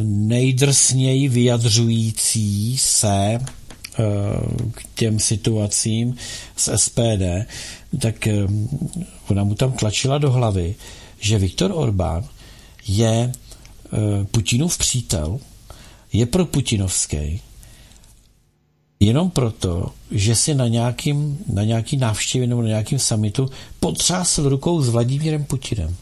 [0.03, 3.39] nejdrsněji vyjadřující se
[4.71, 6.15] k těm situacím
[6.55, 7.45] z SPD,
[7.99, 8.47] tak eh,
[9.27, 10.75] ona mu tam tlačila do hlavy,
[11.19, 12.25] že Viktor Orbán
[12.87, 15.39] je eh, Putinův přítel,
[16.13, 17.41] je pro Putinovský,
[18.99, 23.49] jenom proto, že si na, nějakým, na nějaký návštěvě nebo na nějakým summitu
[23.79, 25.95] potřásl rukou s Vladimírem Putinem.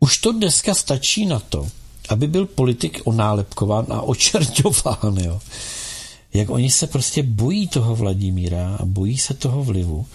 [0.00, 1.68] Už to dneska stačí na to,
[2.08, 5.16] aby byl politik onálepkován a očerňován.
[5.18, 5.40] Jo
[6.34, 10.06] jak oni se prostě bojí toho Vladimíra a bojí se toho vlivu.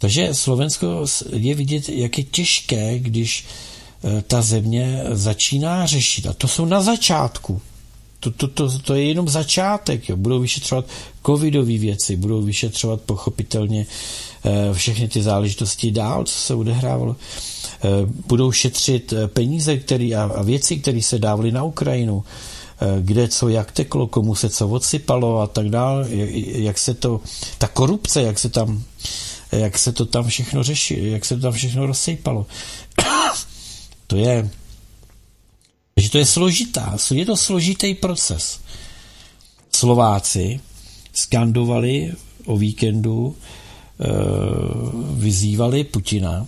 [0.00, 3.44] Takže Slovensko je vidět, jak je těžké, když
[4.04, 6.26] eh, ta země začíná řešit.
[6.26, 7.60] A to jsou na začátku.
[8.20, 10.08] To, to, to, to je jenom začátek.
[10.08, 10.16] Jo.
[10.16, 10.84] Budou vyšetřovat
[11.26, 13.86] covidové věci, budou vyšetřovat pochopitelně
[14.44, 17.16] eh, všechny ty záležitosti dál, co se odehrávalo.
[17.84, 17.88] Eh,
[18.26, 22.24] budou šetřit peníze který, a, a věci, které se dávaly na Ukrajinu.
[22.82, 27.20] Eh, kde co jak teklo, komu se co odsypalo a tak dál, jak se to,
[27.58, 28.84] ta korupce, jak se tam
[29.52, 32.46] jak se to tam všechno řeší, jak se to tam všechno rozsejpalo.
[34.06, 34.50] to je,
[35.96, 38.60] že to je složitá, je to složitý proces.
[39.72, 40.60] Slováci
[41.12, 42.12] skandovali
[42.46, 43.36] o víkendu,
[44.00, 44.06] e,
[45.14, 46.46] vyzývali Putina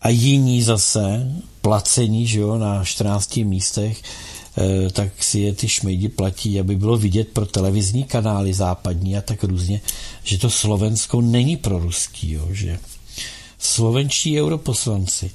[0.00, 4.02] a jiní zase, placení, že jo, na 14 místech,
[4.92, 9.44] tak si je ty šmejdi platí, aby bylo vidět pro televizní kanály západní a tak
[9.44, 9.80] různě,
[10.24, 12.78] že to Slovensko není pro ruský, jo, že
[13.58, 15.30] slovenští europoslanci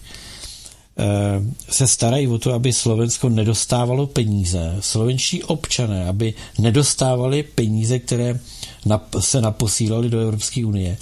[0.98, 8.40] Eh, se starají o to, aby Slovensko nedostávalo peníze, slovenští občané, aby nedostávali peníze, které
[9.20, 10.98] se naposílali do Evropské unie,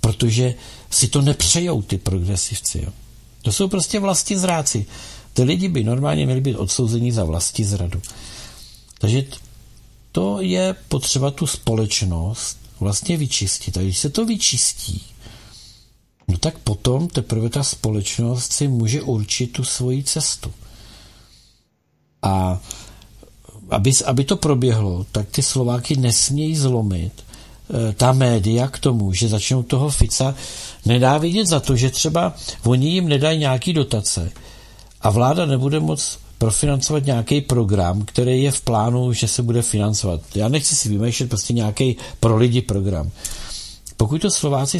[0.00, 0.54] protože
[0.90, 2.78] si to nepřejou ty progresivci.
[2.84, 2.92] Jo.
[3.42, 4.86] To jsou prostě vlasti zráci.
[5.34, 8.02] Ty lidi by normálně měli být odsouzení za vlasti zradu.
[8.98, 9.24] Takže
[10.12, 13.76] to je potřeba tu společnost vlastně vyčistit.
[13.76, 15.02] A když se to vyčistí,
[16.28, 20.52] no tak potom teprve ta společnost si může určit tu svoji cestu.
[22.22, 22.60] A
[23.70, 27.12] aby, aby to proběhlo, tak ty Slováky nesmějí zlomit
[27.88, 30.34] e, ta média k tomu, že začnou toho Fica
[30.86, 32.34] nedá vidět za to, že třeba
[32.64, 34.32] oni jim nedají nějaký dotace
[35.04, 40.20] a vláda nebude moc profinancovat nějaký program, který je v plánu, že se bude financovat.
[40.34, 43.10] Já nechci si vymýšlet prostě nějaký pro lidi program.
[43.96, 44.78] Pokud to Slováci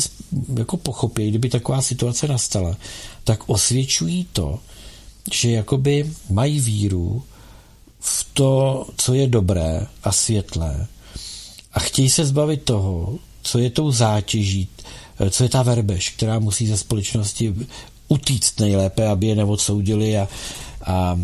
[0.58, 2.76] jako pochopí, kdyby taková situace nastala,
[3.24, 4.58] tak osvědčují to,
[5.32, 7.22] že jakoby mají víru
[8.00, 10.86] v to, co je dobré a světlé
[11.72, 14.68] a chtějí se zbavit toho, co je tou zátěží,
[15.30, 17.54] co je ta verbež, která musí ze společnosti
[18.08, 20.28] utíct nejlépe, aby je neodsoudili a,
[20.82, 21.18] a, a,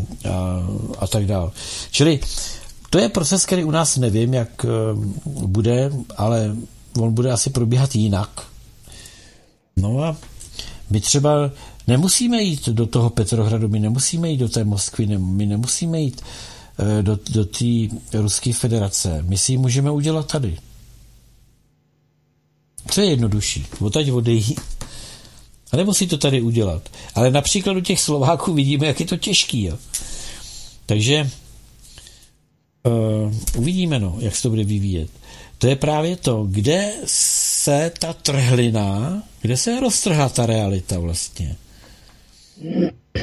[0.98, 1.50] a tak dále.
[1.90, 2.20] Čili
[2.90, 4.68] to je proces, který u nás nevím, jak eh,
[5.26, 6.56] bude, ale
[6.98, 8.46] on bude asi probíhat jinak.
[9.76, 10.16] No a
[10.90, 11.50] my třeba
[11.86, 16.22] nemusíme jít do toho Petrohradu, my nemusíme jít do té Moskvy, my nemusíme jít
[16.98, 17.64] e, do, do té
[18.12, 19.24] Ruské federace.
[19.28, 20.58] My si ji můžeme udělat tady.
[22.90, 23.66] Co je jednodušší?
[23.80, 24.60] Odtaď odejít.
[25.72, 26.88] A nemusí to tady udělat.
[27.14, 29.64] Ale například u těch Slováků vidíme, jak je to těžký.
[29.64, 29.78] Jo.
[30.86, 31.30] Takže
[32.86, 35.10] uh, uvidíme, no, jak se to bude vyvíjet
[35.60, 41.56] to je právě to, kde se ta trhlina, kde se roztrhla ta realita vlastně.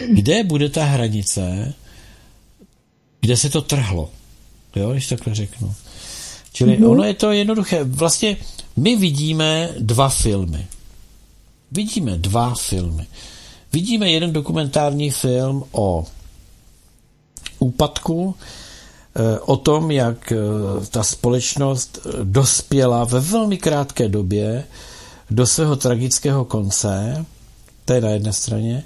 [0.09, 1.73] Kde bude ta hranice,
[3.21, 4.11] kde se to trhlo.
[4.75, 5.75] Jo, když takhle řeknu.
[6.53, 6.91] Čili mm-hmm.
[6.91, 7.83] ono je to jednoduché.
[7.83, 8.37] Vlastně
[8.75, 10.67] my vidíme dva filmy.
[11.71, 13.07] Vidíme dva filmy.
[13.73, 16.05] Vidíme jeden dokumentární film o
[17.59, 18.35] úpadku
[19.19, 20.35] Eh, o tom, jak eh,
[20.89, 24.63] ta společnost eh, dospěla ve velmi krátké době
[25.29, 27.25] do svého tragického konce,
[27.85, 28.83] to je na jedné straně,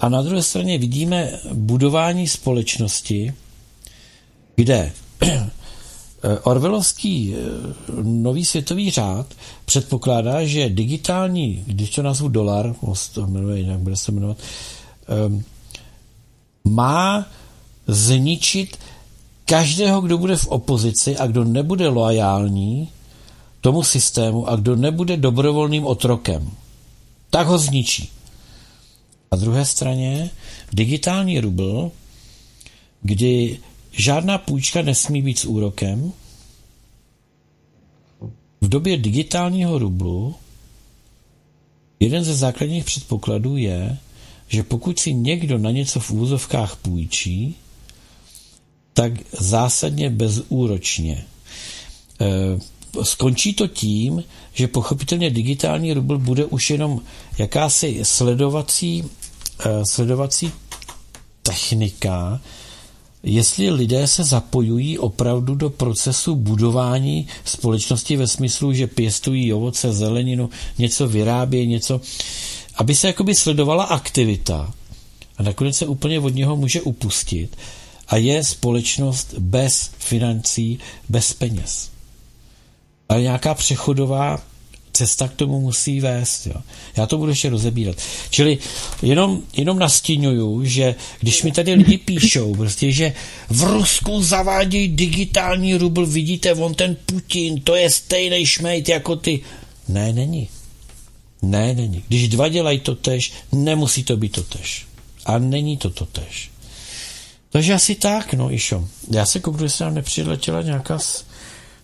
[0.00, 3.34] a na druhé straně vidíme budování společnosti,
[4.56, 4.92] kde
[6.42, 7.34] Orvelovský
[8.02, 9.26] nový světový řád
[9.64, 12.74] předpokládá, že digitální, když to nazvu dolar,
[13.14, 14.36] to jmenuje jinak, bude se jmenovat,
[16.64, 17.26] má
[17.86, 18.76] zničit
[19.44, 22.88] každého, kdo bude v opozici a kdo nebude loajální
[23.60, 26.50] tomu systému a kdo nebude dobrovolným otrokem,
[27.30, 28.08] tak ho zničí.
[29.32, 30.30] Na druhé straně
[30.72, 31.90] digitální rubl,
[33.02, 33.58] kdy
[33.92, 36.12] žádná půjčka nesmí být s úrokem,
[38.60, 40.34] v době digitálního rublu
[42.00, 43.98] jeden ze základních předpokladů je,
[44.48, 47.56] že pokud si někdo na něco v úzovkách půjčí,
[48.92, 51.24] tak zásadně bezúročně.
[52.20, 57.00] E, skončí to tím, že pochopitelně digitální rubl bude už jenom
[57.38, 59.04] jakási sledovací,
[59.64, 60.52] e, sledovací
[61.42, 62.40] technika,
[63.22, 70.50] jestli lidé se zapojují opravdu do procesu budování společnosti ve smyslu, že pěstují ovoce, zeleninu,
[70.78, 72.00] něco vyrábějí, něco,
[72.76, 74.74] aby se jakoby sledovala aktivita
[75.36, 77.56] a nakonec se úplně od něho může upustit
[78.08, 80.78] a je společnost bez financí,
[81.08, 81.90] bez peněz.
[83.08, 84.38] Ale nějaká přechodová
[84.92, 86.46] cesta k tomu musí vést.
[86.46, 86.54] Jo.
[86.96, 87.96] Já to budu ještě rozebírat.
[88.30, 88.58] Čili
[89.02, 93.12] jenom, jenom nastínuju, že když mi tady lidi píšou, prostě, že
[93.48, 99.40] v Rusku zavádějí digitální rubl, vidíte, on ten Putin, to je stejný šmejt jako ty.
[99.88, 100.48] Ne, není.
[101.42, 102.04] Ne, není.
[102.08, 104.86] Když dva dělají to tež, nemusí to být to tež.
[105.26, 106.50] A není to to tež.
[107.50, 108.88] Takže asi tak, no Išo.
[109.10, 110.98] Já se kouknu, jestli nám nepřiletěla nějaká,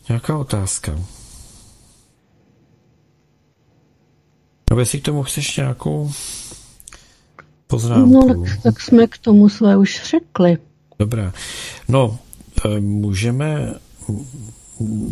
[0.08, 0.98] nějaká otázka.
[4.70, 6.10] No, jestli k tomu chceš nějakou
[7.66, 8.12] poznámku.
[8.12, 10.58] No, tak, tak jsme k tomu své už řekli.
[10.98, 11.32] Dobrá.
[11.88, 12.18] No,
[12.64, 13.74] eh, můžeme...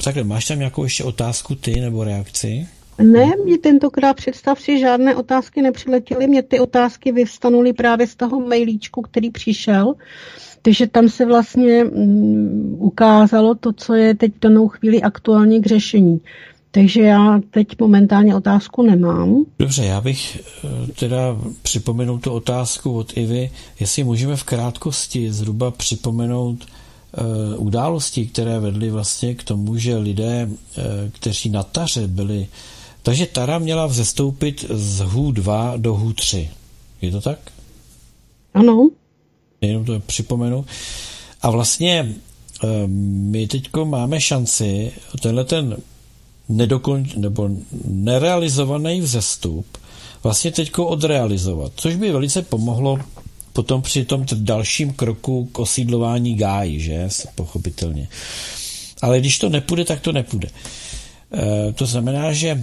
[0.05, 2.69] Takhle, máš tam nějakou ještě otázku ty nebo reakci?
[2.99, 8.41] Ne, mě tentokrát představ si, žádné otázky nepřiletěly, mě ty otázky vyvstanuly právě z toho
[8.41, 9.95] mailíčku, který přišel,
[10.63, 15.67] takže tam se vlastně um, ukázalo to, co je teď v danou chvíli aktuálně k
[15.67, 16.21] řešení.
[16.75, 19.45] Takže já teď momentálně otázku nemám.
[19.59, 25.71] Dobře, já bych eh, teda připomenul tu otázku od Ivy, jestli můžeme v krátkosti zhruba
[25.71, 32.47] připomenout uh, události, které vedly vlastně k tomu, že lidé, uh, kteří na taře byli,
[33.03, 36.51] takže Tara měla vzestoupit z HU 2 do HU 3.
[37.03, 37.39] Je to tak?
[38.55, 38.91] Ano.
[39.61, 40.65] Jenom to připomenu.
[41.43, 42.15] A vlastně
[43.07, 44.93] my teď máme šanci
[45.23, 45.77] tenhle ten
[46.49, 47.49] nedokonč, nebo
[47.85, 49.67] nerealizovaný vzestup
[50.23, 52.99] vlastně teď odrealizovat, což by velice pomohlo
[53.53, 58.09] potom při tom dalším kroku k osídlování gáji, že, pochopitelně.
[59.03, 60.49] Ale když to nepůjde, tak to nepůjde.
[60.49, 62.59] E, to znamená, že e,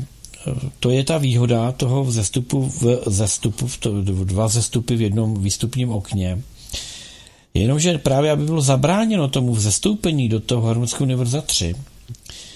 [0.79, 5.91] to je ta výhoda toho vzestupu v zestupu, v to, dva zestupy v jednom výstupním
[5.91, 6.41] okně.
[7.53, 12.50] Jenomže právě, aby bylo zabráněno tomu vzestoupení do toho harmonického univerza 3, Eh,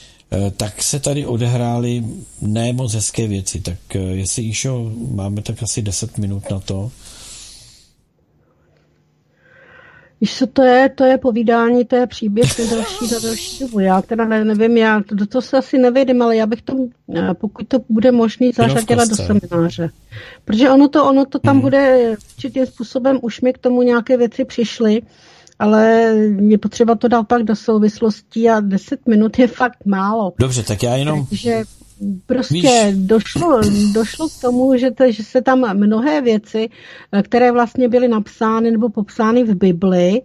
[0.57, 2.03] tak se tady odehrály
[2.41, 3.61] ne moc hezké věci.
[3.61, 6.91] Tak eh, jestli Išo, máme tak asi 10 minut na to.
[10.21, 10.89] Víš, co to je?
[10.89, 13.79] To je povídání, to je příběh na další, na další dobu.
[13.79, 16.73] Já teda ne, nevím, já do toho se asi nevědím, ale já bych to,
[17.15, 19.89] eh, pokud to bude možný, zařadila do semináře.
[20.45, 21.61] Protože ono to, ono to tam hmm.
[21.61, 25.01] bude určitým způsobem, už mi k tomu nějaké věci přišly,
[25.59, 30.33] ale je potřeba to dát pak do souvislostí a 10 minut je fakt málo.
[30.39, 31.25] Dobře, tak já jenom...
[31.25, 31.63] Takže
[32.25, 33.07] prostě Víš...
[33.07, 33.61] došlo,
[33.93, 36.69] došlo k tomu, že, to, že se tam mnohé věci,
[37.23, 40.21] které vlastně byly napsány nebo popsány v Bibli,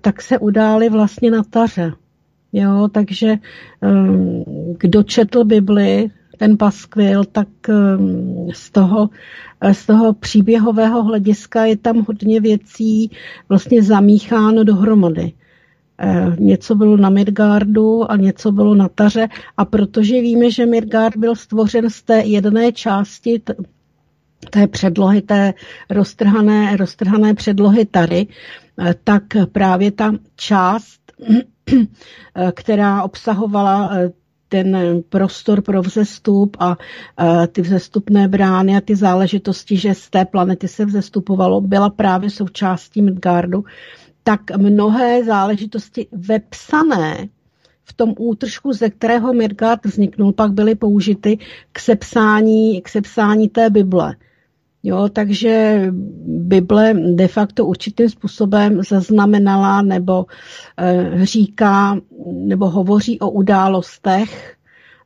[0.00, 1.92] tak se udály vlastně na taře.
[2.52, 3.34] Jo, takže
[3.82, 4.44] um,
[4.78, 9.10] kdo četl Bibli, ten paskvil, tak um, z toho
[9.72, 13.10] z toho příběhového hlediska je tam hodně věcí
[13.48, 15.32] vlastně zamícháno dohromady.
[15.98, 21.16] Eh, něco bylo na Midgardu a něco bylo na Taře a protože víme, že Midgard
[21.16, 23.42] byl stvořen z té jedné části
[24.50, 25.54] té předlohy, té
[25.90, 28.26] roztrhané, roztrhané předlohy Tary,
[28.80, 29.22] eh, tak
[29.52, 31.00] právě ta část,
[31.72, 33.90] eh, která obsahovala
[34.48, 36.76] ten prostor pro vzestup a,
[37.16, 42.30] a ty vzestupné brány a ty záležitosti, že z té planety se vzestupovalo, byla právě
[42.30, 43.64] součástí Midgardu,
[44.22, 47.28] tak mnohé záležitosti vepsané
[47.84, 51.38] v tom útržku, ze kterého Midgard vzniknul, pak byly použity
[51.72, 54.16] k sepsání, k sepsání té Bible.
[54.86, 55.82] Jo, takže
[56.26, 60.26] Bible de facto určitým způsobem zaznamenala nebo
[60.78, 61.96] e, říká
[62.32, 64.56] nebo hovoří o událostech,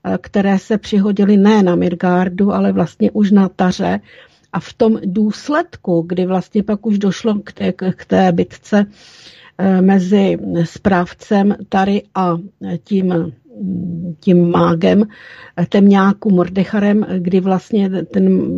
[0.04, 4.00] e, které se přihodily ne na Midgardu, ale vlastně už na Taře.
[4.52, 8.86] A v tom důsledku, kdy vlastně pak už došlo k té, k té bitce
[9.58, 12.36] e, mezi správcem Tary a
[12.84, 13.32] tím
[14.20, 15.02] tím mágem,
[15.68, 18.50] temňáku Mordecharem, kdy vlastně ten,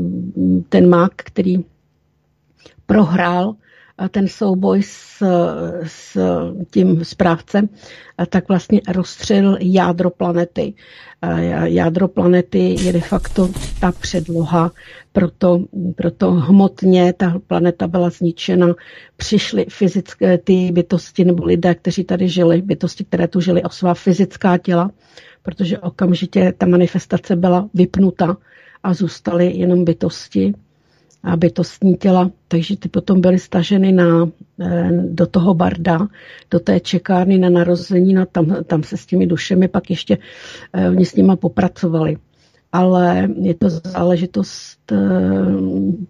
[0.68, 1.64] ten mág, který
[2.86, 3.54] prohrál
[4.08, 5.22] ten souboj s,
[5.86, 6.18] s
[6.70, 7.68] tím správcem,
[8.28, 10.74] tak vlastně rozstřelil jádro planety.
[11.64, 13.48] Jádro planety je de facto
[13.80, 14.70] ta předloha,
[15.12, 15.64] proto,
[15.96, 18.74] proto hmotně ta planeta byla zničena.
[19.16, 23.94] Přišly fyzické ty bytosti nebo lidé, kteří tady žili, bytosti, které tu žili o svá
[23.94, 24.90] fyzická těla,
[25.42, 28.36] protože okamžitě ta manifestace byla vypnuta
[28.82, 30.54] a zůstaly jenom bytosti
[31.36, 34.28] bytostní těla, takže ty potom byly staženy na,
[34.60, 36.08] eh, do toho barda,
[36.50, 40.18] do té čekárny na narození, no tam, tam se s těmi dušemi pak ještě
[40.72, 42.16] eh, oni s nima popracovali.
[42.72, 44.98] Ale je to záležitost eh,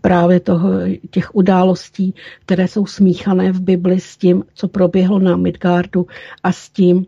[0.00, 0.70] právě toho,
[1.10, 2.14] těch událostí,
[2.44, 6.06] které jsou smíchané v Bibli s tím, co proběhlo na Midgardu
[6.42, 7.06] a s tím,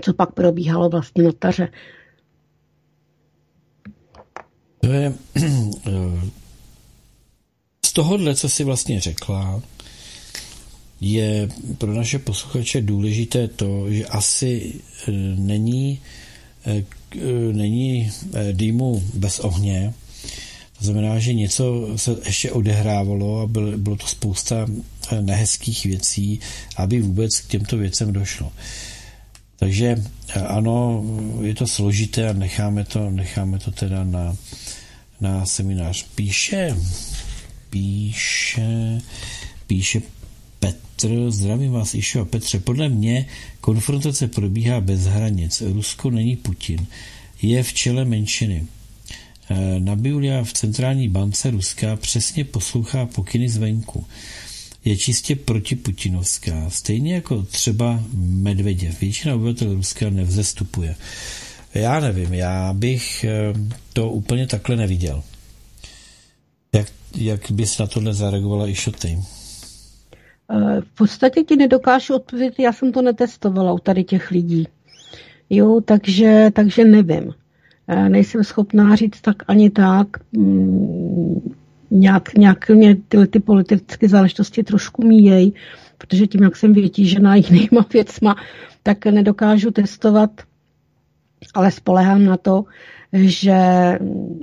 [0.00, 1.68] co pak probíhalo vlastně na Taře.
[4.80, 5.12] To je
[7.92, 9.62] tohohle, co si vlastně řekla,
[11.00, 11.48] je
[11.78, 14.74] pro naše posluchače důležité to, že asi
[15.08, 16.00] e, není,
[16.66, 16.84] e,
[17.16, 18.10] e, není
[18.52, 19.94] dýmu bez ohně.
[20.78, 24.66] To znamená, že něco se ještě odehrávalo a bylo, bylo to spousta
[25.20, 26.40] nehezkých věcí,
[26.76, 28.52] aby vůbec k těmto věcem došlo.
[29.56, 30.04] Takže
[30.46, 31.04] ano,
[31.42, 34.36] je to složité a necháme to, necháme to teda na,
[35.20, 36.06] na seminář.
[36.14, 36.76] Píše,
[37.72, 39.00] píše,
[39.66, 40.02] píše
[40.58, 42.60] Petr, zdravím vás, Išo a Petře.
[42.60, 43.26] Podle mě
[43.60, 45.60] konfrontace probíhá bez hranic.
[45.60, 46.86] Rusko není Putin.
[47.42, 48.66] Je v čele menšiny.
[49.50, 54.06] Eh, Nabiulia v centrální bance Ruska přesně poslouchá pokyny zvenku.
[54.84, 59.00] Je čistě protiputinovská, stejně jako třeba Medveděv.
[59.00, 60.96] Většina obyvatel Ruska nevzestupuje.
[61.74, 63.52] Já nevím, já bych eh,
[63.92, 65.22] to úplně takhle neviděl.
[66.72, 69.18] Jak, jak bys na tohle zareagovala i šoty?
[70.50, 74.68] Eh, v podstatě ti nedokážu odpovědět, já jsem to netestovala u tady těch lidí.
[75.50, 77.34] Jo, takže, takže nevím.
[77.88, 80.06] Eh, nejsem schopná říct tak ani tak.
[80.32, 81.54] Mm,
[81.90, 85.54] nějak, nějak mě tyhle ty politické záležitosti trošku míjejí,
[85.98, 88.36] protože tím, jak jsem vytížená jinýma věcma,
[88.82, 90.30] tak nedokážu testovat,
[91.54, 92.64] ale spolehám na to,
[93.12, 93.58] že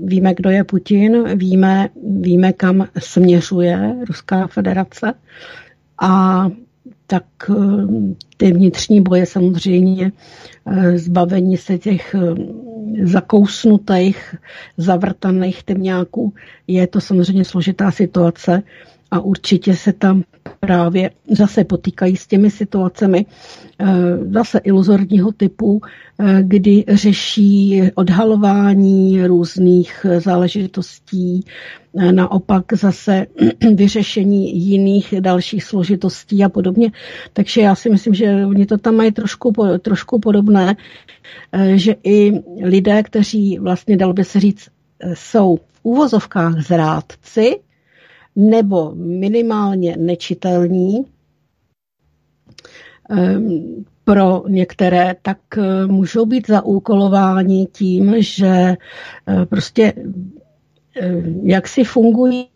[0.03, 1.89] víme, kdo je Putin, víme,
[2.19, 5.13] víme kam směřuje Ruská federace.
[6.01, 6.45] A
[7.07, 7.53] tak eh,
[8.37, 10.11] ty vnitřní boje samozřejmě,
[10.65, 12.35] eh, zbavení se těch eh,
[13.05, 14.35] zakousnutých,
[14.77, 16.33] zavrtaných temňáků,
[16.67, 18.63] je to samozřejmě složitá situace
[19.11, 20.23] a určitě se tam
[20.59, 23.25] právě zase potýkají s těmi situacemi
[23.79, 23.85] eh,
[24.31, 25.81] zase iluzorního typu,
[26.19, 31.45] eh, kdy řeší odhalování různých záležitostí,
[31.97, 33.25] eh, naopak zase
[33.75, 36.91] vyřešení jiných dalších složitostí a podobně.
[37.33, 40.75] Takže já si myslím, že oni to tam mají trošku, trošku podobné,
[41.75, 42.33] že i
[42.63, 44.67] lidé, kteří vlastně, dal by se říct,
[45.13, 47.59] jsou v úvozovkách zrádci,
[48.39, 51.05] nebo minimálně nečitelní
[53.09, 59.93] ehm, pro některé, tak eh, můžou být zaúkolováni tím, že eh, prostě
[61.43, 62.47] jak si fungují,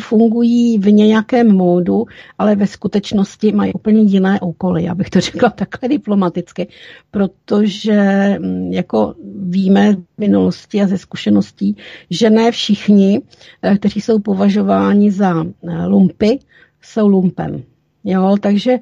[0.00, 2.04] fungují v nějakém módu,
[2.38, 6.68] ale ve skutečnosti mají úplně jiné úkoly, já bych to řekla takhle diplomaticky,
[7.10, 11.76] protože mm, jako víme z minulosti a ze zkušeností,
[12.10, 13.22] že ne všichni,
[13.62, 16.38] eh, kteří jsou považováni za eh, lumpy,
[16.82, 17.62] jsou lumpem.
[18.04, 18.78] Jo, takže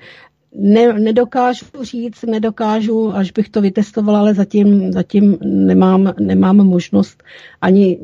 [0.59, 7.23] ne, nedokážu říct, nedokážu, až bych to vytestovala, ale zatím, zatím nemám, nemám možnost,
[7.61, 7.99] ani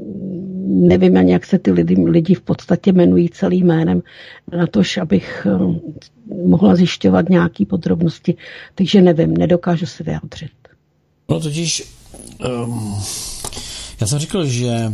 [0.66, 4.02] nevím ani, jak se ty lidi, lidi v podstatě jmenují celým jménem,
[4.56, 5.80] na tož, abych eh,
[6.46, 8.34] mohla zjišťovat nějaké podrobnosti.
[8.74, 10.50] Takže nevím, nedokážu se vyjádřit.
[11.30, 11.84] No totiž,
[12.64, 12.94] um,
[14.00, 14.92] já jsem řekl, že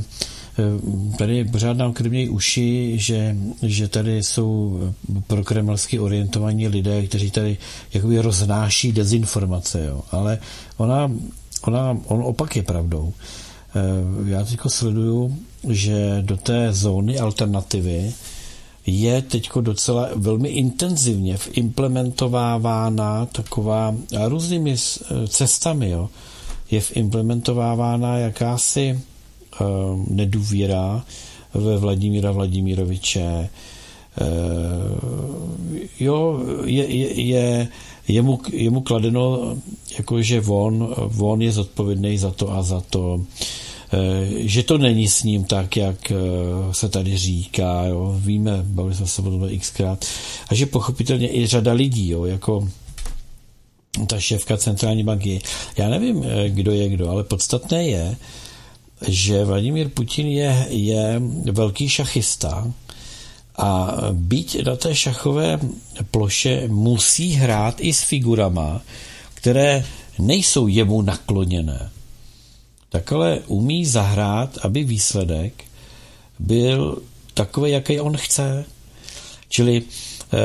[1.18, 4.80] tady pořád nám krmějí uši, že, že tady jsou
[5.26, 7.56] pro kremelsky orientovaní lidé, kteří tady
[7.94, 10.02] jakoby roznáší dezinformace, jo.
[10.10, 10.38] ale
[10.76, 11.12] ona,
[11.62, 13.12] ona, on opak je pravdou.
[13.76, 18.12] Eh, já teď sleduju, že do té zóny alternativy
[18.86, 23.94] je teď docela velmi intenzivně implementovávána taková
[24.26, 26.08] různými eh, cestami, jo,
[26.70, 29.17] je implementovávána jakási Eh,
[30.08, 31.04] nedůvěra
[31.54, 33.48] ve Vladimíra Vladimiroviče.
[34.20, 34.28] Eh,
[36.00, 37.68] jo, je, je, je,
[38.08, 39.56] je, mu, je mu kladeno,
[39.98, 43.20] jako že on, on je zodpovědný za to a za to,
[43.92, 46.12] eh, že to není s ním tak, jak
[46.72, 48.14] se tady říká, jo.
[48.18, 50.04] víme, bavili jsme se o tom xkrát,
[50.48, 52.68] a že pochopitelně i řada lidí, jo, jako
[54.06, 55.40] ta šéfka centrální banky,
[55.76, 58.16] já nevím, kdo je kdo, ale podstatné je,
[59.08, 61.22] že Vladimír Putin je, je
[61.52, 62.72] velký šachista
[63.58, 65.60] a být na té šachové
[66.10, 68.80] ploše musí hrát i s figurama,
[69.34, 69.84] které
[70.18, 71.90] nejsou jemu nakloněné.
[72.88, 75.64] Tak ale umí zahrát, aby výsledek
[76.38, 77.02] byl
[77.34, 78.64] takový, jaký on chce.
[79.48, 80.38] Čili eh,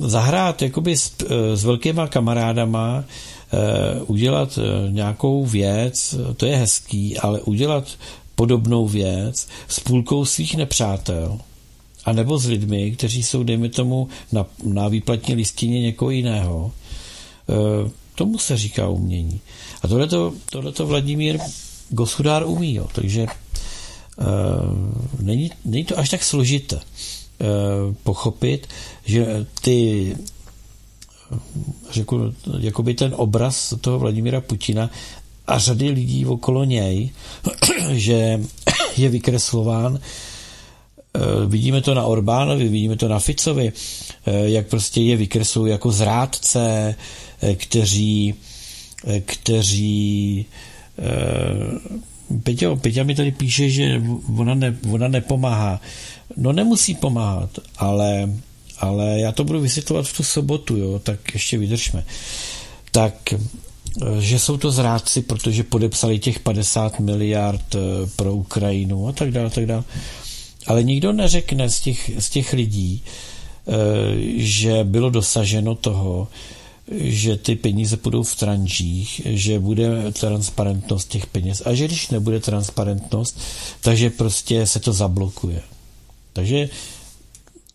[0.00, 3.04] zahrát jakoby s, eh, s velkýma kamarádama,
[4.06, 7.88] udělat eh, nějakou věc, to je hezký, ale udělat
[8.34, 11.38] podobnou věc s půlkou svých nepřátel,
[12.04, 16.72] a nebo s lidmi, kteří jsou, dejme tomu, na, na výplatní listině někoho jiného,
[17.48, 19.40] eh, tomu se říká umění.
[19.82, 21.38] A tohleto, tohleto Vladimír
[21.90, 22.88] Goshudár umí, jo.
[22.92, 23.26] takže
[25.20, 26.80] není, není to až tak složité
[28.02, 28.66] pochopit,
[29.04, 30.16] že ty
[31.90, 34.90] řekl, jakoby ten obraz toho Vladimíra Putina
[35.46, 37.10] a řady lidí okolo něj,
[37.90, 38.40] že
[38.96, 39.98] je vykreslován.
[41.16, 43.72] Eh, vidíme to na Orbánovi, vidíme to na Ficovi,
[44.26, 46.94] eh, jak prostě je vykreslují jako zrádce,
[47.42, 48.34] eh, kteří,
[49.24, 50.46] kteří
[52.42, 54.02] Peťo, Peťa mi tady píše, že
[54.36, 55.80] ona, ne, ona nepomáhá.
[56.36, 58.30] No nemusí pomáhat, ale,
[58.78, 62.04] ale já to budu vysvětlovat v tu sobotu, jo, tak ještě vydržme.
[62.90, 63.34] Tak,
[64.18, 67.76] že jsou to zrádci, protože podepsali těch 50 miliard
[68.16, 69.84] pro Ukrajinu a tak dále, tak dále.
[70.66, 73.02] Ale nikdo neřekne z těch, z těch lidí,
[74.36, 76.28] že bylo dosaženo toho,
[76.92, 82.40] že ty peníze půjdou v tranžích, že bude transparentnost těch peněz a že když nebude
[82.40, 83.40] transparentnost,
[83.80, 85.62] takže prostě se to zablokuje.
[86.32, 86.68] Takže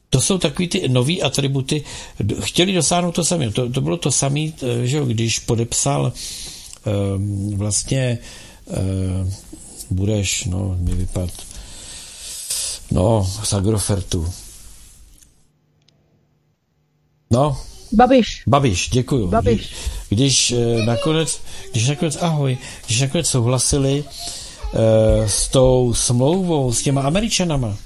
[0.09, 1.83] to jsou takový ty nový atributy.
[2.39, 3.51] Chtěli dosáhnout to samé.
[3.51, 4.41] To, to bylo to samé,
[4.83, 6.13] že když podepsal
[7.15, 8.19] um, vlastně
[8.65, 9.33] um,
[9.89, 11.29] budeš, no, mi vypad,
[12.91, 14.33] no, z Agrofertu.
[17.31, 17.57] No,
[17.91, 18.43] Babiš.
[18.47, 19.27] Babiš, děkuju.
[19.27, 19.73] Babiš.
[20.09, 20.53] Když, když
[20.85, 21.41] nakonec,
[21.71, 24.79] když nakonec, ahoj, když nakonec souhlasili uh,
[25.27, 27.77] s tou smlouvou s těma Američanama,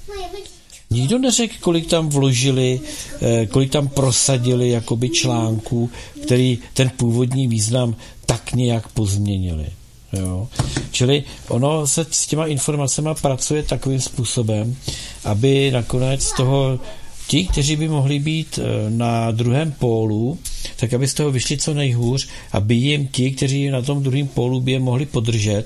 [0.94, 5.90] nikdo neřekl, kolik tam vložili, uh, kolik tam prosadili jakoby článků,
[6.24, 7.96] který ten původní význam
[8.26, 9.66] tak nějak pozměnili.
[10.14, 10.48] Jo.
[10.92, 14.76] Čili ono se s těma informacemi pracuje takovým způsobem,
[15.24, 16.80] aby nakonec toho
[17.28, 20.38] ti, kteří by mohli být eh, na druhém pólu,
[20.76, 24.62] tak aby z toho vyšli co nejhůř, aby jim ti, kteří na tom druhém pólu
[24.62, 25.66] by je mohli podržet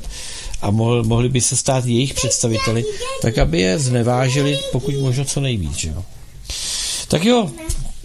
[0.61, 2.85] a mohli by se stát jejich představiteli,
[3.21, 5.84] tak aby je znevážili pokud možno co nejvíc.
[5.84, 6.03] Jo.
[7.07, 7.51] Tak jo,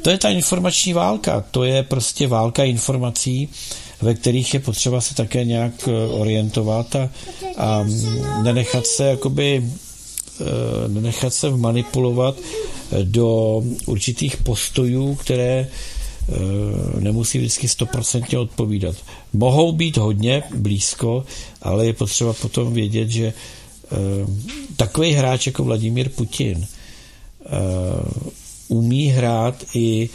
[0.03, 3.49] to je ta informační válka, to je prostě válka informací,
[4.03, 7.11] ve kterých je potřeba se také nějak eh, orientovat a,
[7.57, 7.85] a
[8.43, 12.37] nenechat se jakoby eh, nenechat se manipulovat
[13.03, 15.69] do určitých postojů, které
[17.01, 18.97] nemusí vždycky stoprocentně odpovídat.
[19.33, 21.25] Mohou být hodně blízko,
[21.63, 23.97] ale je potřeba potom vědět, že eh,
[24.77, 27.49] takový hráč jako Vladimír Putin eh,
[28.69, 30.09] umí hrát i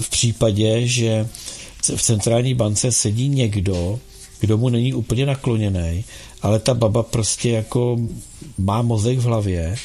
[0.00, 1.28] v případě, že
[1.96, 4.00] v centrální bance sedí někdo,
[4.40, 6.04] kdo mu není úplně nakloněný,
[6.42, 7.98] ale ta baba prostě jako
[8.58, 9.76] má mozek v hlavě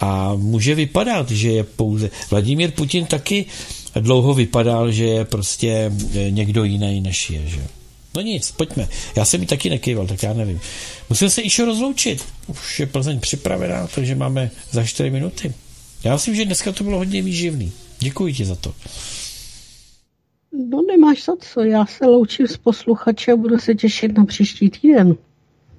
[0.00, 2.10] a může vypadat, že je pouze...
[2.30, 3.44] Vladimír Putin taky
[4.00, 5.92] dlouho vypadal, že je prostě
[6.30, 7.66] někdo jiný než je, že?
[8.14, 8.88] No nic, pojďme.
[9.16, 10.60] Já jsem mi taky nekýval, tak já nevím.
[11.08, 12.24] Musím se ještě rozloučit.
[12.46, 15.54] Už je Plzeň připravená, takže máme za 4 minuty.
[16.04, 17.72] Já myslím, že dneska to bylo hodně výživný.
[17.98, 18.74] Děkuji ti za to.
[20.70, 24.70] No nemáš za co, já se loučím s posluchači a budu se těšit na příští
[24.70, 25.16] týden.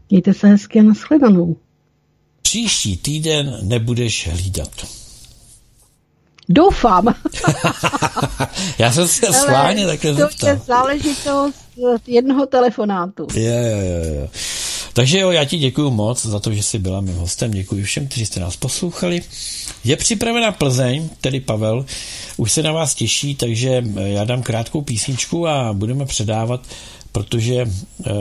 [0.10, 1.56] Mějte se hezky a nashledanou.
[2.42, 4.88] Příští týden nebudeš hlídat.
[6.50, 7.16] Doufám.
[8.78, 10.38] Já jsem se schválně takhle to zeptal.
[10.40, 11.56] To je záležitost
[12.08, 13.28] jednoho telefonátu.
[13.34, 14.30] Je, je, je.
[14.94, 17.52] Takže jo, já ti děkuji moc za to, že jsi byla mým hostem.
[17.52, 19.22] Děkuji všem, kteří jste nás poslouchali.
[19.84, 21.86] Je připravena Plzeň, tedy Pavel,
[22.38, 26.62] už se na vás těší, takže já dám krátkou písničku a budeme předávat,
[27.12, 28.12] protože eh,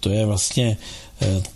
[0.00, 0.76] to je vlastně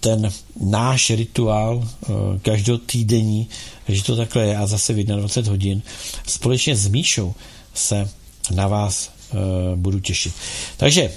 [0.00, 2.08] ten náš rituál eh,
[2.42, 3.48] každotýdenní,
[3.88, 5.82] že to takhle je a zase v 21 hodin
[6.26, 7.34] společně s Míšou
[7.74, 8.08] se
[8.54, 9.36] na vás eh,
[9.76, 10.34] budu těšit.
[10.76, 11.12] Takže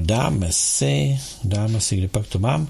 [0.00, 2.68] dáme si, dáme si, kde pak to mám,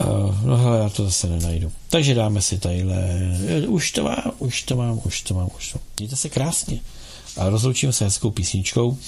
[0.00, 0.06] eh,
[0.44, 1.72] no hele, já to zase nenajdu.
[1.90, 3.20] Takže dáme si tadyhle,
[3.66, 5.84] už to mám, už to mám, už to mám, už to mám.
[5.98, 6.80] Mějte se krásně
[7.36, 8.98] a rozloučíme se hezkou písničkou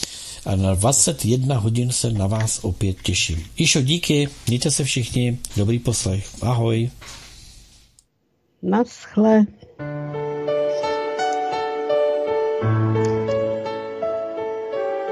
[0.46, 3.44] a na 21 hodin se na vás opět těším.
[3.56, 6.90] Išo, díky, mějte se všichni, dobrý poslech, ahoj.
[8.62, 9.46] Naschle.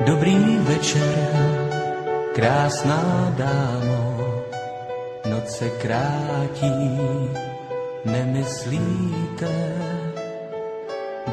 [0.06, 1.60] Dobrý večer,
[2.34, 4.42] krásná dámo,
[5.30, 6.98] noc se krátí,
[8.04, 9.72] nemyslíte,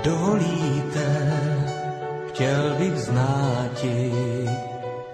[0.04, 1.08] dovolíte,
[2.28, 4.12] chtěl bych znáti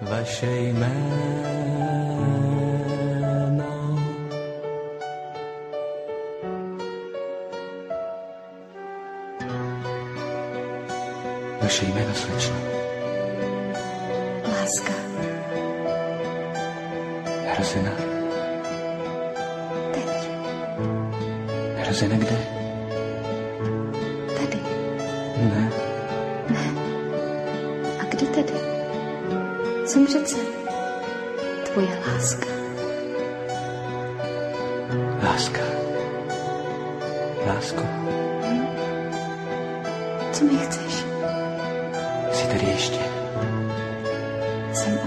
[0.02, 2.19] vaše jméno.
[11.60, 12.56] Vaše jméno, slečno.
[14.48, 14.92] Láska.
[17.54, 17.90] Hrozena.
[19.94, 20.30] Teď.
[21.76, 22.36] Hrozena kde?
[24.36, 24.58] Tady.
[25.36, 25.72] Ne.
[28.08, 28.54] Kdy tedy?
[29.86, 30.36] Jsem přece
[31.72, 32.46] tvoje láska.
[35.22, 35.60] Láska.
[37.46, 37.82] Lásko.
[38.42, 38.66] Hm?
[40.32, 41.09] Co mi chceš?
[42.50, 42.98] Jsi tady ještě?
[44.72, 44.98] Jsem